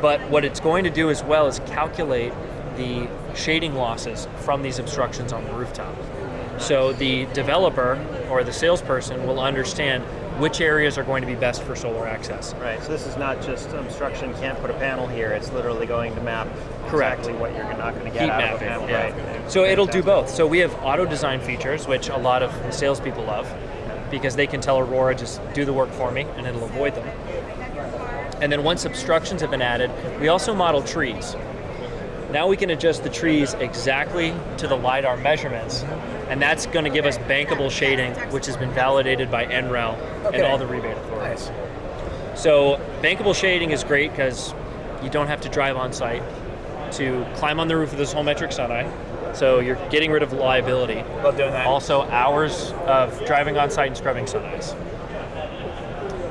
But 0.02 0.22
what 0.30 0.46
it's 0.46 0.60
going 0.60 0.86
to 0.86 0.90
do 0.90 1.10
as 1.10 1.24
well 1.24 1.46
is 1.48 1.60
calculate 1.68 2.34
the 2.78 3.08
shading 3.36 3.76
losses 3.76 4.28
from 4.38 4.62
these 4.62 4.80
obstructions 4.80 5.34
on 5.34 5.44
the 5.46 5.54
rooftop. 5.54 5.96
So 6.60 6.94
the 6.94 7.26
developer 7.28 8.00
or 8.30 8.44
the 8.44 8.54
salesperson 8.54 9.26
will 9.26 9.40
understand 9.40 10.04
which 10.40 10.62
areas 10.62 10.98
are 10.98 11.04
going 11.04 11.22
to 11.22 11.28
be 11.28 11.36
best 11.36 11.62
for 11.64 11.76
solar 11.76 12.08
access. 12.08 12.54
Right. 12.56 12.82
So 12.82 12.90
this 12.90 13.06
is 13.06 13.18
not 13.18 13.42
just 13.42 13.70
obstruction. 13.72 14.34
Can't 14.36 14.60
put 14.60 14.70
a 14.70 14.74
panel 14.74 15.08
here. 15.08 15.32
It's 15.32 15.52
literally 15.52 15.86
going 15.86 16.16
to 16.16 16.22
map 16.22 16.48
Correct. 16.88 17.20
exactly 17.20 17.40
what 17.40 17.54
you're 17.56 17.78
not 17.78 17.94
going 17.94 18.06
to 18.06 18.12
get 18.12 18.24
heat 18.24 18.30
out 18.32 18.56
of 18.56 18.62
a 18.62 18.66
mapping. 18.66 18.68
panel. 18.68 18.90
yeah. 18.90 19.42
Right. 19.42 19.52
So 19.52 19.66
it'll 19.66 19.86
do 19.86 20.02
both. 20.02 20.30
So 20.30 20.48
we 20.48 20.60
have 20.60 20.74
auto 20.84 21.06
design 21.06 21.42
features, 21.42 21.88
which 21.88 22.10
a 22.10 22.18
lot 22.18 22.44
of 22.44 22.52
the 22.64 22.72
salespeople 22.72 23.24
love, 23.24 23.52
because 24.10 24.36
they 24.36 24.48
can 24.48 24.62
tell 24.62 24.80
Aurora 24.80 25.16
just 25.16 25.42
do 25.54 25.66
the 25.66 25.74
work 25.74 25.92
for 25.92 26.12
me, 26.12 26.22
and 26.38 26.48
it'll 26.48 26.64
avoid 26.64 26.96
them. 26.96 27.08
And 28.42 28.52
then 28.52 28.64
once 28.64 28.86
obstructions 28.86 29.42
have 29.42 29.52
been 29.52 29.62
added, 29.62 29.92
we 30.20 30.28
also 30.28 30.54
model 30.56 30.82
trees. 30.82 31.36
Now 32.32 32.48
we 32.48 32.56
can 32.56 32.70
adjust 32.70 33.04
the 33.04 33.10
trees 33.10 33.54
exactly 33.56 34.34
to 34.58 34.68
the 34.68 34.76
lidar 34.76 35.18
measurements, 35.18 35.84
and 36.30 36.42
that's 36.42 36.66
going 36.66 36.86
to 36.86 36.92
give 36.92 37.06
us 37.06 37.18
bankable 37.18 37.70
shading, 37.70 38.14
which 38.32 38.46
has 38.46 38.56
been 38.56 38.72
validated 38.72 39.30
by 39.30 39.46
NREL 39.46 39.98
and 40.34 40.44
all 40.44 40.58
the 40.58 40.66
rebate 40.66 40.96
authorities. 40.98 41.50
Nice. 41.50 42.42
So 42.42 42.80
bankable 43.02 43.36
shading 43.36 43.72
is 43.72 43.84
great 43.84 44.12
because 44.12 44.54
you 45.04 45.10
don't 45.10 45.28
have 45.28 45.42
to 45.42 45.50
drive 45.50 45.76
on 45.76 45.92
site 45.92 46.24
to 46.94 47.26
climb 47.36 47.60
on 47.60 47.68
the 47.68 47.76
roof 47.76 47.92
of 47.92 47.98
this 47.98 48.14
Solmetric 48.14 48.50
SunEye. 48.50 49.36
So 49.36 49.60
you're 49.60 49.76
getting 49.90 50.12
rid 50.12 50.24
of 50.24 50.34
liability. 50.34 51.04
Love 51.24 51.38
doing 51.38 51.52
that. 51.52 51.66
Also 51.68 52.04
hours 52.04 52.72
of 52.86 53.26
driving 53.26 53.58
on 53.58 53.70
site 53.70 53.88
and 53.88 53.98
scrubbing 53.98 54.26
SunEyes. 54.26 54.74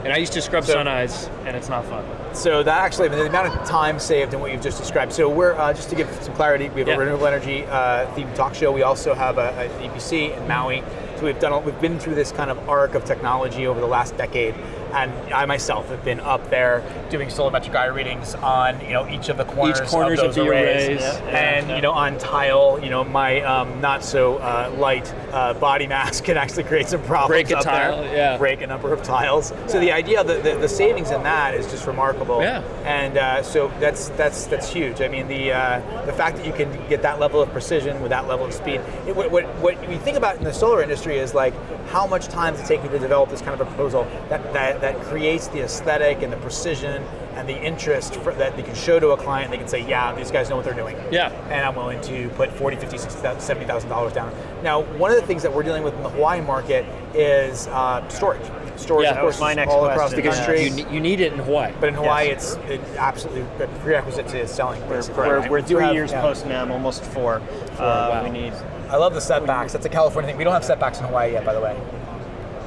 And 0.05 0.13
I 0.13 0.17
used 0.17 0.33
to 0.33 0.41
scrub 0.43 0.65
So- 0.65 0.77
SunEyes, 0.77 1.29
and 1.47 1.57
it's 1.57 1.69
not 1.69 1.85
fun. 1.85 2.05
So 2.33 2.63
that 2.63 2.79
actually, 2.79 3.09
the 3.09 3.27
amount 3.27 3.49
of 3.49 3.69
time 3.69 3.99
saved 3.99 4.33
in 4.35 4.41
what 4.41 4.53
you've 4.53 4.63
just 4.63 4.79
described. 4.79 5.13
So 5.13 5.29
we're 5.29 5.55
uh, 5.55 5.73
just 5.73 5.91
to 5.91 5.97
give 5.97 6.09
some 6.23 6.35
clarity, 6.35 6.69
we 6.71 6.81
have 6.81 6.89
Yeah. 6.89 6.95
a 6.95 6.99
renewable 6.99 7.27
energy 7.27 7.65
uh, 7.67 8.07
themed 8.15 8.35
talk 8.35 8.55
show. 8.55 8.71
We 8.73 8.83
also 8.83 9.15
have 9.15 9.37
a, 9.39 9.49
a 9.59 9.89
EPC 9.89 10.37
in 10.37 10.49
Maui. 10.49 10.83
So 11.17 11.25
we've 11.27 11.39
done, 11.39 11.65
we've 11.65 11.81
been 11.81 11.99
through 11.99 12.15
this 12.15 12.33
kind 12.33 12.51
of 12.51 12.69
arc 12.69 12.95
of 12.95 13.05
technology 13.05 13.67
over 13.67 13.81
the 13.81 13.87
last 13.87 14.17
decade, 14.17 14.55
and 14.93 15.13
I 15.33 15.47
myself 15.47 15.89
have 15.89 16.05
been 16.05 16.21
up 16.21 16.49
there 16.51 16.83
doing 17.11 17.29
Solmetric 17.29 17.75
eye 17.75 17.87
readings 17.87 18.35
on 18.37 18.81
you 18.81 18.93
know 18.93 19.09
each 19.09 19.29
of 19.29 19.37
the 19.37 19.45
corners, 19.45 19.81
corners 19.83 20.19
of 20.19 20.27
of 20.31 20.35
those 20.35 20.45
the 20.45 20.51
arrays, 20.51 20.89
arrays. 20.89 21.01
Yeah, 21.01 21.25
yeah, 21.25 21.39
and 21.39 21.69
yeah. 21.69 21.77
you 21.77 21.83
know 21.83 21.93
on 21.93 22.19
tile, 22.19 22.81
you 22.83 22.91
know 22.91 23.05
my 23.05 23.41
um, 23.43 23.81
not 23.81 24.05
so 24.05 24.37
uh, 24.39 24.75
light 24.79 25.13
uh, 25.33 25.55
body 25.55 25.87
mass 25.87 26.21
can 26.27 26.37
actually 26.37 26.65
create 26.65 26.89
some 26.89 27.03
problems. 27.03 27.29
Break 27.29 27.51
a 27.51 27.59
up 27.59 27.65
there. 27.65 28.15
yeah. 28.15 28.37
break 28.37 28.61
a 28.63 28.67
number 28.67 28.93
of 28.93 29.03
tiles. 29.03 29.53
So 29.67 29.81
the 29.81 29.93
idea, 29.93 30.25
the, 30.25 30.35
the, 30.35 30.57
the 30.57 30.69
savings 30.69 31.11
in 31.11 31.23
that 31.23 31.55
is 31.55 31.71
just 31.71 31.87
remarkable. 31.87 32.41
Yeah. 32.41 32.63
And 32.85 33.19
uh, 33.19 33.43
so 33.43 33.73
that's 33.81 34.09
that's 34.11 34.47
that's 34.47 34.73
huge. 34.73 35.01
I 35.01 35.09
mean, 35.09 35.29
the 35.29 35.53
uh, 35.53 36.07
the 36.07 36.13
fact 36.13 36.37
that 36.37 36.47
you 36.47 36.53
can 36.53 36.71
get 36.89 37.03
that 37.03 37.21
level 37.21 37.41
of 37.41 37.51
precision 37.51 38.01
with 38.01 38.11
that 38.11 38.27
level 38.29 38.47
of 38.47 38.55
speed. 38.55 38.81
It, 39.07 39.15
what, 39.15 39.31
what 39.31 39.45
what 39.59 39.89
we 39.89 39.97
think 39.99 40.17
about 40.17 40.37
in 40.37 40.45
the 40.45 40.53
solar 40.53 40.83
industry 40.83 41.19
is 41.19 41.35
like 41.35 41.55
how 41.89 42.07
much 42.07 42.29
time 42.29 42.55
does 42.55 42.63
it 42.63 42.67
take 42.67 42.83
you 42.83 42.89
to 42.91 42.99
develop 42.99 43.31
this 43.31 43.41
kind 43.41 43.61
of 43.61 43.61
a 43.61 43.65
proposal 43.65 44.05
that 44.29 44.53
that, 44.53 44.80
that 44.81 45.01
creates 45.03 45.49
the 45.49 45.63
aesthetic 45.63 46.23
and 46.23 46.33
the 46.33 46.37
precision 46.39 47.03
and 47.35 47.49
the 47.49 47.57
interest 47.63 48.17
for, 48.17 48.33
that 48.35 48.57
they 48.57 48.63
can 48.63 48.75
show 48.75 48.99
to 48.99 49.11
a 49.11 49.17
client. 49.17 49.51
They 49.51 49.59
can 49.59 49.69
say, 49.69 49.87
yeah, 49.89 50.15
these 50.15 50.31
guys 50.31 50.51
know 50.51 50.57
what 50.57 50.65
they're 50.65 50.75
doing. 50.75 50.97
Yeah. 51.11 51.29
And 51.51 51.65
I'm 51.65 51.75
willing 51.77 52.01
to 52.03 52.29
put 52.31 52.51
40, 52.51 52.77
50, 52.77 52.99
60, 52.99 53.41
70,000 53.41 53.89
dollars 53.89 54.13
down. 54.13 54.33
Now, 54.63 54.83
one 54.97 55.11
of 55.11 55.17
the 55.21 55.27
things 55.27 55.43
that 55.43 55.53
we're 55.53 55.63
dealing 55.63 55.83
with 55.83 55.95
in 55.95 56.03
the 56.03 56.11
Hawaii 56.11 56.41
market 56.41 56.85
is 57.15 57.67
uh, 57.69 58.07
storage. 58.09 58.43
Storage, 58.77 59.05
Yeah, 59.05 59.13
of 59.13 59.19
course, 59.21 59.39
my 59.41 59.53
next 59.55 59.71
all 59.71 59.85
across 59.87 60.13
the 60.13 60.23
question, 60.23 60.45
country. 60.45 60.69
You, 60.69 60.91
you 60.91 61.01
need 61.01 61.21
it 61.21 61.33
in 61.35 61.39
Hawaii. 61.39 61.73
But 61.79 61.91
in 61.91 61.95
Hawaii, 61.95 62.29
Yes. 62.29 62.57
it's 62.57 62.71
it 62.71 62.81
absolutely 62.97 63.43
a 63.65 63.69
prerequisite 63.83 64.27
to 64.29 64.49
selling. 64.49 64.81
We're, 64.89 65.03
we're, 65.17 65.49
we're 65.51 65.57
We 65.61 65.63
do 65.63 65.75
three 65.77 65.85
have- 65.85 65.95
years 65.95 66.13
yeah. 66.13 66.23
post 66.23 66.47
NEM, 66.47 66.71
almost 66.73 67.05
four. 67.05 67.37
Uh, 67.37 67.77
wow. 67.79 68.25
We 68.25 68.31
need. 68.31 68.53
I 68.89 68.97
love 68.97 69.15
the 69.15 69.21
setbacks. 69.21 69.73
That's 69.73 69.87
a 69.87 69.91
California 69.91 70.29
thing. 70.31 70.39
We 70.39 70.45
don't 70.45 70.53
have 70.55 70.65
setbacks 70.65 70.99
in 70.99 71.05
Hawaii 71.05 71.33
yet, 71.33 71.45
by 71.45 71.53
the 71.55 71.61
way. 71.61 71.79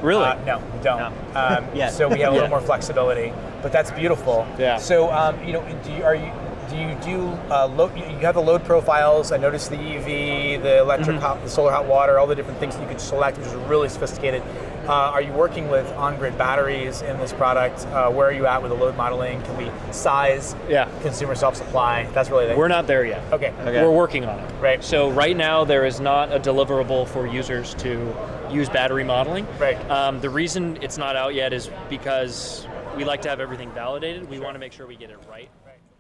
Really? 0.04 0.24
Uh, 0.26 0.36
no, 0.46 0.58
we 0.60 0.84
don't. 0.84 1.00
No. 1.00 1.40
Um, 1.40 1.66
Yet. 1.76 1.94
So 1.94 2.08
we 2.08 2.20
have 2.20 2.30
a 2.30 2.36
little 2.36 2.46
Yeah. 2.48 2.50
more 2.50 2.62
flexibility, 2.62 3.34
but 3.62 3.72
that's 3.72 3.92
beautiful. 3.92 4.46
Yeah. 4.60 4.78
So 4.78 5.12
um, 5.12 5.44
you 5.44 5.54
know, 5.54 5.62
do 5.84 5.92
you, 5.92 6.04
are 6.04 6.16
you 6.16 6.32
do 6.70 6.78
you 6.78 6.96
do 7.04 7.28
uh, 7.52 7.68
load, 7.68 7.96
you 7.98 8.04
have 8.26 8.36
the 8.36 8.42
load 8.42 8.64
profiles? 8.64 9.32
I 9.32 9.38
noticed 9.38 9.70
the 9.70 9.78
EV, 9.78 10.62
the 10.64 10.80
electric, 10.80 11.18
Mm-hmm. 11.18 11.26
hot, 11.26 11.44
the 11.44 11.50
solar 11.50 11.72
hot 11.72 11.86
water, 11.86 12.18
all 12.18 12.26
the 12.26 12.36
different 12.36 12.60
things 12.60 12.76
that 12.76 12.82
you 12.82 12.88
could 12.88 13.02
select, 13.02 13.38
which 13.38 13.48
is 13.48 13.54
really 13.70 13.90
sophisticated. 13.90 14.42
Uh, 14.88 14.92
are 15.14 15.22
you 15.22 15.32
working 15.34 15.70
with 15.70 15.86
on-grid 15.94 16.38
batteries 16.38 17.02
in 17.04 17.18
this 17.20 17.32
product? 17.32 17.86
Uh, 17.88 18.10
where 18.10 18.28
are 18.28 18.32
you 18.34 18.46
at 18.48 18.62
with 18.62 18.72
the 18.72 18.78
load 18.78 18.98
modeling? 18.98 19.42
Can 19.44 19.56
we 19.58 19.72
size 19.94 20.56
Yeah. 20.68 20.90
consumer 21.02 21.36
self-supply? 21.36 22.08
That's 22.14 22.30
really 22.30 22.48
the 22.48 22.56
We're 22.56 22.68
not 22.70 22.86
there 22.88 23.06
yet. 23.06 23.22
Okay. 23.32 23.54
okay. 23.62 23.82
We're 23.84 23.92
working 23.92 24.26
on 24.26 24.40
it. 24.40 24.52
Right. 24.60 24.84
So 24.84 25.10
right 25.12 25.38
now 25.38 25.64
there 25.64 25.86
is 25.86 26.00
not 26.00 26.34
a 26.34 26.40
deliverable 26.40 27.08
for 27.08 27.28
users 27.28 27.76
to 27.76 28.14
use 28.54 28.70
battery 28.70 29.04
modeling. 29.04 29.48
Right. 29.60 29.78
Um, 29.90 30.20
the 30.22 30.30
reason 30.30 30.78
it's 30.82 30.98
not 30.98 31.16
out 31.16 31.34
yet 31.34 31.54
is 31.54 31.70
because 31.90 32.68
we 32.96 33.04
like 33.04 33.22
to 33.24 33.30
have 33.30 33.40
everything 33.40 33.72
validated. 33.72 34.30
We 34.30 34.40
want 34.40 34.56
to 34.56 34.60
make 34.60 34.72
sure 34.72 34.86
we 34.88 34.96
get 34.96 35.10
it 35.10 35.20
right. 35.30 35.50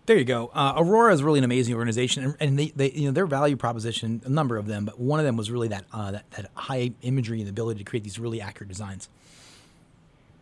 There 0.05 0.17
you 0.17 0.25
go. 0.25 0.51
Uh, 0.53 0.73
Aurora 0.75 1.13
is 1.13 1.23
really 1.23 1.39
an 1.39 1.45
amazing 1.45 1.75
organization, 1.75 2.25
and, 2.25 2.35
and 2.41 2.59
they, 2.59 2.73
they, 2.75 2.91
you 2.91 3.05
know, 3.05 3.11
their 3.11 3.25
value 3.25 3.55
proposition, 3.55 4.21
a 4.25 4.29
number 4.29 4.57
of 4.57 4.67
them, 4.67 4.83
but 4.83 4.99
one 4.99 5.17
of 5.17 5.25
them 5.25 5.37
was 5.37 5.49
really 5.49 5.69
that 5.69 5.85
uh, 5.93 6.11
that, 6.11 6.29
that 6.31 6.51
high 6.55 6.91
imagery 7.03 7.37
and 7.37 7.47
the 7.47 7.51
ability 7.51 7.77
to 7.79 7.85
create 7.85 8.03
these 8.03 8.19
really 8.19 8.41
accurate 8.41 8.67
designs. 8.67 9.07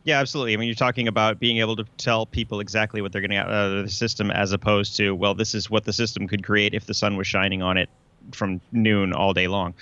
Yeah, 0.04 0.20
absolutely. 0.20 0.56
I 0.56 0.58
mean, 0.58 0.68
you're 0.68 0.74
talking 0.74 1.08
about 1.08 1.40
being 1.40 1.60
able 1.60 1.76
to 1.76 1.86
tell 1.98 2.26
people 2.26 2.60
exactly 2.60 3.04
what 3.04 3.12
they're 3.12 3.22
getting 3.22 3.38
out 3.38 3.52
of 3.52 3.84
the 3.84 3.92
system, 3.92 4.32
as 4.32 4.52
opposed 4.52 4.96
to, 4.96 5.14
well, 5.14 5.36
this 5.36 5.54
is 5.54 5.70
what 5.70 5.84
the 5.84 5.94
system 5.94 6.28
could 6.28 6.44
create 6.44 6.74
if 6.74 6.88
the 6.88 6.96
sun 6.96 7.16
was 7.16 7.28
shining 7.28 7.62
on 7.62 7.78
it 7.78 7.88
from 8.32 8.62
noon 8.72 9.14
all 9.14 9.34
day 9.34 9.48
long. 9.48 9.74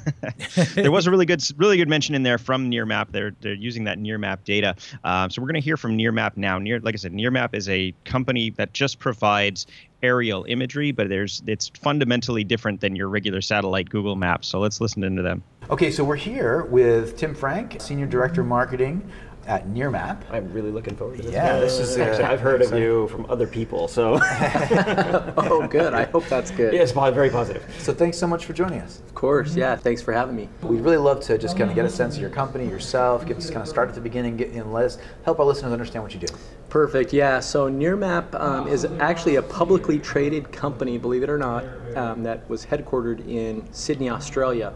there 0.74 0.90
was 0.90 1.06
a 1.06 1.10
really 1.12 1.26
good, 1.26 1.42
really 1.56 1.76
good 1.76 1.88
mention 1.88 2.14
in 2.14 2.22
there 2.22 2.38
from 2.38 2.70
Nearmap. 2.70 3.10
They're 3.10 3.34
they're 3.40 3.54
using 3.54 3.84
that 3.84 3.98
Nearmap 3.98 4.44
data. 4.44 4.74
Um, 5.04 5.30
so 5.30 5.40
we're 5.40 5.48
going 5.48 5.60
to 5.60 5.64
hear 5.64 5.76
from 5.76 5.96
Nearmap 5.96 6.36
now. 6.36 6.58
Near, 6.58 6.80
like 6.80 6.94
I 6.94 6.98
said, 6.98 7.12
Nearmap 7.12 7.54
is 7.54 7.68
a 7.68 7.94
company 8.04 8.50
that 8.50 8.72
just 8.72 8.98
provides 8.98 9.66
aerial 10.02 10.44
imagery, 10.48 10.92
but 10.92 11.08
there's 11.08 11.42
it's 11.46 11.68
fundamentally 11.68 12.44
different 12.44 12.80
than 12.80 12.94
your 12.94 13.08
regular 13.08 13.40
satellite 13.40 13.88
Google 13.88 14.16
Maps. 14.16 14.48
So 14.48 14.60
let's 14.60 14.80
listen 14.80 15.02
into 15.02 15.22
them. 15.22 15.42
Okay, 15.70 15.90
so 15.90 16.02
we're 16.04 16.16
here 16.16 16.64
with 16.64 17.16
Tim 17.16 17.34
Frank, 17.34 17.80
Senior 17.80 18.06
Director 18.06 18.40
of 18.40 18.46
Marketing 18.46 19.10
at 19.48 19.66
Nearmap. 19.66 20.22
I'm 20.30 20.52
really 20.52 20.70
looking 20.70 20.94
forward 20.94 21.16
to 21.16 21.22
this. 21.22 21.32
Yeah, 21.32 21.58
this 21.58 21.78
is, 21.78 21.96
uh, 21.96 22.02
Actually, 22.02 22.24
I've 22.24 22.40
heard 22.40 22.60
of 22.60 22.78
you 22.78 23.08
from 23.08 23.24
other 23.30 23.46
people, 23.46 23.88
so 23.88 24.18
oh, 24.22 25.66
good. 25.70 25.94
I 25.94 26.04
hope 26.04 26.26
that's 26.26 26.50
good. 26.50 26.74
yes, 26.74 26.92
po- 26.92 27.10
very 27.10 27.30
positive. 27.30 27.64
So 27.78 27.94
thanks 27.94 28.18
so 28.18 28.26
much 28.26 28.44
for 28.44 28.52
joining 28.52 28.80
us. 28.80 29.00
Of 29.00 29.14
course. 29.14 29.56
Yeah. 29.56 29.74
Thanks 29.74 30.02
for 30.02 30.12
having 30.12 30.36
me. 30.36 30.50
We'd 30.62 30.82
really 30.82 30.98
love 30.98 31.20
to 31.22 31.38
just 31.38 31.56
kind 31.56 31.70
of 31.70 31.74
get 31.74 31.86
a 31.86 31.90
sense 31.90 32.14
of 32.14 32.20
your 32.20 32.30
company, 32.30 32.68
yourself, 32.68 33.26
get 33.26 33.38
us 33.38 33.48
kind 33.48 33.62
of 33.62 33.68
start 33.68 33.88
at 33.88 33.94
the 33.94 34.02
beginning, 34.02 34.36
get 34.36 34.52
and 34.52 34.72
let 34.72 34.84
us 34.84 34.98
help 35.24 35.40
our 35.40 35.46
listeners 35.46 35.72
understand 35.72 36.04
what 36.04 36.12
you 36.12 36.20
do. 36.20 36.32
Perfect. 36.68 37.14
Yeah. 37.14 37.40
So 37.40 37.70
Nearmap 37.70 38.38
um, 38.38 38.68
is 38.68 38.84
actually 39.00 39.36
a 39.36 39.42
publicly 39.42 39.98
traded 39.98 40.52
company, 40.52 40.98
believe 40.98 41.22
it 41.22 41.30
or 41.30 41.38
not, 41.38 41.64
um, 41.96 42.22
that 42.22 42.48
was 42.50 42.66
headquartered 42.66 43.26
in 43.26 43.66
Sydney, 43.72 44.10
Australia. 44.10 44.74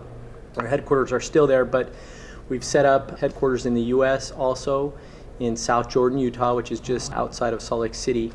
Our 0.57 0.67
headquarters 0.67 1.13
are 1.13 1.21
still 1.21 1.47
there, 1.47 1.67
but 1.67 1.93
we've 2.49 2.65
set 2.65 2.85
up 2.85 3.19
headquarters 3.19 3.67
in 3.67 3.75
the 3.75 3.83
U.S. 3.83 4.31
also 4.31 4.93
in 5.41 5.57
South 5.57 5.89
Jordan, 5.89 6.19
Utah, 6.19 6.55
which 6.55 6.71
is 6.71 6.81
just 6.81 7.13
outside 7.13 7.53
of 7.53 7.61
Salt 7.61 7.83
Lake 7.83 7.95
City. 7.95 8.33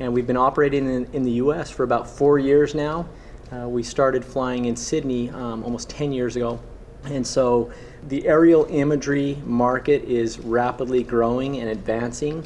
And 0.00 0.12
we've 0.12 0.26
been 0.26 0.36
operating 0.36 0.88
in, 0.88 1.04
in 1.12 1.22
the 1.22 1.32
U.S. 1.32 1.70
for 1.70 1.82
about 1.82 2.08
four 2.08 2.38
years 2.38 2.74
now. 2.74 3.08
Uh, 3.52 3.68
we 3.68 3.82
started 3.82 4.24
flying 4.24 4.66
in 4.66 4.76
Sydney 4.76 5.30
um, 5.30 5.64
almost 5.64 5.88
10 5.90 6.12
years 6.12 6.36
ago. 6.36 6.60
And 7.04 7.26
so 7.26 7.72
the 8.06 8.26
aerial 8.26 8.66
imagery 8.70 9.38
market 9.44 10.04
is 10.04 10.38
rapidly 10.38 11.02
growing 11.02 11.58
and 11.58 11.70
advancing. 11.70 12.44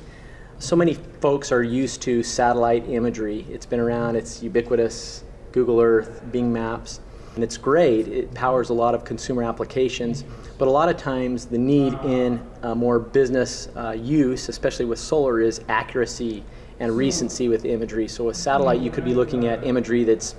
So 0.59 0.77
many 0.77 0.95
folks 0.95 1.51
are 1.51 1.63
used 1.63 2.03
to 2.03 2.23
satellite 2.23 2.89
imagery. 2.89 3.45
It's 3.51 3.67
been 3.67 3.81
around, 3.81 4.15
it's 4.15 4.43
ubiquitous, 4.43 5.25
Google 5.51 5.81
Earth, 5.81 6.23
Bing 6.31 6.53
Maps, 6.53 7.01
and 7.35 7.43
it's 7.43 7.57
great. 7.57 8.09
It 8.09 8.35
powers 8.35 8.71
a 8.71 8.75
lot 8.75 8.95
of 8.95 9.05
consumer 9.05 9.43
applications, 9.43 10.25
but 10.59 10.69
a 10.69 10.71
lot 10.71 10.89
of 10.89 10.97
times 10.97 11.47
the 11.47 11.59
need 11.59 11.95
in 12.05 12.45
uh, 12.63 12.75
more 12.75 12.99
business 12.99 13.69
uh, 13.77 13.91
use, 13.91 14.49
especially 14.49 14.85
with 14.85 14.99
solar, 14.99 15.41
is 15.41 15.63
accuracy 15.69 16.45
and 16.81 16.97
recency 16.97 17.49
with 17.49 17.65
imagery. 17.65 18.09
So 18.09 18.25
with 18.25 18.37
satellite, 18.37 18.81
you 18.81 18.91
could 18.91 19.05
be 19.05 19.15
looking 19.15 19.47
at 19.47 19.65
imagery 19.65 20.05
that's, 20.05 20.35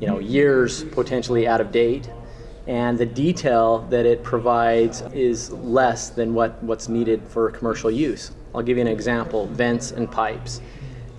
you 0.00 0.06
know, 0.06 0.18
years 0.18 0.84
potentially 0.84 1.46
out 1.46 1.60
of 1.60 1.72
date, 1.72 2.10
and 2.66 2.98
the 2.98 3.06
detail 3.06 3.86
that 3.88 4.04
it 4.04 4.22
provides 4.22 5.00
is 5.14 5.50
less 5.50 6.10
than 6.10 6.34
what, 6.34 6.62
what's 6.62 6.88
needed 6.88 7.22
for 7.26 7.50
commercial 7.50 7.90
use. 7.90 8.32
I'll 8.54 8.62
give 8.62 8.76
you 8.76 8.82
an 8.82 8.88
example 8.88 9.46
vents 9.46 9.92
and 9.92 10.10
pipes. 10.10 10.60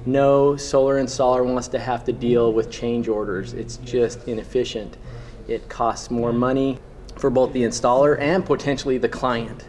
No 0.06 0.56
solar 0.56 1.02
installer 1.02 1.46
wants 1.46 1.68
to 1.70 1.80
have 1.80 2.06
to 2.06 2.14
deal 2.14 2.54
with 2.54 2.72
change 2.72 3.08
orders, 3.08 3.54
it's 3.54 3.78
just 3.78 4.28
inefficient. 4.28 4.98
It 5.48 5.68
costs 5.68 6.10
more 6.10 6.32
money 6.32 6.80
for 7.18 7.30
both 7.30 7.54
the 7.54 7.64
installer 7.64 8.18
and 8.20 8.46
potentially 8.46 8.98
the 8.98 9.10
client. 9.10 9.68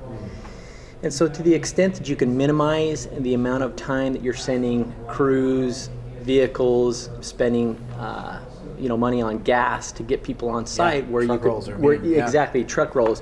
And 1.02 1.12
so, 1.12 1.26
to 1.26 1.42
the 1.42 1.54
extent 1.54 1.94
that 1.94 2.08
you 2.08 2.14
can 2.14 2.36
minimize 2.36 3.06
the 3.06 3.34
amount 3.34 3.62
of 3.62 3.74
time 3.74 4.12
that 4.12 4.22
you're 4.22 4.34
sending 4.34 4.94
crews, 5.08 5.88
vehicles, 6.20 7.08
spending 7.22 7.76
uh, 7.98 8.40
you 8.78 8.88
know 8.88 8.96
money 8.96 9.22
on 9.22 9.38
gas 9.38 9.92
to 9.92 10.02
get 10.02 10.22
people 10.22 10.50
on 10.50 10.66
site, 10.66 11.08
where 11.08 11.22
you 11.22 11.38
could 11.38 11.78
where, 11.78 11.94
yeah. 11.94 12.22
exactly 12.22 12.64
truck 12.64 12.94
rolls, 12.94 13.20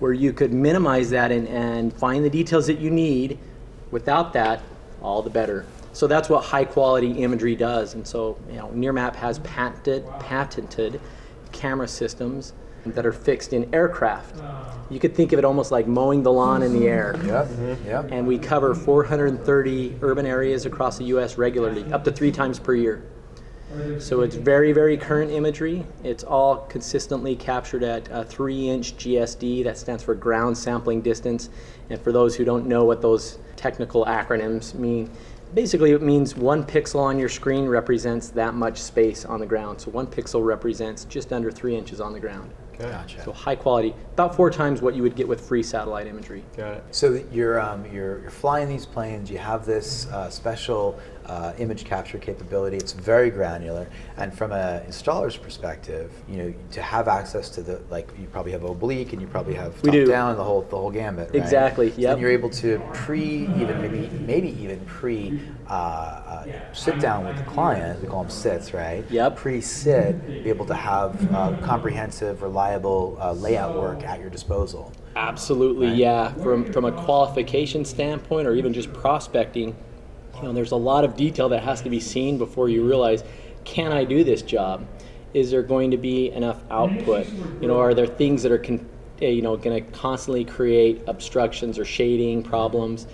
where 0.00 0.12
you 0.12 0.32
could 0.32 0.52
minimize 0.52 1.10
that 1.10 1.30
and, 1.30 1.46
and 1.48 1.92
find 1.94 2.24
the 2.24 2.30
details 2.30 2.66
that 2.66 2.78
you 2.78 2.90
need. 2.90 3.38
Without 3.92 4.32
that, 4.32 4.62
all 5.00 5.22
the 5.22 5.30
better. 5.30 5.64
So 5.92 6.06
that's 6.06 6.28
what 6.28 6.44
high 6.44 6.64
quality 6.64 7.10
imagery 7.12 7.56
does. 7.56 7.94
And 7.94 8.06
so 8.06 8.38
you 8.48 8.56
know, 8.56 8.68
Nearmap 8.68 9.14
has 9.16 9.38
patented 9.40 10.06
patented 10.20 11.00
camera 11.52 11.88
systems 11.88 12.52
that 12.86 13.04
are 13.04 13.12
fixed 13.12 13.52
in 13.52 13.72
aircraft. 13.74 14.36
You 14.88 14.98
could 14.98 15.14
think 15.14 15.32
of 15.32 15.38
it 15.38 15.44
almost 15.44 15.70
like 15.70 15.86
mowing 15.86 16.22
the 16.22 16.32
lawn 16.32 16.62
in 16.62 16.72
the 16.72 16.88
air. 16.88 17.14
Yep. 17.24 17.46
Mm-hmm, 17.46 17.86
yep. 17.86 18.08
And 18.10 18.26
we 18.26 18.38
cover 18.38 18.74
430 18.74 19.96
urban 20.00 20.26
areas 20.26 20.66
across 20.66 20.98
the 20.98 21.04
U.S. 21.04 21.36
regularly, 21.36 21.84
up 21.92 22.04
to 22.04 22.12
three 22.12 22.32
times 22.32 22.58
per 22.58 22.74
year. 22.74 23.04
So 24.00 24.22
it's 24.22 24.34
very, 24.34 24.72
very 24.72 24.96
current 24.96 25.30
imagery. 25.30 25.86
It's 26.02 26.24
all 26.24 26.56
consistently 26.56 27.36
captured 27.36 27.84
at 27.84 28.08
a 28.10 28.24
three-inch 28.24 28.96
GSD. 28.96 29.62
That 29.62 29.78
stands 29.78 30.02
for 30.02 30.16
ground 30.16 30.58
sampling 30.58 31.02
distance. 31.02 31.50
And 31.88 32.00
for 32.00 32.10
those 32.10 32.34
who 32.34 32.44
don't 32.44 32.66
know 32.66 32.84
what 32.84 33.00
those 33.00 33.38
technical 33.54 34.04
acronyms 34.06 34.74
mean, 34.74 35.08
basically 35.54 35.92
it 35.92 36.02
means 36.02 36.36
one 36.36 36.64
pixel 36.64 37.00
on 37.00 37.18
your 37.18 37.28
screen 37.28 37.66
represents 37.66 38.28
that 38.30 38.54
much 38.54 38.78
space 38.78 39.24
on 39.24 39.40
the 39.40 39.46
ground. 39.46 39.80
So 39.80 39.90
one 39.90 40.06
pixel 40.06 40.44
represents 40.44 41.04
just 41.04 41.32
under 41.32 41.50
three 41.50 41.76
inches 41.76 42.00
on 42.00 42.12
the 42.12 42.20
ground. 42.20 42.50
Gotcha. 42.78 43.22
So 43.24 43.32
high 43.32 43.56
quality, 43.56 43.94
about 44.14 44.34
four 44.34 44.50
times 44.50 44.80
what 44.80 44.94
you 44.94 45.02
would 45.02 45.14
get 45.14 45.28
with 45.28 45.40
free 45.40 45.62
satellite 45.62 46.06
imagery. 46.06 46.42
Got 46.56 46.78
it. 46.78 46.84
So 46.92 47.22
you're 47.30 47.60
um, 47.60 47.84
you're 47.92 48.20
you're 48.20 48.30
flying 48.30 48.68
these 48.68 48.86
planes. 48.86 49.30
You 49.30 49.38
have 49.38 49.66
this 49.66 50.06
uh, 50.08 50.30
special 50.30 50.98
uh, 51.30 51.52
image 51.58 51.84
capture 51.84 52.18
capability. 52.18 52.76
It's 52.76 52.92
very 52.92 53.30
granular, 53.30 53.86
and 54.16 54.36
from 54.36 54.50
an 54.50 54.84
installer's 54.84 55.36
perspective, 55.36 56.12
you 56.28 56.36
know, 56.38 56.54
to 56.72 56.82
have 56.82 57.06
access 57.06 57.48
to 57.50 57.62
the 57.62 57.80
like, 57.88 58.08
you 58.18 58.26
probably 58.26 58.50
have 58.50 58.64
oblique, 58.64 59.12
and 59.12 59.22
you 59.22 59.28
probably 59.28 59.54
have 59.54 59.80
top 59.80 59.92
do. 59.92 60.06
down, 60.06 60.36
the 60.36 60.42
whole 60.42 60.62
the 60.62 60.76
whole 60.76 60.90
gambit. 60.90 61.28
Right? 61.28 61.36
Exactly, 61.36 61.90
So 61.90 62.00
yep. 62.00 62.14
then 62.14 62.20
you're 62.20 62.32
able 62.32 62.50
to 62.50 62.82
pre, 62.92 63.42
even 63.60 63.80
maybe 63.80 64.10
maybe 64.18 64.48
even 64.60 64.80
pre. 64.86 65.40
Uh, 65.68 65.72
uh, 65.72 66.46
sit 66.72 66.98
down 66.98 67.24
with 67.24 67.36
the 67.36 67.44
client. 67.44 68.02
We 68.02 68.08
call 68.08 68.22
them 68.24 68.30
sits, 68.30 68.74
right? 68.74 69.04
Yep. 69.08 69.36
Pre-sit, 69.36 70.26
be 70.26 70.48
able 70.48 70.66
to 70.66 70.74
have 70.74 71.32
uh, 71.32 71.56
comprehensive, 71.62 72.42
reliable 72.42 73.16
uh, 73.20 73.32
layout 73.34 73.76
work 73.76 74.02
at 74.02 74.18
your 74.18 74.30
disposal. 74.30 74.92
Absolutely, 75.14 75.92
yeah. 75.94 76.32
From 76.34 76.72
from 76.72 76.86
a 76.86 76.92
qualification 77.04 77.84
standpoint, 77.84 78.48
or 78.48 78.54
even 78.54 78.72
just 78.72 78.92
prospecting, 78.92 79.76
you 80.40 80.48
know, 80.48 80.52
there's 80.52 80.72
a 80.72 80.76
lot 80.76 81.04
of 81.04 81.16
detail 81.16 81.48
that 81.50 81.62
has 81.62 81.82
to 81.82 81.90
be 81.90 82.00
seen 82.00 82.38
before 82.38 82.68
you 82.68 82.86
realize, 82.86 83.24
can 83.64 83.92
I 83.92 84.04
do 84.04 84.24
this 84.24 84.42
job? 84.42 84.86
Is 85.34 85.50
there 85.50 85.62
going 85.62 85.90
to 85.90 85.96
be 85.96 86.30
enough 86.30 86.60
output? 86.70 87.28
You 87.60 87.68
know, 87.68 87.78
are 87.78 87.94
there 87.94 88.06
things 88.06 88.42
that 88.42 88.50
are, 88.50 88.58
con- 88.58 88.88
eh, 89.20 89.28
you 89.28 89.42
know, 89.42 89.56
going 89.56 89.84
to 89.84 89.90
constantly 89.92 90.44
create 90.44 91.02
obstructions 91.06 91.78
or 91.78 91.84
shading 91.84 92.42
problems? 92.42 93.06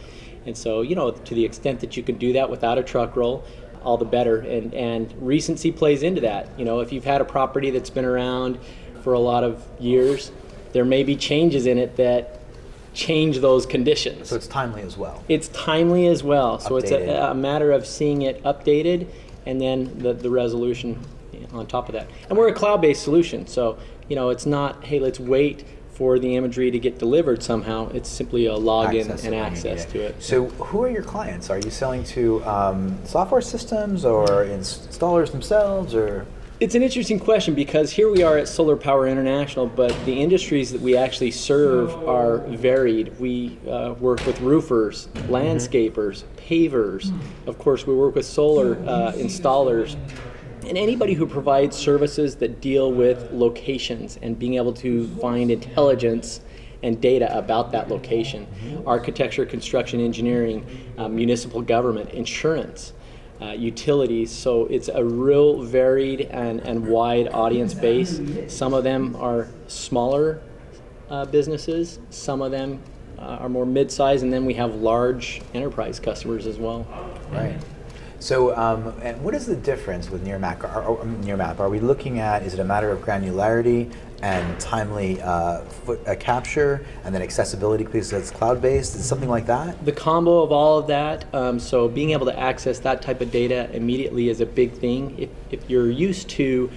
And 0.46 0.56
so, 0.56 0.82
you 0.82 0.94
know, 0.94 1.10
to 1.10 1.34
the 1.34 1.44
extent 1.44 1.80
that 1.80 1.96
you 1.96 2.02
can 2.02 2.16
do 2.16 2.32
that 2.34 2.48
without 2.48 2.78
a 2.78 2.82
truck 2.82 3.16
roll, 3.16 3.44
all 3.82 3.96
the 3.96 4.04
better. 4.04 4.38
And 4.38 4.72
and 4.74 5.12
recency 5.20 5.72
plays 5.72 6.02
into 6.02 6.20
that. 6.22 6.48
You 6.58 6.64
know, 6.64 6.80
if 6.80 6.92
you've 6.92 7.04
had 7.04 7.20
a 7.20 7.24
property 7.24 7.70
that's 7.70 7.90
been 7.90 8.04
around 8.04 8.58
for 9.02 9.12
a 9.12 9.18
lot 9.18 9.44
of 9.44 9.66
years, 9.78 10.30
there 10.72 10.84
may 10.84 11.02
be 11.02 11.16
changes 11.16 11.66
in 11.66 11.78
it 11.78 11.96
that 11.96 12.35
change 12.96 13.40
those 13.40 13.66
conditions. 13.66 14.30
So 14.30 14.36
it's 14.36 14.46
timely 14.46 14.82
as 14.82 14.96
well. 14.96 15.22
It's 15.28 15.48
timely 15.48 16.06
as 16.06 16.24
well. 16.24 16.58
So 16.58 16.76
it's 16.76 16.90
a, 16.90 17.30
a 17.30 17.34
matter 17.34 17.70
of 17.70 17.86
seeing 17.86 18.22
it 18.22 18.42
updated 18.42 19.08
and 19.44 19.60
then 19.60 19.98
the, 19.98 20.14
the 20.14 20.30
resolution 20.30 20.98
on 21.52 21.66
top 21.66 21.88
of 21.88 21.92
that. 21.92 22.08
And 22.28 22.38
we're 22.38 22.48
a 22.48 22.54
cloud 22.54 22.80
based 22.80 23.02
solution. 23.02 23.46
So, 23.46 23.78
you 24.08 24.16
know, 24.16 24.30
it's 24.30 24.46
not, 24.46 24.82
hey, 24.84 24.98
let's 24.98 25.20
wait 25.20 25.64
for 25.90 26.18
the 26.18 26.36
imagery 26.36 26.70
to 26.70 26.78
get 26.78 26.98
delivered 26.98 27.42
somehow. 27.42 27.88
It's 27.90 28.08
simply 28.08 28.46
a 28.46 28.52
login 28.52 29.00
Access 29.10 29.24
and 29.24 29.34
access 29.34 29.84
to 29.86 30.00
it. 30.00 30.22
So, 30.22 30.46
who 30.46 30.82
are 30.82 30.90
your 30.90 31.02
clients? 31.02 31.48
Are 31.48 31.58
you 31.58 31.70
selling 31.70 32.04
to 32.04 32.44
um, 32.44 32.98
software 33.04 33.40
systems 33.40 34.04
or 34.04 34.26
installers 34.44 35.32
themselves, 35.32 35.94
or 35.94 36.26
It's 36.58 36.74
an 36.74 36.82
interesting 36.82 37.20
question 37.20 37.52
because 37.54 37.92
here 37.92 38.10
we 38.10 38.22
are 38.22 38.38
at 38.38 38.48
Solar 38.48 38.76
Power 38.76 39.06
International, 39.06 39.66
but 39.66 39.94
the 40.06 40.22
industries 40.22 40.72
that 40.72 40.80
we 40.80 40.96
actually 40.96 41.30
serve 41.30 41.94
are 42.08 42.38
varied. 42.38 43.20
We 43.20 43.58
uh, 43.68 43.94
work 44.00 44.24
with 44.24 44.40
roofers, 44.40 45.08
landscapers, 45.28 46.24
pavers. 46.38 47.12
Of 47.46 47.58
course, 47.58 47.86
we 47.86 47.94
work 47.94 48.14
with 48.14 48.24
solar 48.24 48.76
uh, 48.88 49.12
installers. 49.12 49.98
And 50.66 50.78
anybody 50.78 51.12
who 51.12 51.26
provides 51.26 51.76
services 51.76 52.36
that 52.36 52.62
deal 52.62 52.90
with 52.90 53.30
locations 53.32 54.16
and 54.22 54.38
being 54.38 54.54
able 54.54 54.72
to 54.76 55.08
find 55.16 55.50
intelligence 55.50 56.40
and 56.82 56.98
data 57.02 57.36
about 57.36 57.70
that 57.72 57.90
location 57.90 58.46
architecture, 58.86 59.44
construction, 59.44 60.00
engineering, 60.00 60.64
uh, 60.96 61.06
municipal 61.06 61.60
government, 61.60 62.08
insurance. 62.12 62.94
Uh, 63.40 63.50
utilities. 63.50 64.30
So 64.30 64.66
it's 64.66 64.88
a 64.88 65.04
real 65.04 65.62
varied 65.62 66.22
and, 66.22 66.60
and 66.60 66.86
wide 66.86 67.28
audience 67.28 67.74
base. 67.74 68.20
Some 68.48 68.74
of 68.74 68.84
them 68.84 69.16
are 69.16 69.48
smaller 69.68 70.40
uh, 71.10 71.24
businesses, 71.24 71.98
some 72.10 72.42
of 72.42 72.50
them 72.50 72.80
uh, 73.18 73.22
are 73.22 73.48
more 73.48 73.66
mid-sized, 73.66 74.22
and 74.24 74.32
then 74.32 74.44
we 74.44 74.54
have 74.54 74.74
large 74.74 75.40
enterprise 75.54 76.00
customers 76.00 76.46
as 76.46 76.58
well. 76.58 76.86
Right. 77.30 77.56
So, 78.18 78.56
um, 78.56 78.84
what 79.22 79.34
is 79.34 79.46
the 79.46 79.56
difference 79.56 80.10
with 80.10 80.24
Nearmap? 80.24 80.64
Are, 80.64 80.82
are, 80.82 80.96
Nearmap? 81.04 81.60
Are 81.60 81.68
we 81.68 81.80
looking 81.80 82.18
at? 82.18 82.42
Is 82.42 82.54
it 82.54 82.60
a 82.60 82.64
matter 82.64 82.90
of 82.90 83.00
granularity 83.00 83.92
and 84.22 84.58
timely 84.58 85.20
uh, 85.22 85.60
foot, 85.62 86.06
uh, 86.06 86.14
capture, 86.16 86.84
and 87.04 87.14
then 87.14 87.22
accessibility 87.22 87.84
because 87.84 88.12
it's 88.12 88.30
cloud-based? 88.30 88.96
Is 88.96 89.04
something 89.04 89.28
like 89.28 89.46
that? 89.46 89.84
The 89.84 89.92
combo 89.92 90.42
of 90.42 90.52
all 90.52 90.78
of 90.78 90.86
that. 90.86 91.24
Um, 91.34 91.58
so, 91.58 91.88
being 91.88 92.10
able 92.10 92.26
to 92.26 92.38
access 92.38 92.78
that 92.80 93.02
type 93.02 93.20
of 93.20 93.30
data 93.30 93.68
immediately 93.72 94.28
is 94.28 94.40
a 94.40 94.46
big 94.46 94.72
thing. 94.72 95.14
If, 95.18 95.30
if 95.50 95.70
you're 95.70 95.90
used 95.90 96.28
to 96.30 96.70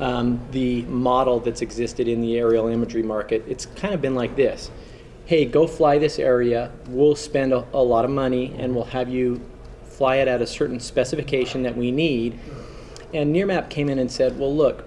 um, 0.00 0.40
the 0.50 0.82
model 0.82 1.40
that's 1.40 1.62
existed 1.62 2.08
in 2.08 2.20
the 2.20 2.36
aerial 2.38 2.68
imagery 2.68 3.02
market, 3.02 3.44
it's 3.46 3.66
kind 3.66 3.94
of 3.94 4.00
been 4.00 4.14
like 4.14 4.36
this. 4.36 4.70
Hey, 5.24 5.44
go 5.44 5.66
fly 5.66 5.98
this 5.98 6.18
area. 6.18 6.72
We'll 6.88 7.16
spend 7.16 7.52
a, 7.52 7.66
a 7.72 7.82
lot 7.82 8.04
of 8.04 8.10
money, 8.10 8.54
and 8.58 8.74
we'll 8.74 8.84
have 8.84 9.08
you 9.08 9.40
fly 9.84 10.16
it 10.16 10.28
at 10.28 10.42
a 10.42 10.46
certain 10.46 10.80
specification 10.80 11.62
that 11.62 11.76
we 11.76 11.90
need. 11.90 12.38
And 13.14 13.34
Nearmap 13.34 13.70
came 13.70 13.88
in 13.88 13.98
and 13.98 14.10
said, 14.10 14.38
well, 14.38 14.54
look, 14.54 14.84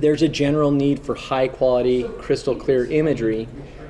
there's 0.00 0.22
a 0.22 0.28
general 0.28 0.70
need 0.70 1.00
for 1.00 1.14
high 1.14 1.48
quality, 1.48 2.04
crystal 2.18 2.54
clear 2.54 2.84
imagery, 2.86 3.48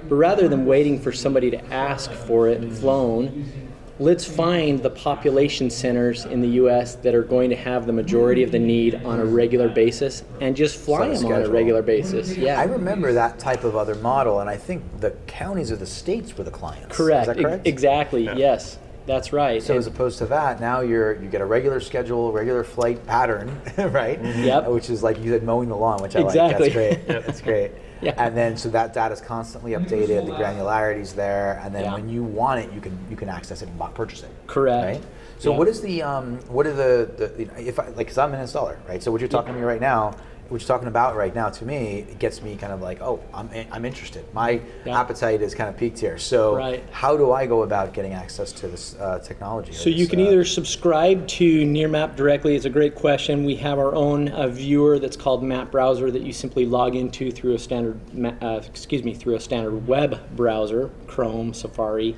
but 0.08 0.14
rather 0.16 0.48
than 0.48 0.66
waiting 0.66 1.00
for 1.00 1.12
somebody 1.12 1.50
to 1.50 1.64
ask 1.72 2.10
for 2.10 2.48
it 2.48 2.72
flown, 2.72 3.52
let's 3.98 4.24
find 4.24 4.82
the 4.82 4.90
population 4.90 5.68
centers 5.70 6.24
in 6.24 6.40
the 6.40 6.48
US 6.50 6.94
that 6.96 7.14
are 7.14 7.22
going 7.22 7.50
to 7.50 7.56
have 7.56 7.86
the 7.86 7.92
majority 7.92 8.42
of 8.42 8.52
the 8.52 8.58
need 8.58 8.94
on 9.04 9.20
a 9.20 9.24
regular 9.24 9.68
basis 9.68 10.22
and 10.40 10.56
just 10.56 10.78
fly 10.78 11.08
them 11.08 11.26
on 11.26 11.42
a 11.42 11.48
regular 11.48 11.82
basis. 11.82 12.36
Yeah. 12.36 12.58
I 12.60 12.64
remember 12.64 13.12
that 13.12 13.38
type 13.38 13.64
of 13.64 13.76
other 13.76 13.96
model, 13.96 14.40
and 14.40 14.48
I 14.48 14.56
think 14.56 14.82
the 15.00 15.10
counties 15.26 15.72
or 15.72 15.76
the 15.76 15.86
states 15.86 16.36
were 16.38 16.44
the 16.44 16.50
clients. 16.50 16.96
Correct. 16.96 17.28
Is 17.28 17.36
that 17.36 17.42
correct? 17.42 17.66
E- 17.66 17.70
exactly. 17.70 18.24
Yes. 18.24 18.78
That's 19.08 19.32
right. 19.32 19.60
So 19.62 19.72
And- 19.72 19.78
as 19.78 19.86
opposed 19.88 20.18
to 20.18 20.26
that, 20.26 20.60
now 20.60 20.80
you're 20.80 21.14
you 21.20 21.28
get 21.28 21.40
a 21.40 21.46
regular 21.46 21.80
schedule, 21.80 22.30
regular 22.30 22.62
flight 22.62 23.04
pattern, 23.06 23.50
right? 23.78 24.22
Yep. 24.22 24.68
Which 24.68 24.90
is 24.90 25.02
like 25.02 25.18
you 25.18 25.32
said, 25.32 25.42
mowing 25.42 25.68
the 25.70 25.76
lawn, 25.76 26.00
which 26.02 26.14
I 26.14 26.20
Exactly. 26.20 26.66
like. 26.68 26.74
That's 26.74 26.74
great. 27.06 27.24
That's 27.26 27.40
great. 27.40 27.72
Yeah. 28.00 28.14
And 28.16 28.36
then 28.36 28.56
so 28.56 28.68
that 28.68 28.94
data 28.94 29.12
is 29.12 29.20
constantly 29.20 29.72
updated, 29.72 30.26
the 30.26 30.30
granularity's 30.32 31.14
there, 31.14 31.60
and 31.64 31.74
then 31.74 31.82
Yeah. 31.86 31.94
when 31.94 32.08
you 32.08 32.22
want 32.22 32.60
it, 32.64 32.72
you 32.72 32.80
can 32.80 32.96
you 33.10 33.16
can 33.16 33.28
access 33.28 33.60
it 33.60 33.68
and 33.68 33.76
buy- 33.76 33.88
purchase 33.90 34.22
it. 34.22 34.30
Correct. 34.46 34.86
Right. 34.86 35.02
So 35.40 35.50
Yeah. 35.50 35.58
what 35.58 35.66
is 35.66 35.80
the 35.80 36.02
um, 36.04 36.38
what 36.46 36.64
are 36.68 36.72
the, 36.74 37.10
the 37.16 37.32
you 37.42 37.46
know, 37.46 37.54
if 37.58 37.80
I, 37.80 37.86
like 37.88 37.96
because 38.06 38.16
I'm 38.18 38.32
an 38.34 38.40
installer, 38.40 38.76
right? 38.88 39.02
So 39.02 39.10
what 39.10 39.20
you're 39.20 39.26
talking 39.28 39.52
to 39.52 39.58
me 39.58 39.64
right 39.66 39.80
now, 39.80 40.14
what 40.48 40.62
you're 40.62 40.66
talking 40.66 40.88
about 40.88 41.14
right 41.14 41.34
now 41.34 41.50
to 41.50 41.64
me, 41.64 42.06
it 42.08 42.18
gets 42.18 42.40
me 42.40 42.56
kind 42.56 42.72
of 42.72 42.80
like, 42.80 43.02
oh, 43.02 43.20
I'm 43.34 43.50
I'm 43.70 43.84
interested. 43.84 44.24
My 44.32 44.60
Yeah. 44.84 44.98
appetite 44.98 45.42
is 45.42 45.54
kind 45.54 45.68
of 45.68 45.76
peaked 45.76 45.98
here. 45.98 46.16
So 46.16 46.56
Right. 46.56 46.82
how 46.90 47.16
do 47.16 47.32
I 47.32 47.46
go 47.46 47.62
about 47.62 47.92
getting 47.92 48.14
access 48.14 48.52
to 48.52 48.68
this 48.68 48.96
uh, 48.98 49.18
technology? 49.18 49.72
So 49.72 49.90
you 49.90 50.06
can 50.06 50.20
uh, 50.20 50.24
either 50.24 50.44
subscribe 50.44 51.26
to 51.28 51.66
Nearmap 51.66 52.16
directly. 52.16 52.56
It's 52.56 52.64
a 52.64 52.70
great 52.70 52.94
question. 52.94 53.44
We 53.44 53.56
have 53.56 53.78
our 53.78 53.94
own 53.94 54.28
uh, 54.28 54.48
viewer 54.48 54.98
that's 54.98 55.16
called 55.16 55.42
Map 55.42 55.70
Browser 55.70 56.10
that 56.10 56.22
you 56.22 56.32
simply 56.32 56.64
log 56.64 56.96
into 56.96 57.30
through 57.30 57.54
a 57.54 57.58
standard, 57.58 58.00
uh, 58.42 58.60
excuse 58.64 59.02
me, 59.04 59.12
through 59.12 59.34
a 59.34 59.40
standard 59.40 59.86
web 59.86 60.34
browser, 60.34 60.90
Chrome, 61.06 61.52
Safari. 61.52 62.16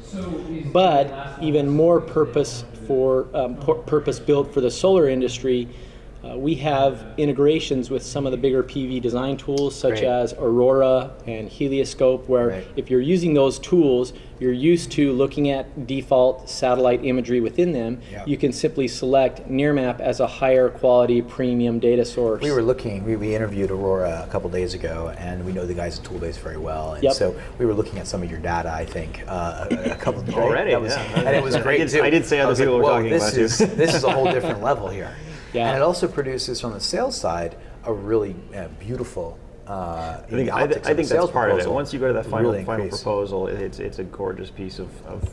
But 0.72 1.38
even 1.42 1.68
more 1.68 2.00
purpose 2.00 2.64
for 2.86 3.26
um, 3.34 3.56
purpose 3.56 4.20
built 4.20 4.52
for 4.54 4.60
the 4.60 4.70
solar 4.70 5.08
industry. 5.08 5.68
Uh, 6.22 6.36
we 6.36 6.54
have 6.54 7.02
integrations 7.16 7.88
with 7.90 8.02
some 8.02 8.26
of 8.26 8.32
the 8.32 8.36
bigger 8.36 8.62
PV 8.62 9.00
design 9.00 9.38
tools, 9.38 9.74
such 9.74 10.00
Great. 10.00 10.04
as 10.04 10.34
Aurora 10.34 11.12
and 11.26 11.48
Helioscope, 11.48 12.28
where 12.28 12.48
Right. 12.48 12.66
if 12.76 12.90
you're 12.90 13.00
using 13.00 13.32
those 13.32 13.58
tools, 13.58 14.12
you're 14.38 14.52
used 14.52 14.90
to 14.92 15.12
looking 15.12 15.50
at 15.50 15.86
default 15.86 16.48
satellite 16.48 17.04
imagery 17.04 17.40
within 17.40 17.72
them. 17.72 18.00
Yeah. 18.12 18.22
You 18.26 18.36
can 18.36 18.52
simply 18.52 18.86
select 18.86 19.48
Nearmap 19.50 20.00
as 20.00 20.20
a 20.20 20.26
higher 20.26 20.68
quality 20.68 21.22
premium 21.22 21.78
data 21.78 22.04
source. 22.04 22.42
We 22.42 22.50
were 22.52 22.62
looking. 22.62 23.02
We, 23.04 23.16
we 23.16 23.34
interviewed 23.34 23.70
Aurora 23.70 24.24
a 24.26 24.30
couple 24.30 24.50
days 24.50 24.74
ago, 24.74 25.14
and 25.18 25.44
we 25.46 25.52
know 25.52 25.64
the 25.66 25.74
guys 25.74 25.98
at 25.98 26.04
Toolbase 26.04 26.38
very 26.38 26.58
well. 26.58 26.94
And 26.94 27.02
Yep. 27.04 27.12
so 27.14 27.34
we 27.58 27.64
were 27.64 27.74
looking 27.74 27.98
at 27.98 28.06
some 28.06 28.22
of 28.22 28.30
your 28.30 28.40
data. 28.40 28.70
I 28.70 28.84
think 28.84 29.24
uh, 29.26 29.66
a, 29.70 29.90
a 29.92 29.96
couple 29.96 30.20
of 30.28 30.34
Already, 30.34 30.72
that 30.72 30.80
was, 30.82 30.92
yeah. 30.94 31.20
and 31.20 31.34
it 31.36 31.42
was 31.42 31.54
I 31.54 31.62
great 31.62 31.78
did- 31.78 31.88
too. 31.90 32.02
I 32.02 32.10
did 32.10 32.26
say 32.26 32.40
other 32.40 32.50
was 32.50 32.58
like, 32.60 32.66
people 32.68 32.78
were 32.78 32.84
talking 32.84 33.08
this 33.10 33.22
about 33.22 33.38
it, 33.38 33.42
is 33.44 33.58
too." 33.58 33.66
this 33.66 33.94
is 33.94 34.04
a 34.04 34.10
whole 34.10 34.30
different 34.30 34.62
level 34.62 34.88
here. 34.88 35.10
Yeah. 35.52 35.68
And 35.68 35.76
it 35.76 35.82
also 35.82 36.08
produces 36.08 36.60
from 36.60 36.72
the 36.72 36.80
sales 36.80 37.18
side 37.18 37.56
a 37.84 37.92
really 37.92 38.34
uh, 38.54 38.68
beautiful. 38.78 39.38
Uh, 39.66 40.20
I 40.22 40.26
think, 40.28 40.48
the 40.48 40.50
I, 40.54 40.62
optics 40.62 40.86
I 40.86 40.94
think 40.94 40.96
that's 40.96 41.10
sales 41.10 41.30
part 41.30 41.50
of 41.50 41.58
it. 41.58 41.60
proposal 41.60 41.74
Once 41.74 41.92
you 41.92 42.00
go 42.00 42.08
to 42.08 42.14
that 42.14 42.26
final 42.26 42.50
really 42.50 42.64
final 42.64 42.88
proposal, 42.88 43.46
it's 43.46 43.78
it's 43.78 44.00
a 44.00 44.04
gorgeous 44.04 44.50
piece 44.50 44.78
of, 44.80 45.06
of 45.06 45.32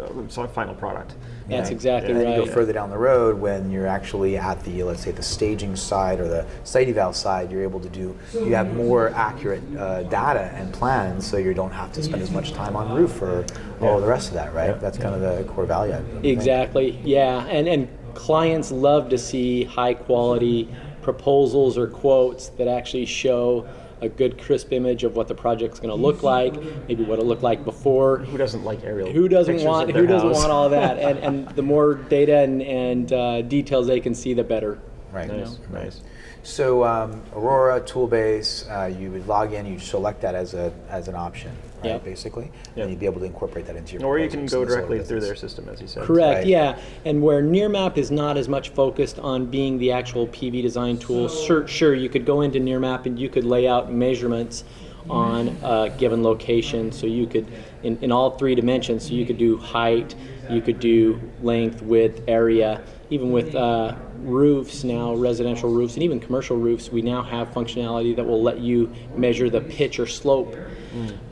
uh, 0.00 0.04
of 0.04 0.52
final 0.52 0.74
product. 0.74 1.14
That's 1.48 1.70
exactly 1.70 2.12
Right. 2.12 2.20
and 2.22 2.32
then 2.32 2.40
you 2.40 2.46
go 2.46 2.52
further 2.52 2.72
down 2.72 2.90
the 2.90 2.98
road 2.98 3.38
when 3.40 3.70
you're 3.70 3.86
actually 3.86 4.36
at 4.36 4.62
the 4.64 4.82
let's 4.82 5.02
say 5.02 5.12
the 5.12 5.22
staging 5.22 5.74
side 5.76 6.20
or 6.20 6.28
the 6.28 6.44
site 6.64 6.88
eval 6.88 7.12
side 7.12 7.50
you're 7.50 7.62
able 7.62 7.80
to 7.80 7.88
do 7.88 8.14
you 8.34 8.54
have 8.54 8.74
more 8.74 9.08
accurate 9.10 9.62
uh, 9.78 10.02
data 10.04 10.52
and 10.54 10.72
plans 10.74 11.26
so 11.26 11.36
you 11.38 11.54
don't 11.54 11.70
have 11.72 11.90
to 11.94 12.02
spend 12.02 12.22
as 12.22 12.30
much 12.30 12.52
time 12.52 12.76
on 12.76 12.94
roof 12.94 13.22
or 13.22 13.46
all 13.80 13.98
the 13.98 14.06
rest 14.06 14.28
of 14.28 14.34
that 14.34 14.52
right 14.52 14.78
that's 14.78 14.98
kind 14.98 15.14
of 15.14 15.20
the 15.22 15.42
core 15.52 15.64
value 15.64 15.94
I 15.94 16.02
think. 16.02 16.24
Exactly. 16.24 17.00
Yeah, 17.02 17.46
and 17.46 17.66
and 17.66 17.88
clients 18.18 18.72
love 18.72 19.08
to 19.10 19.16
see 19.16 19.62
high 19.62 19.94
quality 19.94 20.68
proposals 21.02 21.78
or 21.78 21.86
quotes 21.86 22.48
that 22.50 22.66
actually 22.66 23.06
show 23.06 23.66
a 24.00 24.08
good 24.08 24.36
crisp 24.40 24.72
image 24.72 25.04
of 25.04 25.14
what 25.14 25.28
the 25.28 25.34
project's 25.34 25.78
going 25.78 25.96
to 25.96 26.02
look 26.02 26.24
like, 26.24 26.54
maybe 26.88 27.04
what 27.04 27.20
it 27.20 27.24
looked 27.24 27.44
like 27.44 27.64
before. 27.64 28.18
Who 28.18 28.36
doesn't 28.36 28.64
like 28.64 28.82
aerial? 28.82 29.12
Who 29.12 29.28
doesn't 29.28 29.54
pictures 29.54 29.66
want 29.66 29.90
of 29.90 29.94
Who 29.96 30.06
their 30.06 30.16
doesn't 30.16 30.32
want 30.32 30.50
all 30.50 30.68
that? 30.68 30.98
And 30.98 31.18
and 31.18 31.48
the 31.56 31.62
more 31.62 31.94
data 31.94 32.38
and, 32.38 32.60
and 32.60 33.12
uh, 33.12 33.42
details 33.42 33.86
they 33.86 34.00
can 34.00 34.14
see, 34.14 34.34
the 34.34 34.44
better. 34.44 34.80
right 35.12 35.28
Nice, 35.28 35.58
nice. 35.70 36.00
so 36.42 36.84
um, 36.84 37.22
aurora 37.34 37.80
toolbase 37.80 38.68
uh, 38.68 38.86
you 38.86 39.10
would 39.12 39.26
log 39.26 39.52
in 39.52 39.64
you 39.64 39.78
select 39.78 40.20
that 40.20 40.34
as 40.34 40.54
a 40.54 40.72
as 40.90 41.08
an 41.08 41.14
option 41.14 41.52
right 41.82 41.90
Yep. 41.92 42.04
basically 42.04 42.50
Yep. 42.76 42.82
and 42.84 42.90
you'd 42.90 43.00
be 43.00 43.06
able 43.06 43.20
to 43.20 43.26
incorporate 43.26 43.66
that 43.66 43.76
into 43.76 43.94
your 43.94 44.04
Or 44.04 44.18
you 44.18 44.28
can 44.28 44.46
go 44.46 44.62
in 44.62 44.68
the 44.68 44.74
directly 44.74 45.02
through 45.02 45.20
their 45.20 45.34
system, 45.34 45.68
as 45.72 45.80
you 45.80 45.86
said. 45.86 46.02
Correct. 46.04 46.38
Right. 46.38 46.46
Yeah, 46.46 46.78
and 47.04 47.22
where 47.22 47.42
Nearmap 47.42 47.96
is 47.96 48.10
not 48.10 48.36
as 48.36 48.48
much 48.48 48.70
focused 48.70 49.18
on 49.18 49.46
being 49.46 49.78
the 49.78 49.92
actual 49.92 50.26
PV 50.28 50.62
design 50.62 50.98
tool. 50.98 51.28
Sure, 51.28 51.66
sure, 51.66 51.94
you 51.94 52.08
could 52.08 52.24
go 52.26 52.40
into 52.42 52.58
Nearmap 52.58 53.06
and 53.06 53.18
you 53.18 53.28
could 53.28 53.44
lay 53.44 53.66
out 53.68 53.92
measurements 53.92 54.64
on 55.08 55.56
a 55.62 55.90
given 55.96 56.22
location. 56.22 56.92
So 56.92 57.06
you 57.06 57.26
could, 57.26 57.46
in, 57.82 57.96
in 58.02 58.12
all 58.12 58.32
three 58.36 58.54
dimensions, 58.54 59.06
so 59.06 59.14
you 59.14 59.24
could 59.24 59.38
do 59.38 59.56
height, 59.56 60.14
you 60.50 60.60
could 60.60 60.80
do 60.80 61.20
length, 61.42 61.82
width, 61.82 62.22
area. 62.28 62.82
Even 63.10 63.32
with 63.32 63.54
uh, 63.54 63.94
roofs 64.18 64.84
now, 64.84 65.14
residential 65.14 65.70
roofs, 65.70 65.94
and 65.94 66.02
even 66.02 66.20
commercial 66.20 66.56
roofs, 66.56 66.90
we 66.90 67.02
now 67.02 67.22
have 67.22 67.50
functionality 67.52 68.14
that 68.16 68.24
will 68.24 68.42
let 68.42 68.58
you 68.58 68.92
measure 69.16 69.50
the 69.50 69.60
pitch 69.60 69.98
or 69.98 70.06
slope 70.06 70.56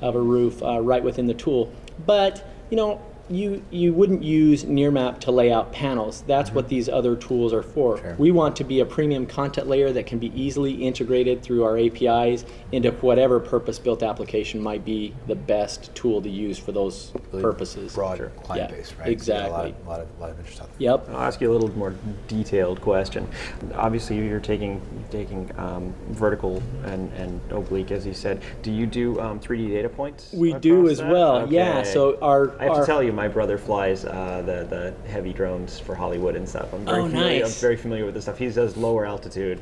of 0.01 0.15
a 0.15 0.21
roof 0.21 0.63
uh, 0.63 0.81
right 0.81 1.03
within 1.03 1.27
the 1.27 1.35
tool. 1.35 1.73
But 2.05 2.49
you 2.71 2.77
know, 2.77 3.01
you 3.29 3.63
you 3.71 3.93
wouldn't 3.93 4.23
use 4.23 4.65
Nearmap 4.65 5.21
to 5.21 5.31
lay 5.31 5.53
out 5.53 5.73
panels. 5.73 6.23
That's 6.27 6.51
what 6.53 6.69
these 6.69 6.89
other 6.89 7.17
tools 7.17 7.53
are 7.53 7.63
for. 7.63 7.99
Sure. 7.99 8.15
We 8.19 8.31
want 8.31 8.57
to 8.57 8.65
be 8.65 8.81
a 8.81 8.87
premium 8.87 9.27
content 9.27 9.67
layer 9.67 9.93
that 9.93 10.07
can 10.07 10.19
be 10.19 10.33
easily 10.41 10.73
integrated 10.73 11.43
through 11.43 11.65
our 11.65 11.79
APIs 11.79 12.45
into 12.73 12.91
whatever 12.93 13.41
purpose-built 13.41 14.03
application 14.03 14.63
might 14.63 14.85
be 14.85 15.15
the 15.27 15.35
best 15.35 15.95
tool 15.95 16.21
to 16.23 16.29
use 16.29 16.59
for 16.59 16.73
those 16.73 17.13
Really 17.33 17.43
purposes. 17.43 17.95
broad 17.95 18.19
client 18.43 18.71
Yeah, 18.71 18.77
base 18.77 18.93
right 18.95 19.21
So 19.21 19.35
you 19.35 19.41
got 19.41 19.49
a 19.49 19.53
lot 19.53 19.67
Exactly. 19.67 19.71
of, 19.83 19.87
lot 19.89 20.01
of, 20.01 20.21
lot 20.21 20.31
of 20.31 20.39
interest 20.39 20.61
out 20.61 20.69
there. 20.79 20.91
Yep. 20.91 21.09
I'll 21.11 21.21
ask 21.23 21.41
you 21.41 21.51
a 21.51 21.55
little 21.55 21.71
more 21.77 21.95
detailed 22.29 22.81
question. 22.81 23.29
Obviously, 23.75 24.17
you're 24.17 24.41
taking 24.41 24.81
taking 25.11 25.51
um, 25.59 25.95
vertical 26.11 26.63
and, 26.85 27.13
and 27.13 27.41
oblique, 27.53 27.91
as 27.91 28.07
you 28.07 28.15
said. 28.15 28.43
Do 28.63 28.73
you 28.73 28.87
do 28.87 29.21
um, 29.21 29.41
3D 29.41 29.69
data 29.71 29.89
points? 29.89 30.33
We 30.33 30.53
do 30.55 30.89
as 30.89 30.99
that? 30.99 31.11
well. 31.11 31.53
Yeah. 31.53 31.83
So 31.83 32.19
our 32.21 32.59
I 32.61 32.65
have 32.65 32.73
our, 32.73 32.81
to 32.81 32.87
tell 32.87 33.03
you, 33.03 33.13
my 33.17 33.27
brother 33.27 33.59
flies 33.59 34.05
uh, 34.05 34.43
the 34.47 34.65
the 35.05 35.09
heavy 35.11 35.33
drones 35.33 35.81
for 35.81 35.95
Hollywood 35.95 36.37
and 36.37 36.49
stuff. 36.49 36.73
I'm 36.73 36.85
very 36.85 37.01
Oh, 37.01 37.09
familiar. 37.09 37.43
nice. 37.43 37.57
I'm 37.57 37.61
very 37.61 37.77
familiar 37.77 38.05
with 38.05 38.15
this 38.15 38.25
stuff. 38.25 38.39
He 38.39 38.49
does 38.49 38.77
lower 38.77 39.07
altitude 39.07 39.59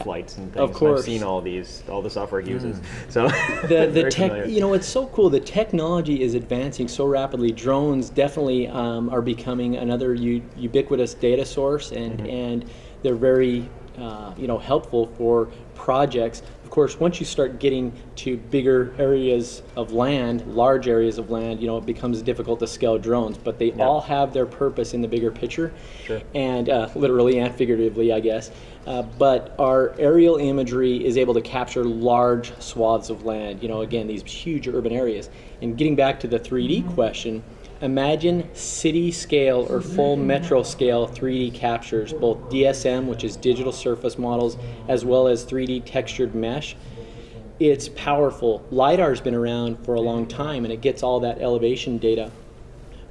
flights 0.00 0.36
and 0.38 0.52
things. 0.52 0.62
Of 0.70 0.72
course. 0.74 1.00
I've 1.00 1.04
seen 1.06 1.22
all 1.22 1.40
these, 1.40 1.82
all 1.88 2.02
the 2.02 2.10
software 2.10 2.40
he 2.40 2.50
uses. 2.50 2.80
So 3.08 3.28
the 3.68 3.88
the 3.92 4.10
tech 4.10 4.30
familiar. 4.32 4.46
you 4.46 4.60
know 4.60 4.74
it's 4.74 4.86
so 4.88 5.06
cool 5.08 5.30
the 5.30 5.40
technology 5.40 6.22
is 6.22 6.34
advancing 6.34 6.88
so 6.88 7.04
rapidly 7.04 7.52
drones 7.52 8.10
definitely 8.10 8.68
um, 8.68 9.08
are 9.10 9.22
becoming 9.22 9.76
another 9.76 10.14
u- 10.14 10.42
ubiquitous 10.56 11.14
data 11.14 11.44
source 11.44 11.92
and 11.92 12.18
Mm-hmm. 12.18 12.26
and 12.26 12.70
they're 13.02 13.14
very 13.14 13.68
uh, 13.98 14.32
you 14.36 14.46
know 14.48 14.58
helpful 14.58 15.06
for 15.18 15.48
projects 15.74 16.42
Of 16.68 16.72
course, 16.72 17.00
once 17.00 17.18
you 17.18 17.24
start 17.24 17.60
getting 17.60 17.94
to 18.16 18.36
bigger 18.36 18.94
areas 18.98 19.62
of 19.74 19.94
land, 19.94 20.46
large 20.54 20.86
areas 20.86 21.16
of 21.16 21.30
land, 21.30 21.62
you 21.62 21.66
know, 21.66 21.78
it 21.78 21.86
becomes 21.86 22.20
difficult 22.20 22.60
to 22.60 22.66
scale 22.66 22.98
drones. 22.98 23.38
But 23.38 23.58
they 23.58 23.72
all 23.72 24.02
have 24.02 24.34
their 24.34 24.44
purpose 24.44 24.92
in 24.92 25.00
the 25.00 25.08
bigger 25.08 25.30
picture, 25.30 25.72
Sure. 26.04 26.20
and 26.34 26.68
uh, 26.68 26.90
literally 26.94 27.38
and 27.38 27.54
figuratively, 27.54 28.12
I 28.12 28.20
guess. 28.20 28.50
Uh, 28.86 29.00
but 29.00 29.54
our 29.58 29.94
aerial 29.98 30.36
imagery 30.36 31.02
is 31.02 31.16
able 31.16 31.32
to 31.32 31.40
capture 31.40 31.84
large 31.84 32.52
swaths 32.60 33.08
of 33.08 33.24
land. 33.24 33.62
You 33.62 33.70
know, 33.70 33.80
again, 33.80 34.06
these 34.06 34.22
huge 34.22 34.68
urban 34.68 34.92
areas. 34.92 35.30
And 35.62 35.74
getting 35.74 35.96
back 35.96 36.20
to 36.20 36.28
the 36.28 36.38
3D 36.38 36.92
question, 36.92 37.42
imagine 37.80 38.48
city 38.54 39.12
scale 39.12 39.66
or 39.70 39.80
full 39.80 40.16
metro 40.16 40.62
scale 40.62 41.06
3D 41.06 41.54
captures, 41.54 42.12
both 42.12 42.38
DSM, 42.50 43.06
which 43.06 43.24
is 43.24 43.36
digital 43.36 43.72
surface 43.72 44.18
models, 44.18 44.56
as 44.88 45.04
well 45.04 45.28
as 45.28 45.44
3D 45.44 45.84
textured 45.84 46.34
mesh. 46.34 46.76
It's 47.60 47.88
powerful. 47.88 48.64
LiDAR's 48.70 49.20
been 49.20 49.34
around 49.34 49.84
for 49.84 49.94
a 49.94 50.00
long 50.00 50.26
time 50.26 50.64
and 50.64 50.72
it 50.72 50.80
gets 50.80 51.02
all 51.02 51.20
that 51.20 51.40
elevation 51.40 51.98
data. 51.98 52.30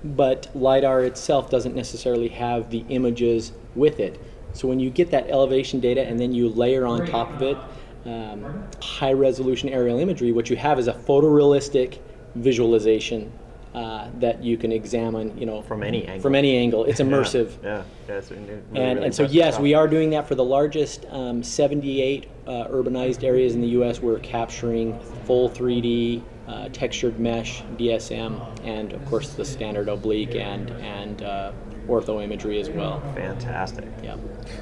But 0.03 0.49
LiDAR 0.55 1.03
itself 1.03 1.49
doesn't 1.49 1.75
necessarily 1.75 2.29
have 2.29 2.69
the 2.69 2.85
images 2.89 3.51
with 3.75 3.99
it. 3.99 4.21
So 4.53 4.67
when 4.67 4.79
you 4.79 4.89
get 4.89 5.11
that 5.11 5.29
elevation 5.29 5.79
data 5.79 6.01
and 6.01 6.19
then 6.19 6.33
you 6.33 6.49
layer 6.49 6.85
on 6.85 7.05
top 7.05 7.29
of 7.33 7.41
it 7.41 7.57
um, 8.05 8.63
high 8.81 9.11
resolution 9.11 9.69
aerial 9.69 9.99
imagery, 9.99 10.31
what 10.31 10.49
you 10.49 10.55
have 10.55 10.79
is 10.79 10.87
a 10.87 10.93
photorealistic 10.93 11.99
visualization 12.35 13.31
uh, 13.77 14.09
that 14.19 14.43
you 14.43 14.57
can 14.57 14.71
examine, 14.71 15.37
you 15.37 15.45
know, 15.45 15.61
From 15.61 15.83
any 15.83 16.03
angle. 16.07 16.21
From 16.21 16.33
any 16.33 16.57
angle, 16.57 16.85
it's 16.85 16.99
immersive. 17.07 17.51
Yeah, 17.63 17.83
yeah. 18.07 18.15
it's 18.15 18.31
really, 18.31 18.43
really, 18.45 18.59
And, 18.73 18.75
really 18.75 19.05
and 19.05 19.13
so 19.15 19.23
yes, 19.23 19.53
stuff. 19.53 19.61
we 19.61 19.75
are 19.75 19.87
doing 19.87 20.09
that 20.11 20.27
for 20.27 20.33
the 20.33 20.43
largest 20.43 21.05
um, 21.11 21.43
78 21.43 22.27
uh, 22.47 22.51
urbanized 22.69 23.23
areas 23.23 23.53
in 23.53 23.61
the 23.61 23.67
U.S. 23.79 23.99
We're 23.99 24.17
capturing 24.19 24.99
full 25.25 25.47
3D 25.47 26.23
uh, 26.47 26.69
textured 26.69 27.19
mesh 27.19 27.61
DSM, 27.77 28.65
and 28.65 28.93
of 28.93 29.05
course 29.05 29.33
the 29.33 29.45
standard 29.45 29.89
oblique 29.89 30.33
and 30.33 30.71
and 30.71 31.21
uh, 31.21 31.51
ortho 31.87 32.23
imagery 32.23 32.59
as 32.59 32.69
well. 32.69 33.01
Fantastic. 33.13 33.85
Yeah. 34.01 34.15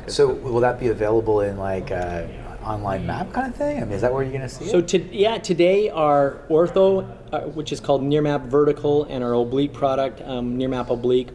So 0.07 0.27
will 0.33 0.59
that 0.59 0.77
be 0.77 0.89
available 0.89 1.39
in 1.41 1.57
like 1.57 1.91
uh, 1.91 2.23
online 2.65 3.05
map 3.05 3.31
kind 3.31 3.47
of 3.51 3.55
thing? 3.55 3.77
I 3.77 3.85
mean, 3.85 3.93
is 3.93 4.01
that 4.01 4.13
where 4.13 4.23
you're 4.23 4.31
going 4.31 4.41
to 4.41 4.49
see 4.49 4.65
So 4.67 4.79
it? 4.79 4.87
to, 4.89 5.15
yeah, 5.15 5.37
today 5.37 5.89
our 5.89 6.41
ortho, 6.49 7.07
uh, 7.31 7.41
which 7.41 7.71
is 7.71 7.79
called 7.79 8.01
Nearmap 8.01 8.47
Vertical, 8.47 9.03
and 9.05 9.23
our 9.23 9.33
oblique 9.33 9.73
product, 9.73 10.21
um, 10.21 10.57
Nearmap 10.57 10.89
Oblique, 10.89 11.29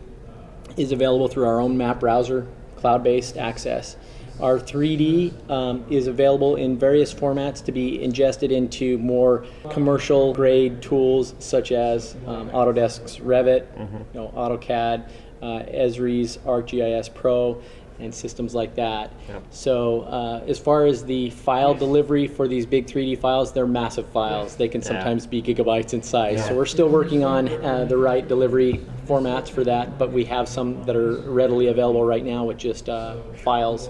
is 0.76 0.92
available 0.92 1.28
through 1.28 1.46
our 1.46 1.60
own 1.60 1.76
map 1.76 2.00
browser, 2.00 2.46
cloud-based 2.76 3.36
access. 3.36 3.96
Our 4.40 4.58
3D 4.58 5.50
um, 5.50 5.84
is 5.90 6.06
available 6.06 6.56
in 6.56 6.78
various 6.78 7.12
formats 7.12 7.62
to 7.66 7.72
be 7.72 8.02
ingested 8.02 8.50
into 8.50 8.96
more 8.96 9.44
commercial 9.68 10.32
grade 10.32 10.80
tools 10.80 11.34
such 11.40 11.72
as 11.72 12.14
um, 12.26 12.48
Autodesk's 12.50 13.18
Revit, 13.18 13.66
you 13.78 14.20
know, 14.20 14.32
AutoCAD, 14.34 15.10
uh, 15.42 15.44
Esri's 15.70 16.38
ArcGIS 16.38 17.12
Pro, 17.14 17.60
and 18.00 18.14
systems 18.14 18.54
like 18.54 18.74
that. 18.76 19.12
Yep. 19.28 19.44
So 19.50 20.02
uh, 20.02 20.44
as 20.46 20.58
far 20.58 20.86
as 20.86 21.04
the 21.04 21.30
file 21.30 21.74
delivery 21.74 22.26
for 22.26 22.48
these 22.48 22.66
big 22.66 22.86
3D 22.86 23.18
files, 23.18 23.52
they're 23.52 23.66
massive 23.66 24.08
files. 24.08 24.56
They 24.56 24.68
can 24.68 24.82
sometimes 24.82 25.26
be 25.26 25.42
gigabytes 25.42 25.94
in 25.94 26.02
size. 26.02 26.46
So 26.46 26.54
we're 26.56 26.66
still 26.66 26.88
working 26.88 27.24
on 27.24 27.48
uh, 27.64 27.84
the 27.84 27.96
right 27.96 28.26
delivery 28.26 28.80
formats 29.06 29.48
for 29.50 29.64
that, 29.64 29.98
but 29.98 30.12
we 30.12 30.24
have 30.24 30.48
some 30.48 30.82
that 30.84 30.96
are 30.96 31.16
readily 31.16 31.68
available 31.68 32.04
right 32.04 32.24
now 32.24 32.44
with 32.44 32.58
just 32.58 32.88
uh, 32.88 33.16
files. 33.36 33.88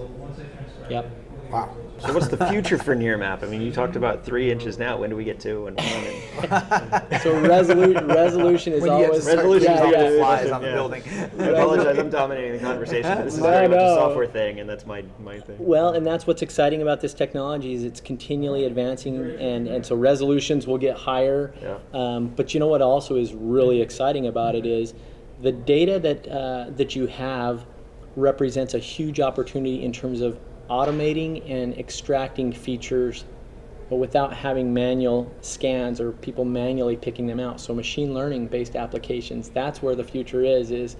Yep. 0.89 1.09
Wow. 1.51 1.80
So 2.05 2.13
what's 2.13 2.29
the 2.29 2.47
future 2.47 2.77
for 2.79 2.95
Nearmap? 2.95 3.43
I 3.43 3.47
mean, 3.47 3.61
you 3.61 3.71
talked 3.71 3.95
about 3.95 4.25
three 4.25 4.51
inches 4.51 4.79
now. 4.79 4.97
When 4.97 5.09
do 5.11 5.15
we 5.15 5.23
get 5.23 5.39
to? 5.41 5.67
and 5.67 5.77
one? 5.77 5.85
And 7.11 7.21
So 7.21 7.33
resolu- 7.33 8.07
resolution 8.07 8.73
is 8.73 8.81
When 8.81 8.97
you 8.99 9.05
always 9.05 9.21
start 9.23 9.37
Resolution's 9.37 9.79
putting 9.79 9.95
on 9.95 10.01
all 10.01 10.09
the- 10.09 10.09
the 10.11 10.17
flies 10.17 10.47
yeah. 10.47 10.55
on 10.55 10.61
the 10.63 10.71
building. 10.71 11.03
I 11.39 11.43
apologize. 11.45 11.97
I'm 11.99 12.09
dominating 12.09 12.53
the 12.53 12.59
conversation. 12.59 13.23
This 13.25 13.35
is 13.35 13.39
No, 13.39 13.49
very 13.49 13.67
much 13.67 13.77
a 13.77 13.95
software 13.95 14.25
thing, 14.25 14.59
and 14.59 14.67
that's 14.69 14.85
my 14.87 15.03
my 15.23 15.39
thing. 15.39 15.57
Well, 15.59 15.89
and 15.89 16.05
that's 16.05 16.25
what's 16.25 16.41
exciting 16.41 16.81
about 16.81 17.01
this 17.01 17.13
technology 17.13 17.73
is 17.73 17.83
it's 17.83 18.01
continually 18.01 18.65
advancing, 18.65 19.17
and, 19.39 19.67
and 19.67 19.85
so 19.85 19.95
resolutions 19.95 20.65
will 20.65 20.79
get 20.79 20.97
higher. 20.97 21.53
Yeah. 21.61 21.77
Um, 21.93 22.29
but 22.35 22.53
you 22.53 22.59
know 22.59 22.67
what 22.67 22.81
also 22.81 23.15
is 23.15 23.33
really 23.33 23.81
exciting 23.81 24.25
about 24.27 24.55
it 24.55 24.65
is 24.65 24.93
the 25.41 25.51
data 25.51 25.99
that 25.99 26.27
uh, 26.27 26.65
that 26.77 26.95
you 26.95 27.05
have 27.07 27.65
represents 28.15 28.73
a 28.73 28.79
huge 28.79 29.19
opportunity 29.19 29.83
in 29.83 29.91
terms 29.93 30.21
of 30.21 30.37
automating 30.71 31.43
and 31.51 31.77
extracting 31.77 32.53
features, 32.53 33.25
but 33.89 33.97
without 33.97 34.33
having 34.33 34.73
manual 34.73 35.29
scans 35.41 35.99
or 35.99 36.13
people 36.13 36.45
manually 36.45 36.95
picking 36.95 37.27
them 37.27 37.41
out. 37.41 37.59
So 37.59 37.75
machine 37.75 38.13
learning 38.13 38.47
based 38.47 38.77
applications, 38.77 39.49
that's 39.49 39.83
where 39.83 39.95
the 39.95 40.03
future 40.03 40.43
is. 40.43 40.71
Is 40.71 40.95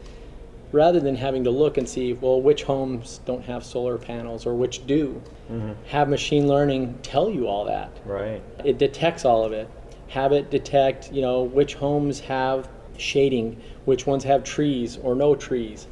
rather 0.73 0.99
than 0.99 1.15
having 1.15 1.45
to 1.45 1.51
look 1.51 1.77
and 1.77 1.87
see, 1.87 2.13
well, 2.13 2.41
which 2.41 2.63
homes 2.63 3.21
don't 3.25 3.43
have 3.45 3.63
solar 3.63 3.97
panels 3.97 4.45
or 4.45 4.55
which 4.55 4.85
do, 4.85 5.21
mm-hmm. 5.49 5.71
have 5.87 6.09
machine 6.09 6.47
learning 6.47 6.97
tell 7.01 7.29
you 7.29 7.47
all 7.47 7.63
that. 7.65 7.91
Right. 8.05 8.41
It 8.65 8.77
detects 8.77 9.23
all 9.23 9.45
of 9.45 9.53
it. 9.53 9.69
Have 10.09 10.33
it 10.33 10.51
detect, 10.51 11.13
you 11.13 11.21
know, 11.21 11.43
which 11.43 11.75
homes 11.75 12.19
have 12.19 12.67
shading, 12.97 13.61
which 13.85 14.05
ones 14.05 14.25
have 14.25 14.43
trees 14.43 14.97
or 14.97 15.15
no 15.15 15.33
trees. 15.33 15.87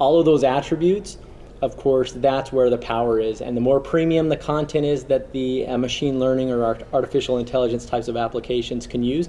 All 0.00 0.18
of 0.18 0.24
those 0.24 0.42
attributes, 0.42 1.18
of 1.62 1.76
course, 1.76 2.12
that's 2.12 2.52
where 2.52 2.70
the 2.70 2.78
power 2.78 3.20
is. 3.20 3.40
And 3.40 3.56
the 3.56 3.60
more 3.60 3.80
premium 3.80 4.28
the 4.28 4.36
content 4.36 4.86
is 4.86 5.04
that 5.04 5.32
the 5.32 5.66
uh, 5.66 5.78
machine 5.78 6.18
learning 6.18 6.50
or 6.50 6.64
art- 6.64 6.86
artificial 6.92 7.38
intelligence 7.38 7.86
types 7.86 8.08
of 8.08 8.16
applications 8.16 8.86
can 8.86 9.02
use, 9.02 9.28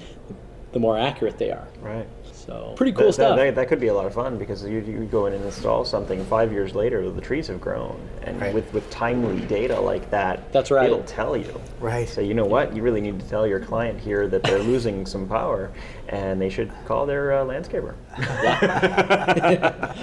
the 0.72 0.80
more 0.80 0.98
accurate 0.98 1.38
they 1.38 1.52
are. 1.52 1.68
Right. 1.82 2.08
So 2.32 2.74
pretty 2.76 2.94
cool 2.94 3.08
that, 3.08 3.14
stuff. 3.14 3.38
That, 3.38 3.44
that, 3.44 3.56
that 3.56 3.68
could 3.68 3.80
be 3.80 3.88
a 3.88 3.94
lot 3.94 4.06
of 4.06 4.16
fun 4.16 4.40
because 4.40 4.64
you, 4.64 4.80
you 4.80 5.06
go 5.06 5.28
in 5.28 5.34
and 5.34 5.46
install 5.46 5.86
something 5.86 6.26
five 6.26 6.52
years 6.52 6.74
later, 6.74 7.08
the 7.10 7.22
trees 7.22 7.48
have 7.48 7.62
grown, 7.62 8.02
and 8.24 8.42
Right. 8.42 8.54
with, 8.54 8.74
with 8.74 8.90
timely 8.90 9.46
data 9.46 9.80
like 9.80 10.10
that, 10.10 10.52
That's 10.52 10.72
right. 10.72 10.88
It'll 10.88 11.04
tell 11.04 11.38
you. 11.38 11.62
Right. 11.80 12.10
So 12.10 12.22
you 12.22 12.34
know 12.34 12.46
what? 12.46 12.76
You 12.76 12.82
really 12.82 13.02
need 13.02 13.20
to 13.20 13.30
tell 13.30 13.46
your 13.46 13.60
client 13.60 14.00
here 14.00 14.28
that 14.28 14.42
they're 14.44 14.64
losing 14.64 15.06
some 15.06 15.28
power, 15.28 15.72
and 16.08 16.42
they 16.42 16.50
should 16.50 16.72
call 16.86 17.06
their 17.06 17.34
uh, 17.34 17.46
landscaper. 17.46 17.94
yeah, 18.18 19.94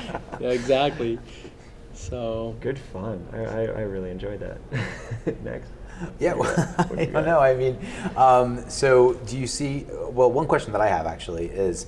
exactly. 0.50 1.18
So 2.08 2.56
Good 2.60 2.78
fun. 2.78 3.26
I, 3.32 3.38
I, 3.38 3.60
I 3.64 3.80
really 3.82 4.10
enjoyed 4.10 4.40
that. 4.40 4.58
Next. 5.44 5.68
Yeah, 6.20 6.34
well, 6.34 6.54
What 6.88 6.98
I 6.98 7.04
don't 7.06 7.26
know. 7.26 7.40
I 7.40 7.54
mean, 7.54 7.76
um, 8.16 8.68
so 8.70 9.14
do 9.26 9.36
you 9.36 9.46
see? 9.46 9.84
Well, 10.10 10.30
one 10.30 10.46
question 10.46 10.72
that 10.72 10.80
I 10.80 10.86
have 10.88 11.06
actually 11.06 11.46
is, 11.46 11.86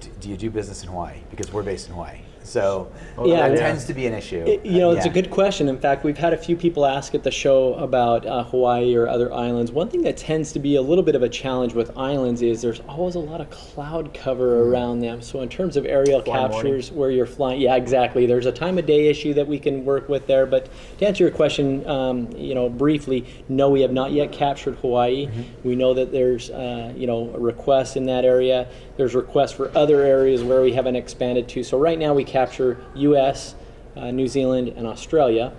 d- 0.00 0.08
do 0.20 0.30
you 0.30 0.36
do 0.36 0.50
business 0.50 0.82
in 0.82 0.88
Hawaii? 0.88 1.18
Because 1.30 1.52
we're 1.52 1.62
based 1.62 1.86
in 1.88 1.92
Hawaii, 1.94 2.20
so 2.46 2.86
Yeah. 3.24 3.48
that 3.48 3.50
Yeah. 3.52 3.56
tends 3.66 3.84
to 3.86 3.94
be 3.94 4.06
an 4.06 4.14
issue. 4.14 4.42
It- 4.46 4.64
you 4.64 4.78
know, 4.78 4.90
it's 4.92 5.06
a 5.06 5.10
good 5.10 5.30
question. 5.30 5.68
In 5.68 5.78
fact, 5.78 6.04
we've 6.04 6.18
had 6.18 6.32
a 6.32 6.36
few 6.36 6.56
people 6.56 6.86
ask 6.86 7.14
at 7.14 7.22
the 7.22 7.30
show 7.30 7.74
about 7.74 8.24
uh, 8.26 8.44
Hawaii 8.44 8.94
or 8.94 9.08
other 9.08 9.32
islands. 9.32 9.72
One 9.72 9.88
thing 9.88 10.02
that 10.02 10.16
tends 10.16 10.52
to 10.52 10.58
be 10.58 10.76
a 10.76 10.82
little 10.82 11.02
bit 11.04 11.14
of 11.14 11.22
a 11.22 11.28
challenge 11.28 11.74
with 11.74 11.96
islands 11.96 12.42
is 12.42 12.62
there's 12.62 12.80
always 12.88 13.14
a 13.14 13.20
lot 13.20 13.40
of 13.40 13.50
cloud 13.50 14.14
cover 14.14 14.68
around 14.70 15.00
them. 15.00 15.20
So 15.22 15.40
in 15.40 15.48
terms 15.48 15.76
of 15.76 15.84
aerial 15.86 16.20
Fly 16.22 16.36
captures 16.36 16.92
where 16.92 17.10
you're 17.10 17.26
flying, 17.26 17.60
yeah, 17.60 17.76
exactly. 17.76 18.26
There's 18.26 18.46
a 18.46 18.52
time 18.52 18.78
of 18.78 18.86
day 18.86 19.08
issue 19.08 19.34
that 19.34 19.46
we 19.46 19.58
can 19.58 19.84
work 19.84 20.08
with 20.08 20.26
there. 20.26 20.46
But 20.46 20.66
to 20.98 21.06
answer 21.06 21.24
your 21.24 21.30
question, 21.32 21.86
um, 21.88 22.28
you 22.36 22.54
know, 22.54 22.68
briefly, 22.68 23.24
no, 23.48 23.68
we 23.70 23.80
have 23.82 23.92
not 23.92 24.12
yet 24.12 24.32
captured 24.32 24.76
Hawaii. 24.76 25.28
We 25.64 25.74
know 25.76 25.94
that 25.94 26.12
there's, 26.12 26.50
uh, 26.50 26.92
you 26.96 27.06
know, 27.06 27.24
requests 27.36 27.96
in 27.96 28.06
that 28.06 28.24
area. 28.24 28.66
There's 28.96 29.14
requests 29.14 29.52
for 29.52 29.70
other 29.74 30.02
areas 30.02 30.42
where 30.42 30.62
we 30.62 30.72
haven't 30.72 30.96
expanded 30.96 31.48
to. 31.48 31.62
So 31.62 31.78
right 31.78 31.98
now 31.98 32.14
we 32.14 32.24
capture 32.36 32.76
U.S., 32.96 33.54
uh, 33.96 34.10
New 34.10 34.28
Zealand, 34.28 34.68
and 34.76 34.86
Australia. 34.86 35.54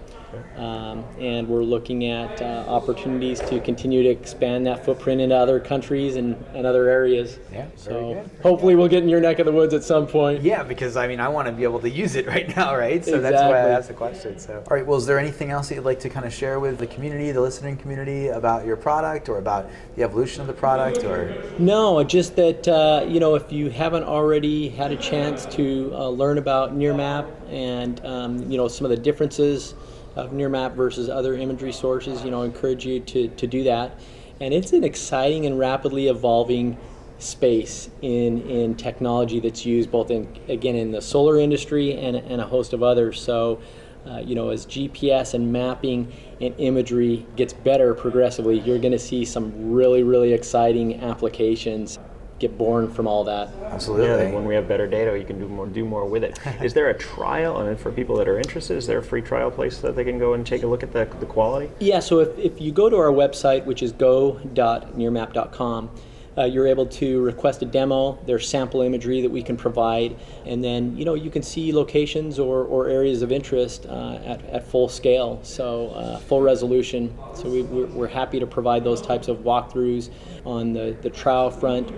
Um, 0.56 1.06
and 1.20 1.48
we're 1.48 1.64
looking 1.64 2.06
at 2.06 2.42
uh, 2.42 2.66
opportunities 2.68 3.40
to 3.42 3.60
continue 3.60 4.04
to 4.04 4.10
expand 4.10 4.66
that 4.68 4.84
footprint 4.84 5.22
into 5.22 5.36
other 5.36 5.60
countries 5.60 6.16
and, 6.16 6.36
and 6.54 6.66
other 6.66 6.90
areas. 6.90 7.40
Yeah, 7.52 7.68
So 7.76 8.26
hopefully 8.42 8.76
we'll 8.76 8.88
get 8.88 9.04
in 9.04 9.10
your 9.10 9.22
neck 9.22 9.40
of 9.40 9.46
the 9.46 9.52
woods 9.52 9.74
at 9.74 9.84
some 9.84 10.08
point. 10.08 10.42
Yeah, 10.42 10.64
because 10.64 10.98
I 10.98 11.08
mean, 11.08 11.20
I 11.20 11.28
want 11.28 11.48
to 11.48 11.54
be 11.54 11.64
able 11.64 11.80
to 11.80 11.90
use 11.90 12.16
it 12.16 12.28
right 12.28 12.54
now, 12.56 12.76
right? 12.76 13.04
So 13.04 13.22
that's 13.22 13.36
why 13.36 13.58
I 13.58 13.70
asked 13.70 13.88
the 13.88 13.94
question. 13.94 14.40
So, 14.40 14.64
all 14.70 14.76
right. 14.76 14.86
Well, 14.86 14.98
is 14.98 15.06
there 15.06 15.20
anything 15.20 15.52
else 15.52 15.70
that 15.70 15.76
you'd 15.76 15.86
like 15.86 16.00
to 16.02 16.10
kind 16.10 16.26
of 16.26 16.34
share 16.34 16.60
with 16.60 16.78
the 16.78 16.88
community, 16.88 17.32
the 17.32 17.42
listening 17.42 17.78
community, 17.78 18.28
about 18.28 18.66
your 18.66 18.78
product 18.78 19.30
or 19.30 19.38
about 19.38 19.70
the 19.96 20.04
evolution 20.04 20.42
of 20.42 20.48
the 20.48 20.54
product, 20.54 21.04
or? 21.04 21.42
No, 21.60 22.04
just 22.04 22.36
that 22.36 22.68
uh, 22.68 23.06
you 23.08 23.20
know, 23.20 23.36
if 23.36 23.52
you 23.52 23.70
haven't 23.70 24.04
already 24.04 24.70
had 24.70 24.92
a 24.92 24.98
chance 24.98 25.46
to 25.48 25.92
uh, 25.94 26.10
learn 26.10 26.38
about 26.38 26.76
Nearmap 26.76 27.28
and 27.50 28.04
um, 28.06 28.52
you 28.52 28.58
know 28.58 28.68
some 28.68 28.86
of 28.86 28.90
the 28.90 28.98
differences 28.98 29.76
of 30.18 30.32
Nearmap 30.32 30.76
versus 30.76 31.10
other 31.10 31.36
imagery 31.36 31.72
sources, 31.72 32.24
you 32.24 32.32
know, 32.32 32.42
I 32.44 32.46
encourage 32.46 32.86
you 32.86 33.00
to 33.02 33.28
to 33.30 33.48
do 33.48 33.64
that. 33.66 34.00
And 34.42 34.54
it's 34.54 34.74
an 34.74 34.84
exciting 34.84 35.46
and 35.46 35.58
rapidly 35.60 36.08
evolving 36.08 36.78
space 37.20 37.90
in 38.02 38.42
in 38.42 38.76
technology 38.76 39.40
that's 39.40 39.66
used 39.66 39.92
both 39.92 40.12
in 40.12 40.28
again 40.50 40.76
in 40.76 40.92
the 40.92 41.02
solar 41.02 41.38
industry 41.40 41.94
and, 41.98 42.16
and 42.16 42.42
a 42.42 42.46
host 42.46 42.74
of 42.74 42.84
others. 42.84 43.22
So. 43.22 43.60
uh, 44.08 44.20
you 44.20 44.36
know, 44.36 44.50
as 44.50 44.66
GPS 44.66 45.34
and 45.34 45.52
mapping 45.52 46.14
and 46.40 46.56
imagery 46.60 47.26
gets 47.36 47.52
better 47.54 47.94
progressively, 47.94 48.58
you're 48.60 48.80
going 48.80 48.94
to 48.94 49.00
see 49.00 49.26
some 49.26 49.74
really, 49.74 50.04
really 50.04 50.32
exciting 50.34 51.02
applications 51.04 52.00
get 52.40 52.58
born 52.58 52.92
from 52.92 53.08
all 53.08 53.24
that. 53.24 53.50
Absolutely. 53.64 54.08
Yeah, 54.08 54.32
when 54.32 54.46
we 54.46 54.56
have 54.56 54.68
better 54.68 54.88
data, 54.88 55.18
you 55.18 55.26
can 55.26 55.40
do 55.40 55.48
more, 55.48 55.66
do 55.68 55.86
more 55.86 56.06
with 56.06 56.24
it. 56.24 56.40
is 56.62 56.74
there 56.74 56.90
a 56.90 56.98
trial, 56.98 57.58
I 57.58 57.68
and 57.68 57.80
for 57.80 57.92
people 57.92 58.16
that 58.18 58.28
are 58.28 58.38
interested, 58.38 58.78
is 58.78 58.88
there 58.88 59.00
a 59.00 59.04
free 59.04 59.22
trial 59.22 59.52
place 59.52 59.80
that 59.80 59.96
they 59.96 60.04
can 60.04 60.20
go 60.20 60.34
and 60.34 60.46
take 60.46 60.64
a 60.64 60.68
look 60.68 60.84
at 60.84 60.92
the, 60.94 61.06
the 61.20 61.26
quality? 61.26 61.72
Yeah, 61.80 62.00
so 62.00 62.20
if, 62.20 62.38
if 62.38 62.62
you 62.62 62.72
go 62.72 62.90
to 62.90 62.98
our 62.98 63.12
website, 63.12 63.66
which 63.66 63.82
is 63.82 63.92
go.nearmap.com, 63.92 65.90
uh, 66.38 66.44
you're 66.44 66.68
able 66.68 66.86
to 66.86 67.22
request 67.22 67.62
a 67.64 67.66
demo. 67.66 68.20
There's 68.26 68.48
sample 68.48 68.82
imagery 68.82 69.22
that 69.22 69.30
we 69.30 69.42
can 69.42 69.58
provide, 69.58 70.16
and 70.46 70.64
then 70.64 70.96
you 70.96 71.04
know 71.04 71.16
you 71.16 71.32
can 71.32 71.42
see 71.42 71.74
locations 71.74 72.38
or, 72.38 72.64
or 72.64 72.88
areas 72.88 73.24
of 73.24 73.32
interest 73.32 73.88
uh, 73.88 74.20
at, 74.24 74.46
at 74.46 74.68
full 74.68 74.88
scale, 74.88 75.40
so 75.42 75.90
uh, 75.90 76.20
full 76.20 76.42
resolution. 76.42 77.18
So 77.34 77.50
we, 77.50 77.64
we're, 77.64 77.88
we're 77.88 78.08
happy 78.08 78.40
to 78.40 78.46
provide 78.46 78.84
those 78.84 79.02
types 79.02 79.28
of 79.28 79.38
walkthroughs 79.40 80.12
on 80.46 80.74
the, 80.74 80.96
the 81.02 81.10
trial 81.10 81.50
front. 81.50 81.92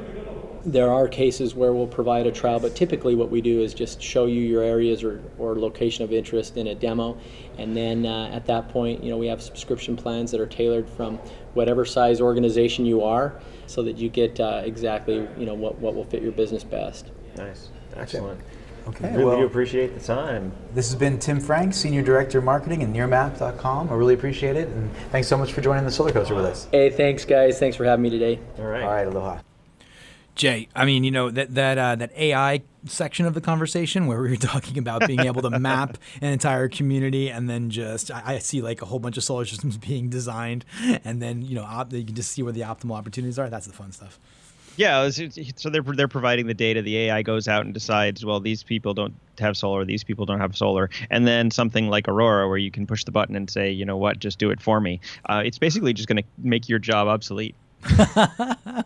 There 0.66 0.92
are 0.92 1.08
cases 1.08 1.56
where 1.56 1.74
we'll 1.74 1.88
provide 1.88 2.28
a 2.28 2.32
trial, 2.32 2.60
but 2.60 2.76
typically 2.76 3.16
what 3.16 3.30
we 3.30 3.42
do 3.42 3.62
is 3.62 3.74
just 3.74 4.02
show 4.02 4.26
you 4.26 4.42
your 4.42 4.62
areas 4.62 5.04
or, 5.04 5.22
or 5.38 5.58
location 5.58 6.04
of 6.04 6.12
interest 6.12 6.58
in 6.58 6.68
a 6.68 6.76
demo, 6.76 7.18
and 7.58 7.76
then 7.76 8.06
uh, 8.06 8.30
at 8.34 8.46
that 8.48 8.70
point, 8.70 9.04
you 9.04 9.10
know, 9.10 9.18
we 9.18 9.28
have 9.28 9.42
subscription 9.42 9.96
plans 9.96 10.32
that 10.32 10.42
are 10.42 10.48
tailored 10.48 10.90
from 10.90 11.18
whatever 11.54 11.86
size 11.86 12.20
organization 12.22 12.86
you 12.86 13.04
are, 13.04 13.40
so 13.68 13.82
that 13.84 13.98
you 13.98 14.10
get 14.10 14.40
uh, 14.40 14.62
exactly 14.66 15.28
you 15.38 15.46
know 15.46 15.54
what, 15.54 15.78
what 15.80 15.96
will 15.96 16.06
fit 16.06 16.22
your 16.22 16.32
business 16.34 16.64
best. 16.64 17.12
Nice, 17.38 17.70
excellent. 17.96 18.40
Okay, 18.88 19.12
really 19.12 19.26
well- 19.26 19.38
do 19.38 19.46
appreciate 19.46 19.94
the 19.98 20.04
time. 20.04 20.52
This 20.74 20.90
has 20.90 20.96
been 20.96 21.20
Tim 21.20 21.40
Frank, 21.40 21.74
Senior 21.74 22.02
Director 22.02 22.40
of 22.40 22.44
Marketing 22.44 22.82
at 22.84 22.90
Nearmap.com. 22.90 23.90
I 23.90 23.94
really 23.94 24.14
appreciate 24.14 24.56
it, 24.56 24.68
and 24.70 24.92
thanks 25.12 25.28
so 25.28 25.38
much 25.38 25.54
for 25.54 25.62
joining 25.62 25.86
the 25.86 25.92
Solar 25.92 26.12
Coaster 26.12 26.36
with 26.36 26.46
us. 26.46 26.68
Hey, 26.72 26.90
thanks 26.90 27.24
guys. 27.26 27.60
Thanks 27.60 27.78
for 27.78 27.86
having 27.86 28.04
me 28.04 28.10
today. 28.10 28.40
All 28.58 28.66
right. 28.66 28.84
All 28.84 28.90
right, 28.90 29.08
aloha. 29.08 29.40
Jay, 30.40 30.70
I 30.74 30.86
mean, 30.86 31.04
you 31.04 31.12
know 31.12 31.30
that 31.32 31.54
that 31.56 31.78
uh, 31.78 31.96
that 31.98 32.18
AI 32.18 32.62
section 32.86 33.26
of 33.26 33.34
the 33.34 33.42
conversation 33.42 34.08
where 34.08 34.22
we 34.22 34.30
were 34.30 34.36
talking 34.54 34.78
about 34.78 35.06
being 35.06 35.20
able 35.20 35.42
to 35.42 35.60
map 35.60 35.98
an 36.22 36.32
entire 36.32 36.70
community 36.70 37.30
and 37.30 37.50
then 37.50 37.70
just 37.70 38.10
I, 38.10 38.22
I 38.26 38.40
see 38.40 38.62
like 38.62 38.82
a 38.82 38.86
whole 38.86 39.00
bunch 39.00 39.18
of 39.18 39.24
solar 39.26 39.44
systems 39.54 39.76
being 39.76 40.08
designed, 40.10 40.64
and 41.04 41.22
then 41.22 41.42
you 41.42 41.56
know 41.56 41.64
op- 41.66 41.92
you 41.92 42.06
can 42.06 42.16
just 42.16 42.32
see 42.32 42.42
where 42.42 42.54
the 42.54 42.62
optimal 42.62 42.96
opportunities 42.98 43.38
are. 43.38 43.50
That's 43.50 43.68
the 43.68 43.74
fun 43.74 43.92
stuff. 43.92 44.18
Yeah, 44.78 45.06
it's- 45.06 45.20
it's- 45.20 45.62
so 45.62 45.70
they're 45.70 45.82
they're 45.82 46.08
providing 46.08 46.48
the 46.48 46.54
data. 46.54 46.82
The 46.82 46.98
AI 47.00 47.22
goes 47.22 47.50
out 47.50 47.66
and 47.66 47.74
decides, 47.74 48.24
well, 48.26 48.40
these 48.40 48.64
people 48.64 48.94
don't 48.94 49.14
have 49.40 49.58
solar, 49.58 49.84
these 49.84 50.06
people 50.06 50.26
don't 50.26 50.40
have 50.40 50.56
solar, 50.56 50.90
and 51.10 51.28
then 51.28 51.52
something 51.52 51.90
like 51.90 52.08
Aurora, 52.08 52.48
where 52.48 52.58
you 52.58 52.72
can 52.72 52.88
push 52.88 53.04
the 53.04 53.12
button 53.12 53.36
and 53.36 53.50
say, 53.50 53.70
you 53.72 53.84
know 53.84 53.98
what, 53.98 54.20
just 54.20 54.40
do 54.40 54.52
it 54.52 54.62
for 54.62 54.80
me. 54.80 55.02
Uh, 55.26 55.42
it's 55.46 55.58
basically 55.60 55.92
just 55.92 56.08
going 56.08 56.24
to 56.24 56.30
make 56.38 56.70
your 56.70 56.80
job 56.80 57.10
obsolete. 57.10 57.56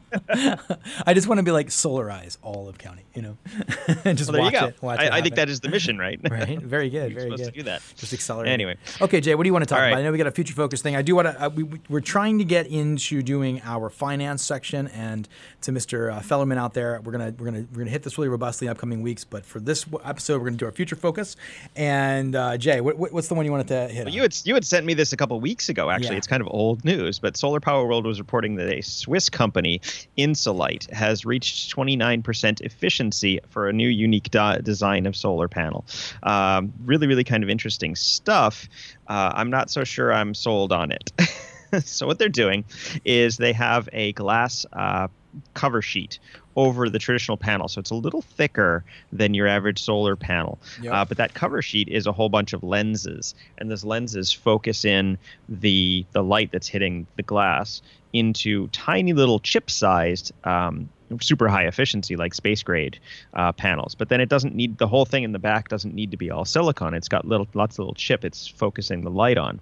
I 1.05 1.13
just 1.13 1.27
want 1.27 1.39
to 1.39 1.43
be 1.43 1.51
like 1.51 1.67
solarize 1.67 2.37
all 2.41 2.67
of 2.69 2.77
county, 2.77 3.03
you 3.13 3.21
know, 3.21 3.37
and 4.05 4.17
just 4.17 4.31
Well, 4.31 4.41
watch 4.41 4.53
it. 4.53 4.81
Watch 4.81 4.99
I, 4.99 5.05
it 5.05 5.11
I 5.13 5.21
think 5.21 5.35
that 5.35 5.49
is 5.49 5.59
the 5.59 5.69
mission, 5.69 5.97
right? 5.97 6.19
right. 6.29 6.59
Very 6.61 6.89
good. 6.89 7.11
You're 7.11 7.19
very 7.21 7.31
supposed 7.31 7.43
good. 7.43 7.53
to 7.53 7.59
do 7.59 7.63
that. 7.63 7.81
Just 7.95 8.13
accelerate. 8.13 8.51
Anyway. 8.51 8.77
Okay, 9.01 9.21
Jay, 9.21 9.35
what 9.35 9.43
do 9.43 9.47
you 9.49 9.53
want 9.53 9.63
to 9.63 9.69
talk 9.69 9.79
All 9.79 9.87
about? 9.87 9.97
I 9.99 10.03
know 10.03 10.11
we 10.11 10.17
got 10.17 10.27
a 10.27 10.31
future 10.31 10.53
focus 10.53 10.81
thing. 10.81 10.95
I 10.95 11.01
do 11.01 11.15
want 11.15 11.27
to. 11.27 11.45
Uh, 11.45 11.49
we, 11.49 11.63
we're 11.89 11.99
trying 12.01 12.37
to 12.39 12.45
get 12.45 12.67
into 12.67 13.21
doing 13.21 13.61
our 13.63 13.89
finance 13.89 14.43
section, 14.43 14.87
and 14.89 15.27
to 15.61 15.71
Mr. 15.71 16.13
Uh, 16.13 16.19
Fellerman 16.21 16.57
out 16.57 16.73
there, 16.73 17.01
we're 17.03 17.11
gonna 17.11 17.33
we're 17.37 17.45
gonna 17.45 17.65
we're 17.71 17.79
gonna 17.79 17.89
hit 17.91 18.03
this 18.03 18.17
really 18.17 18.29
robustly 18.29 18.67
in 18.67 18.71
upcoming 18.71 19.01
weeks. 19.01 19.23
But 19.23 19.45
for 19.45 19.59
this 19.59 19.85
episode, 20.03 20.39
we're 20.39 20.47
gonna 20.47 20.57
do 20.57 20.65
our 20.65 20.71
future 20.71 20.95
focus. 20.95 21.35
And 21.75 22.35
uh, 22.35 22.57
Jay, 22.57 22.81
what, 22.81 22.97
what- 22.97 23.11
what's 23.13 23.27
the 23.27 23.33
one 23.35 23.45
you 23.45 23.51
wanted 23.51 23.67
to 23.69 23.87
hit? 23.93 24.05
Well, 24.05 24.13
you 24.13 24.21
had 24.21 24.35
you 24.43 24.53
had 24.53 24.65
sent 24.65 24.85
me 24.85 24.93
this 24.93 25.13
a 25.13 25.17
couple 25.17 25.39
weeks 25.39 25.69
ago. 25.69 25.89
Actually, 25.89 26.11
Yeah. 26.11 26.17
it's 26.17 26.27
kind 26.27 26.41
of 26.41 26.47
old 26.51 26.83
news, 26.85 27.19
but 27.19 27.37
Solar 27.37 27.59
Power 27.59 27.85
World 27.87 28.05
was 28.05 28.19
reporting 28.19 28.55
that 28.55 28.69
a 28.71 28.81
Swiss 28.83 29.29
company, 29.29 29.81
Insolight, 30.17 30.91
has 30.91 31.25
reached 31.25 31.75
29% 31.75 32.61
efficiency 32.61 33.39
for 33.49 33.67
a 33.67 33.73
new 33.73 33.89
unique 33.89 34.29
di- 34.31 34.59
design 34.59 35.05
of 35.05 35.15
solar 35.15 35.47
panel. 35.47 35.85
Um, 36.23 36.73
really, 36.83 37.07
really 37.07 37.23
kind 37.23 37.43
of 37.43 37.49
interesting 37.49 37.95
stuff. 37.95 38.67
Uh, 39.07 39.31
I'm 39.33 39.49
not 39.49 39.69
so 39.69 39.83
sure 39.83 40.13
I'm 40.13 40.33
sold 40.33 40.71
on 40.71 40.91
it. 40.91 41.11
so 41.83 42.07
what 42.07 42.19
they're 42.19 42.29
doing 42.29 42.65
is 43.05 43.37
they 43.37 43.53
have 43.53 43.89
a 43.93 44.13
glass 44.13 44.65
uh, 44.73 45.07
cover 45.53 45.81
sheet 45.81 46.19
over 46.55 46.89
the 46.89 46.99
traditional 46.99 47.37
panel, 47.37 47.67
so 47.67 47.79
it's 47.79 47.89
a 47.89 47.95
little 47.95 48.21
thicker 48.21 48.83
than 49.11 49.33
your 49.33 49.47
average 49.47 49.81
solar 49.81 50.15
panel. 50.15 50.59
Yep. 50.81 50.93
Uh, 50.93 51.05
but 51.05 51.17
that 51.17 51.33
cover 51.33 51.61
sheet 51.61 51.89
is 51.89 52.05
a 52.05 52.11
whole 52.11 52.29
bunch 52.29 52.53
of 52.53 52.63
lenses, 52.63 53.33
and 53.57 53.71
those 53.71 53.83
lenses 53.83 54.31
focus 54.31 54.85
in 54.85 55.17
the 55.49 56.05
the 56.11 56.23
light 56.23 56.51
that's 56.51 56.67
hitting 56.67 57.07
the 57.15 57.23
glass 57.23 57.81
into 58.13 58.67
tiny 58.69 59.13
little 59.13 59.39
chip-sized. 59.39 60.31
Um, 60.43 60.89
super 61.21 61.47
high 61.47 61.67
efficiency 61.67 62.15
like 62.15 62.33
space 62.33 62.63
grade 62.63 62.97
uh, 63.35 63.51
panels 63.51 63.93
but 63.93 64.09
then 64.09 64.19
it 64.19 64.29
doesn't 64.29 64.55
need 64.55 64.75
the 64.79 64.87
whole 64.87 65.05
thing 65.05 65.21
in 65.21 65.31
the 65.31 65.37
back 65.37 65.69
doesn't 65.69 65.93
need 65.93 66.09
to 66.09 66.17
be 66.17 66.31
all 66.31 66.43
silicon 66.43 66.95
it's 66.95 67.07
got 67.07 67.23
little 67.23 67.47
lots 67.53 67.75
of 67.75 67.79
little 67.79 67.93
chip 67.93 68.25
it's 68.25 68.47
focusing 68.47 69.03
the 69.03 69.11
light 69.11 69.37
on 69.37 69.59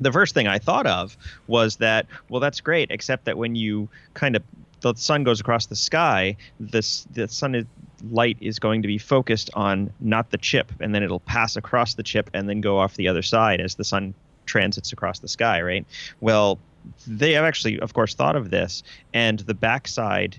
the 0.00 0.12
first 0.12 0.34
thing 0.34 0.46
I 0.46 0.58
thought 0.58 0.86
of 0.86 1.16
was 1.46 1.76
that, 1.76 2.06
well, 2.28 2.40
that's 2.40 2.60
great, 2.60 2.90
except 2.90 3.24
that 3.24 3.38
when 3.38 3.54
you 3.54 3.88
kind 4.14 4.36
of 4.36 4.42
the 4.80 4.94
sun 4.94 5.22
goes 5.22 5.40
across 5.40 5.66
the 5.66 5.76
sky, 5.76 6.36
this 6.58 7.06
the 7.12 7.28
sun 7.28 7.54
is, 7.54 7.64
light 8.10 8.36
is 8.40 8.58
going 8.58 8.82
to 8.82 8.88
be 8.88 8.98
focused 8.98 9.48
on 9.54 9.92
not 10.00 10.30
the 10.30 10.38
chip, 10.38 10.72
and 10.80 10.94
then 10.94 11.02
it'll 11.02 11.20
pass 11.20 11.56
across 11.56 11.94
the 11.94 12.02
chip 12.02 12.28
and 12.34 12.48
then 12.48 12.60
go 12.60 12.78
off 12.78 12.96
the 12.96 13.06
other 13.06 13.22
side 13.22 13.60
as 13.60 13.76
the 13.76 13.84
sun 13.84 14.12
transits 14.44 14.92
across 14.92 15.20
the 15.20 15.28
sky, 15.28 15.62
right? 15.62 15.86
Well, 16.20 16.58
they 17.06 17.32
have 17.32 17.44
actually, 17.44 17.80
of 17.80 17.94
course, 17.94 18.14
thought 18.14 18.36
of 18.36 18.50
this, 18.50 18.82
and 19.12 19.40
the 19.40 19.54
backside 19.54 20.36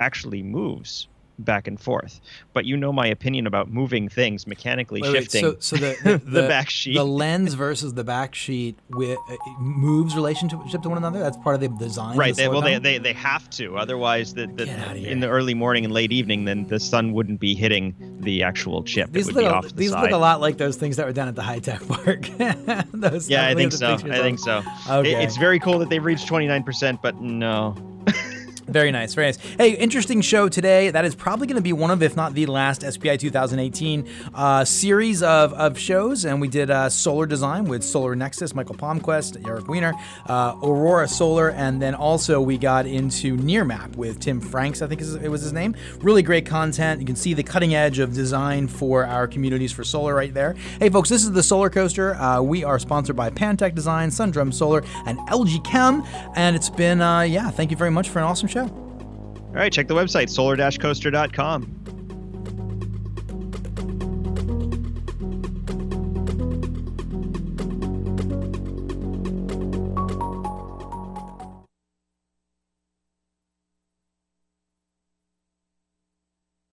actually 0.00 0.42
moves 0.42 1.08
back 1.42 1.66
and 1.68 1.78
forth. 1.80 2.20
But 2.52 2.64
you 2.64 2.76
know 2.76 2.92
my 2.92 3.06
opinion 3.06 3.46
about 3.46 3.70
moving 3.70 4.08
things 4.08 4.46
mechanically 4.46 5.00
Wait, 5.02 5.12
wait, 5.12 5.22
shifting 5.22 5.42
so, 5.42 5.56
so 5.58 5.76
the, 5.76 5.96
the, 6.02 6.18
the 6.18 6.48
back 6.48 6.70
sheet. 6.70 6.94
the 6.94 7.04
lens 7.04 7.54
versus 7.54 7.94
the 7.94 8.04
back 8.04 8.34
sheet, 8.34 8.78
with, 8.90 9.18
uh, 9.30 9.36
moves 9.58 10.14
relationship 10.14 10.60
to 10.82 10.88
one 10.88 10.98
another. 10.98 11.20
That's 11.20 11.36
part 11.38 11.54
of 11.56 11.60
the 11.60 11.68
design. 11.68 12.16
Right. 12.16 12.34
the 12.34 12.42
They, 12.42 12.48
well, 12.48 12.62
they, 12.62 12.78
they, 12.78 12.98
they 12.98 13.12
have 13.12 13.48
to. 13.50 13.76
Otherwise, 13.76 14.34
the, 14.34 14.46
the, 14.46 14.66
Get 14.66 14.78
outta 14.78 14.98
here. 14.98 15.10
in 15.10 15.20
the 15.20 15.28
early 15.28 15.54
morning 15.54 15.84
and 15.84 15.92
late 15.92 16.12
evening, 16.12 16.44
then 16.44 16.66
the 16.68 16.80
sun 16.80 17.12
wouldn't 17.12 17.40
be 17.40 17.54
hitting 17.54 17.94
the 18.20 18.42
actual 18.42 18.82
chip. 18.82 19.10
These 19.12 19.28
it 19.28 19.34
would 19.34 19.44
look, 19.44 19.50
be 19.50 19.54
a- 19.54 19.58
off 19.58 19.68
the 19.68 19.74
these 19.74 19.90
look 19.90 20.10
a 20.10 20.16
lot 20.16 20.40
like 20.40 20.58
those 20.58 20.76
things 20.76 20.96
that 20.96 21.06
were 21.06 21.12
done 21.12 21.28
at 21.28 21.34
the 21.34 21.42
high 21.42 21.58
tech 21.58 21.86
park. 21.86 22.28
those 22.92 23.28
Yeah, 23.28 23.46
I 23.46 23.54
think 23.54 23.72
so. 23.72 23.94
I 23.94 23.98
think 23.98 24.38
so. 24.38 24.62
Okay. 24.88 25.12
It- 25.12 25.22
it's 25.22 25.36
very 25.36 25.58
cool 25.58 25.78
that 25.78 25.88
they've 25.88 26.04
reached 26.04 26.28
29%, 26.28 27.00
but 27.02 27.20
no. 27.20 27.74
Very 28.66 28.92
nice, 28.92 29.14
very 29.14 29.26
nice. 29.26 29.38
Hey, 29.38 29.72
interesting 29.72 30.20
show 30.20 30.48
today. 30.48 30.90
That 30.90 31.04
is 31.04 31.16
probably 31.16 31.48
going 31.48 31.56
to 31.56 31.62
be 31.62 31.72
one 31.72 31.90
of, 31.90 32.00
if 32.00 32.14
not 32.14 32.32
the 32.34 32.46
last, 32.46 32.82
SPI 32.82 33.16
2018 33.16 34.08
uh, 34.34 34.64
series 34.64 35.22
of, 35.22 35.52
of 35.54 35.76
shows. 35.76 36.24
And 36.24 36.40
we 36.40 36.46
did 36.46 36.70
uh, 36.70 36.88
solar 36.88 37.26
design 37.26 37.64
with 37.64 37.82
Solar 37.82 38.14
Nexus, 38.14 38.54
Michael 38.54 38.76
Palmquist, 38.76 39.46
Eric 39.48 39.66
Weiner, 39.68 39.94
uh, 40.26 40.54
Aurora 40.62 41.08
Solar, 41.08 41.50
and 41.50 41.82
then 41.82 41.94
also 41.94 42.40
we 42.40 42.56
got 42.56 42.86
into 42.86 43.36
Nearmap 43.36 43.96
with 43.96 44.20
Tim 44.20 44.40
Franks, 44.40 44.80
I 44.80 44.86
think 44.86 45.00
it 45.00 45.28
was 45.28 45.42
his 45.42 45.52
name. 45.52 45.74
Really 45.98 46.22
great 46.22 46.46
content. 46.46 47.00
You 47.00 47.06
can 47.06 47.16
see 47.16 47.34
the 47.34 47.42
cutting 47.42 47.74
edge 47.74 47.98
of 47.98 48.14
design 48.14 48.68
for 48.68 49.04
our 49.04 49.26
communities 49.26 49.72
for 49.72 49.82
solar 49.82 50.14
right 50.14 50.32
there. 50.32 50.54
Hey, 50.78 50.88
folks, 50.88 51.08
this 51.08 51.24
is 51.24 51.32
the 51.32 51.42
Solar 51.42 51.68
Coaster. 51.68 52.14
Uh, 52.14 52.40
we 52.40 52.62
are 52.62 52.78
sponsored 52.78 53.16
by 53.16 53.28
Pantech 53.30 53.74
Design, 53.74 54.10
Sundrum 54.10 54.52
Solar, 54.52 54.84
and 55.06 55.18
LG 55.30 55.64
Chem. 55.64 56.04
And 56.36 56.54
it's 56.54 56.70
been, 56.70 57.00
uh, 57.00 57.22
yeah, 57.22 57.50
thank 57.50 57.72
you 57.72 57.76
very 57.76 57.90
much 57.90 58.08
for 58.08 58.20
an 58.20 58.24
awesome 58.24 58.51
show. 58.52 58.64
All 58.64 59.58
right, 59.58 59.72
check 59.72 59.88
the 59.88 59.94
website, 59.94 60.30
solar-coaster.com. 60.30 62.01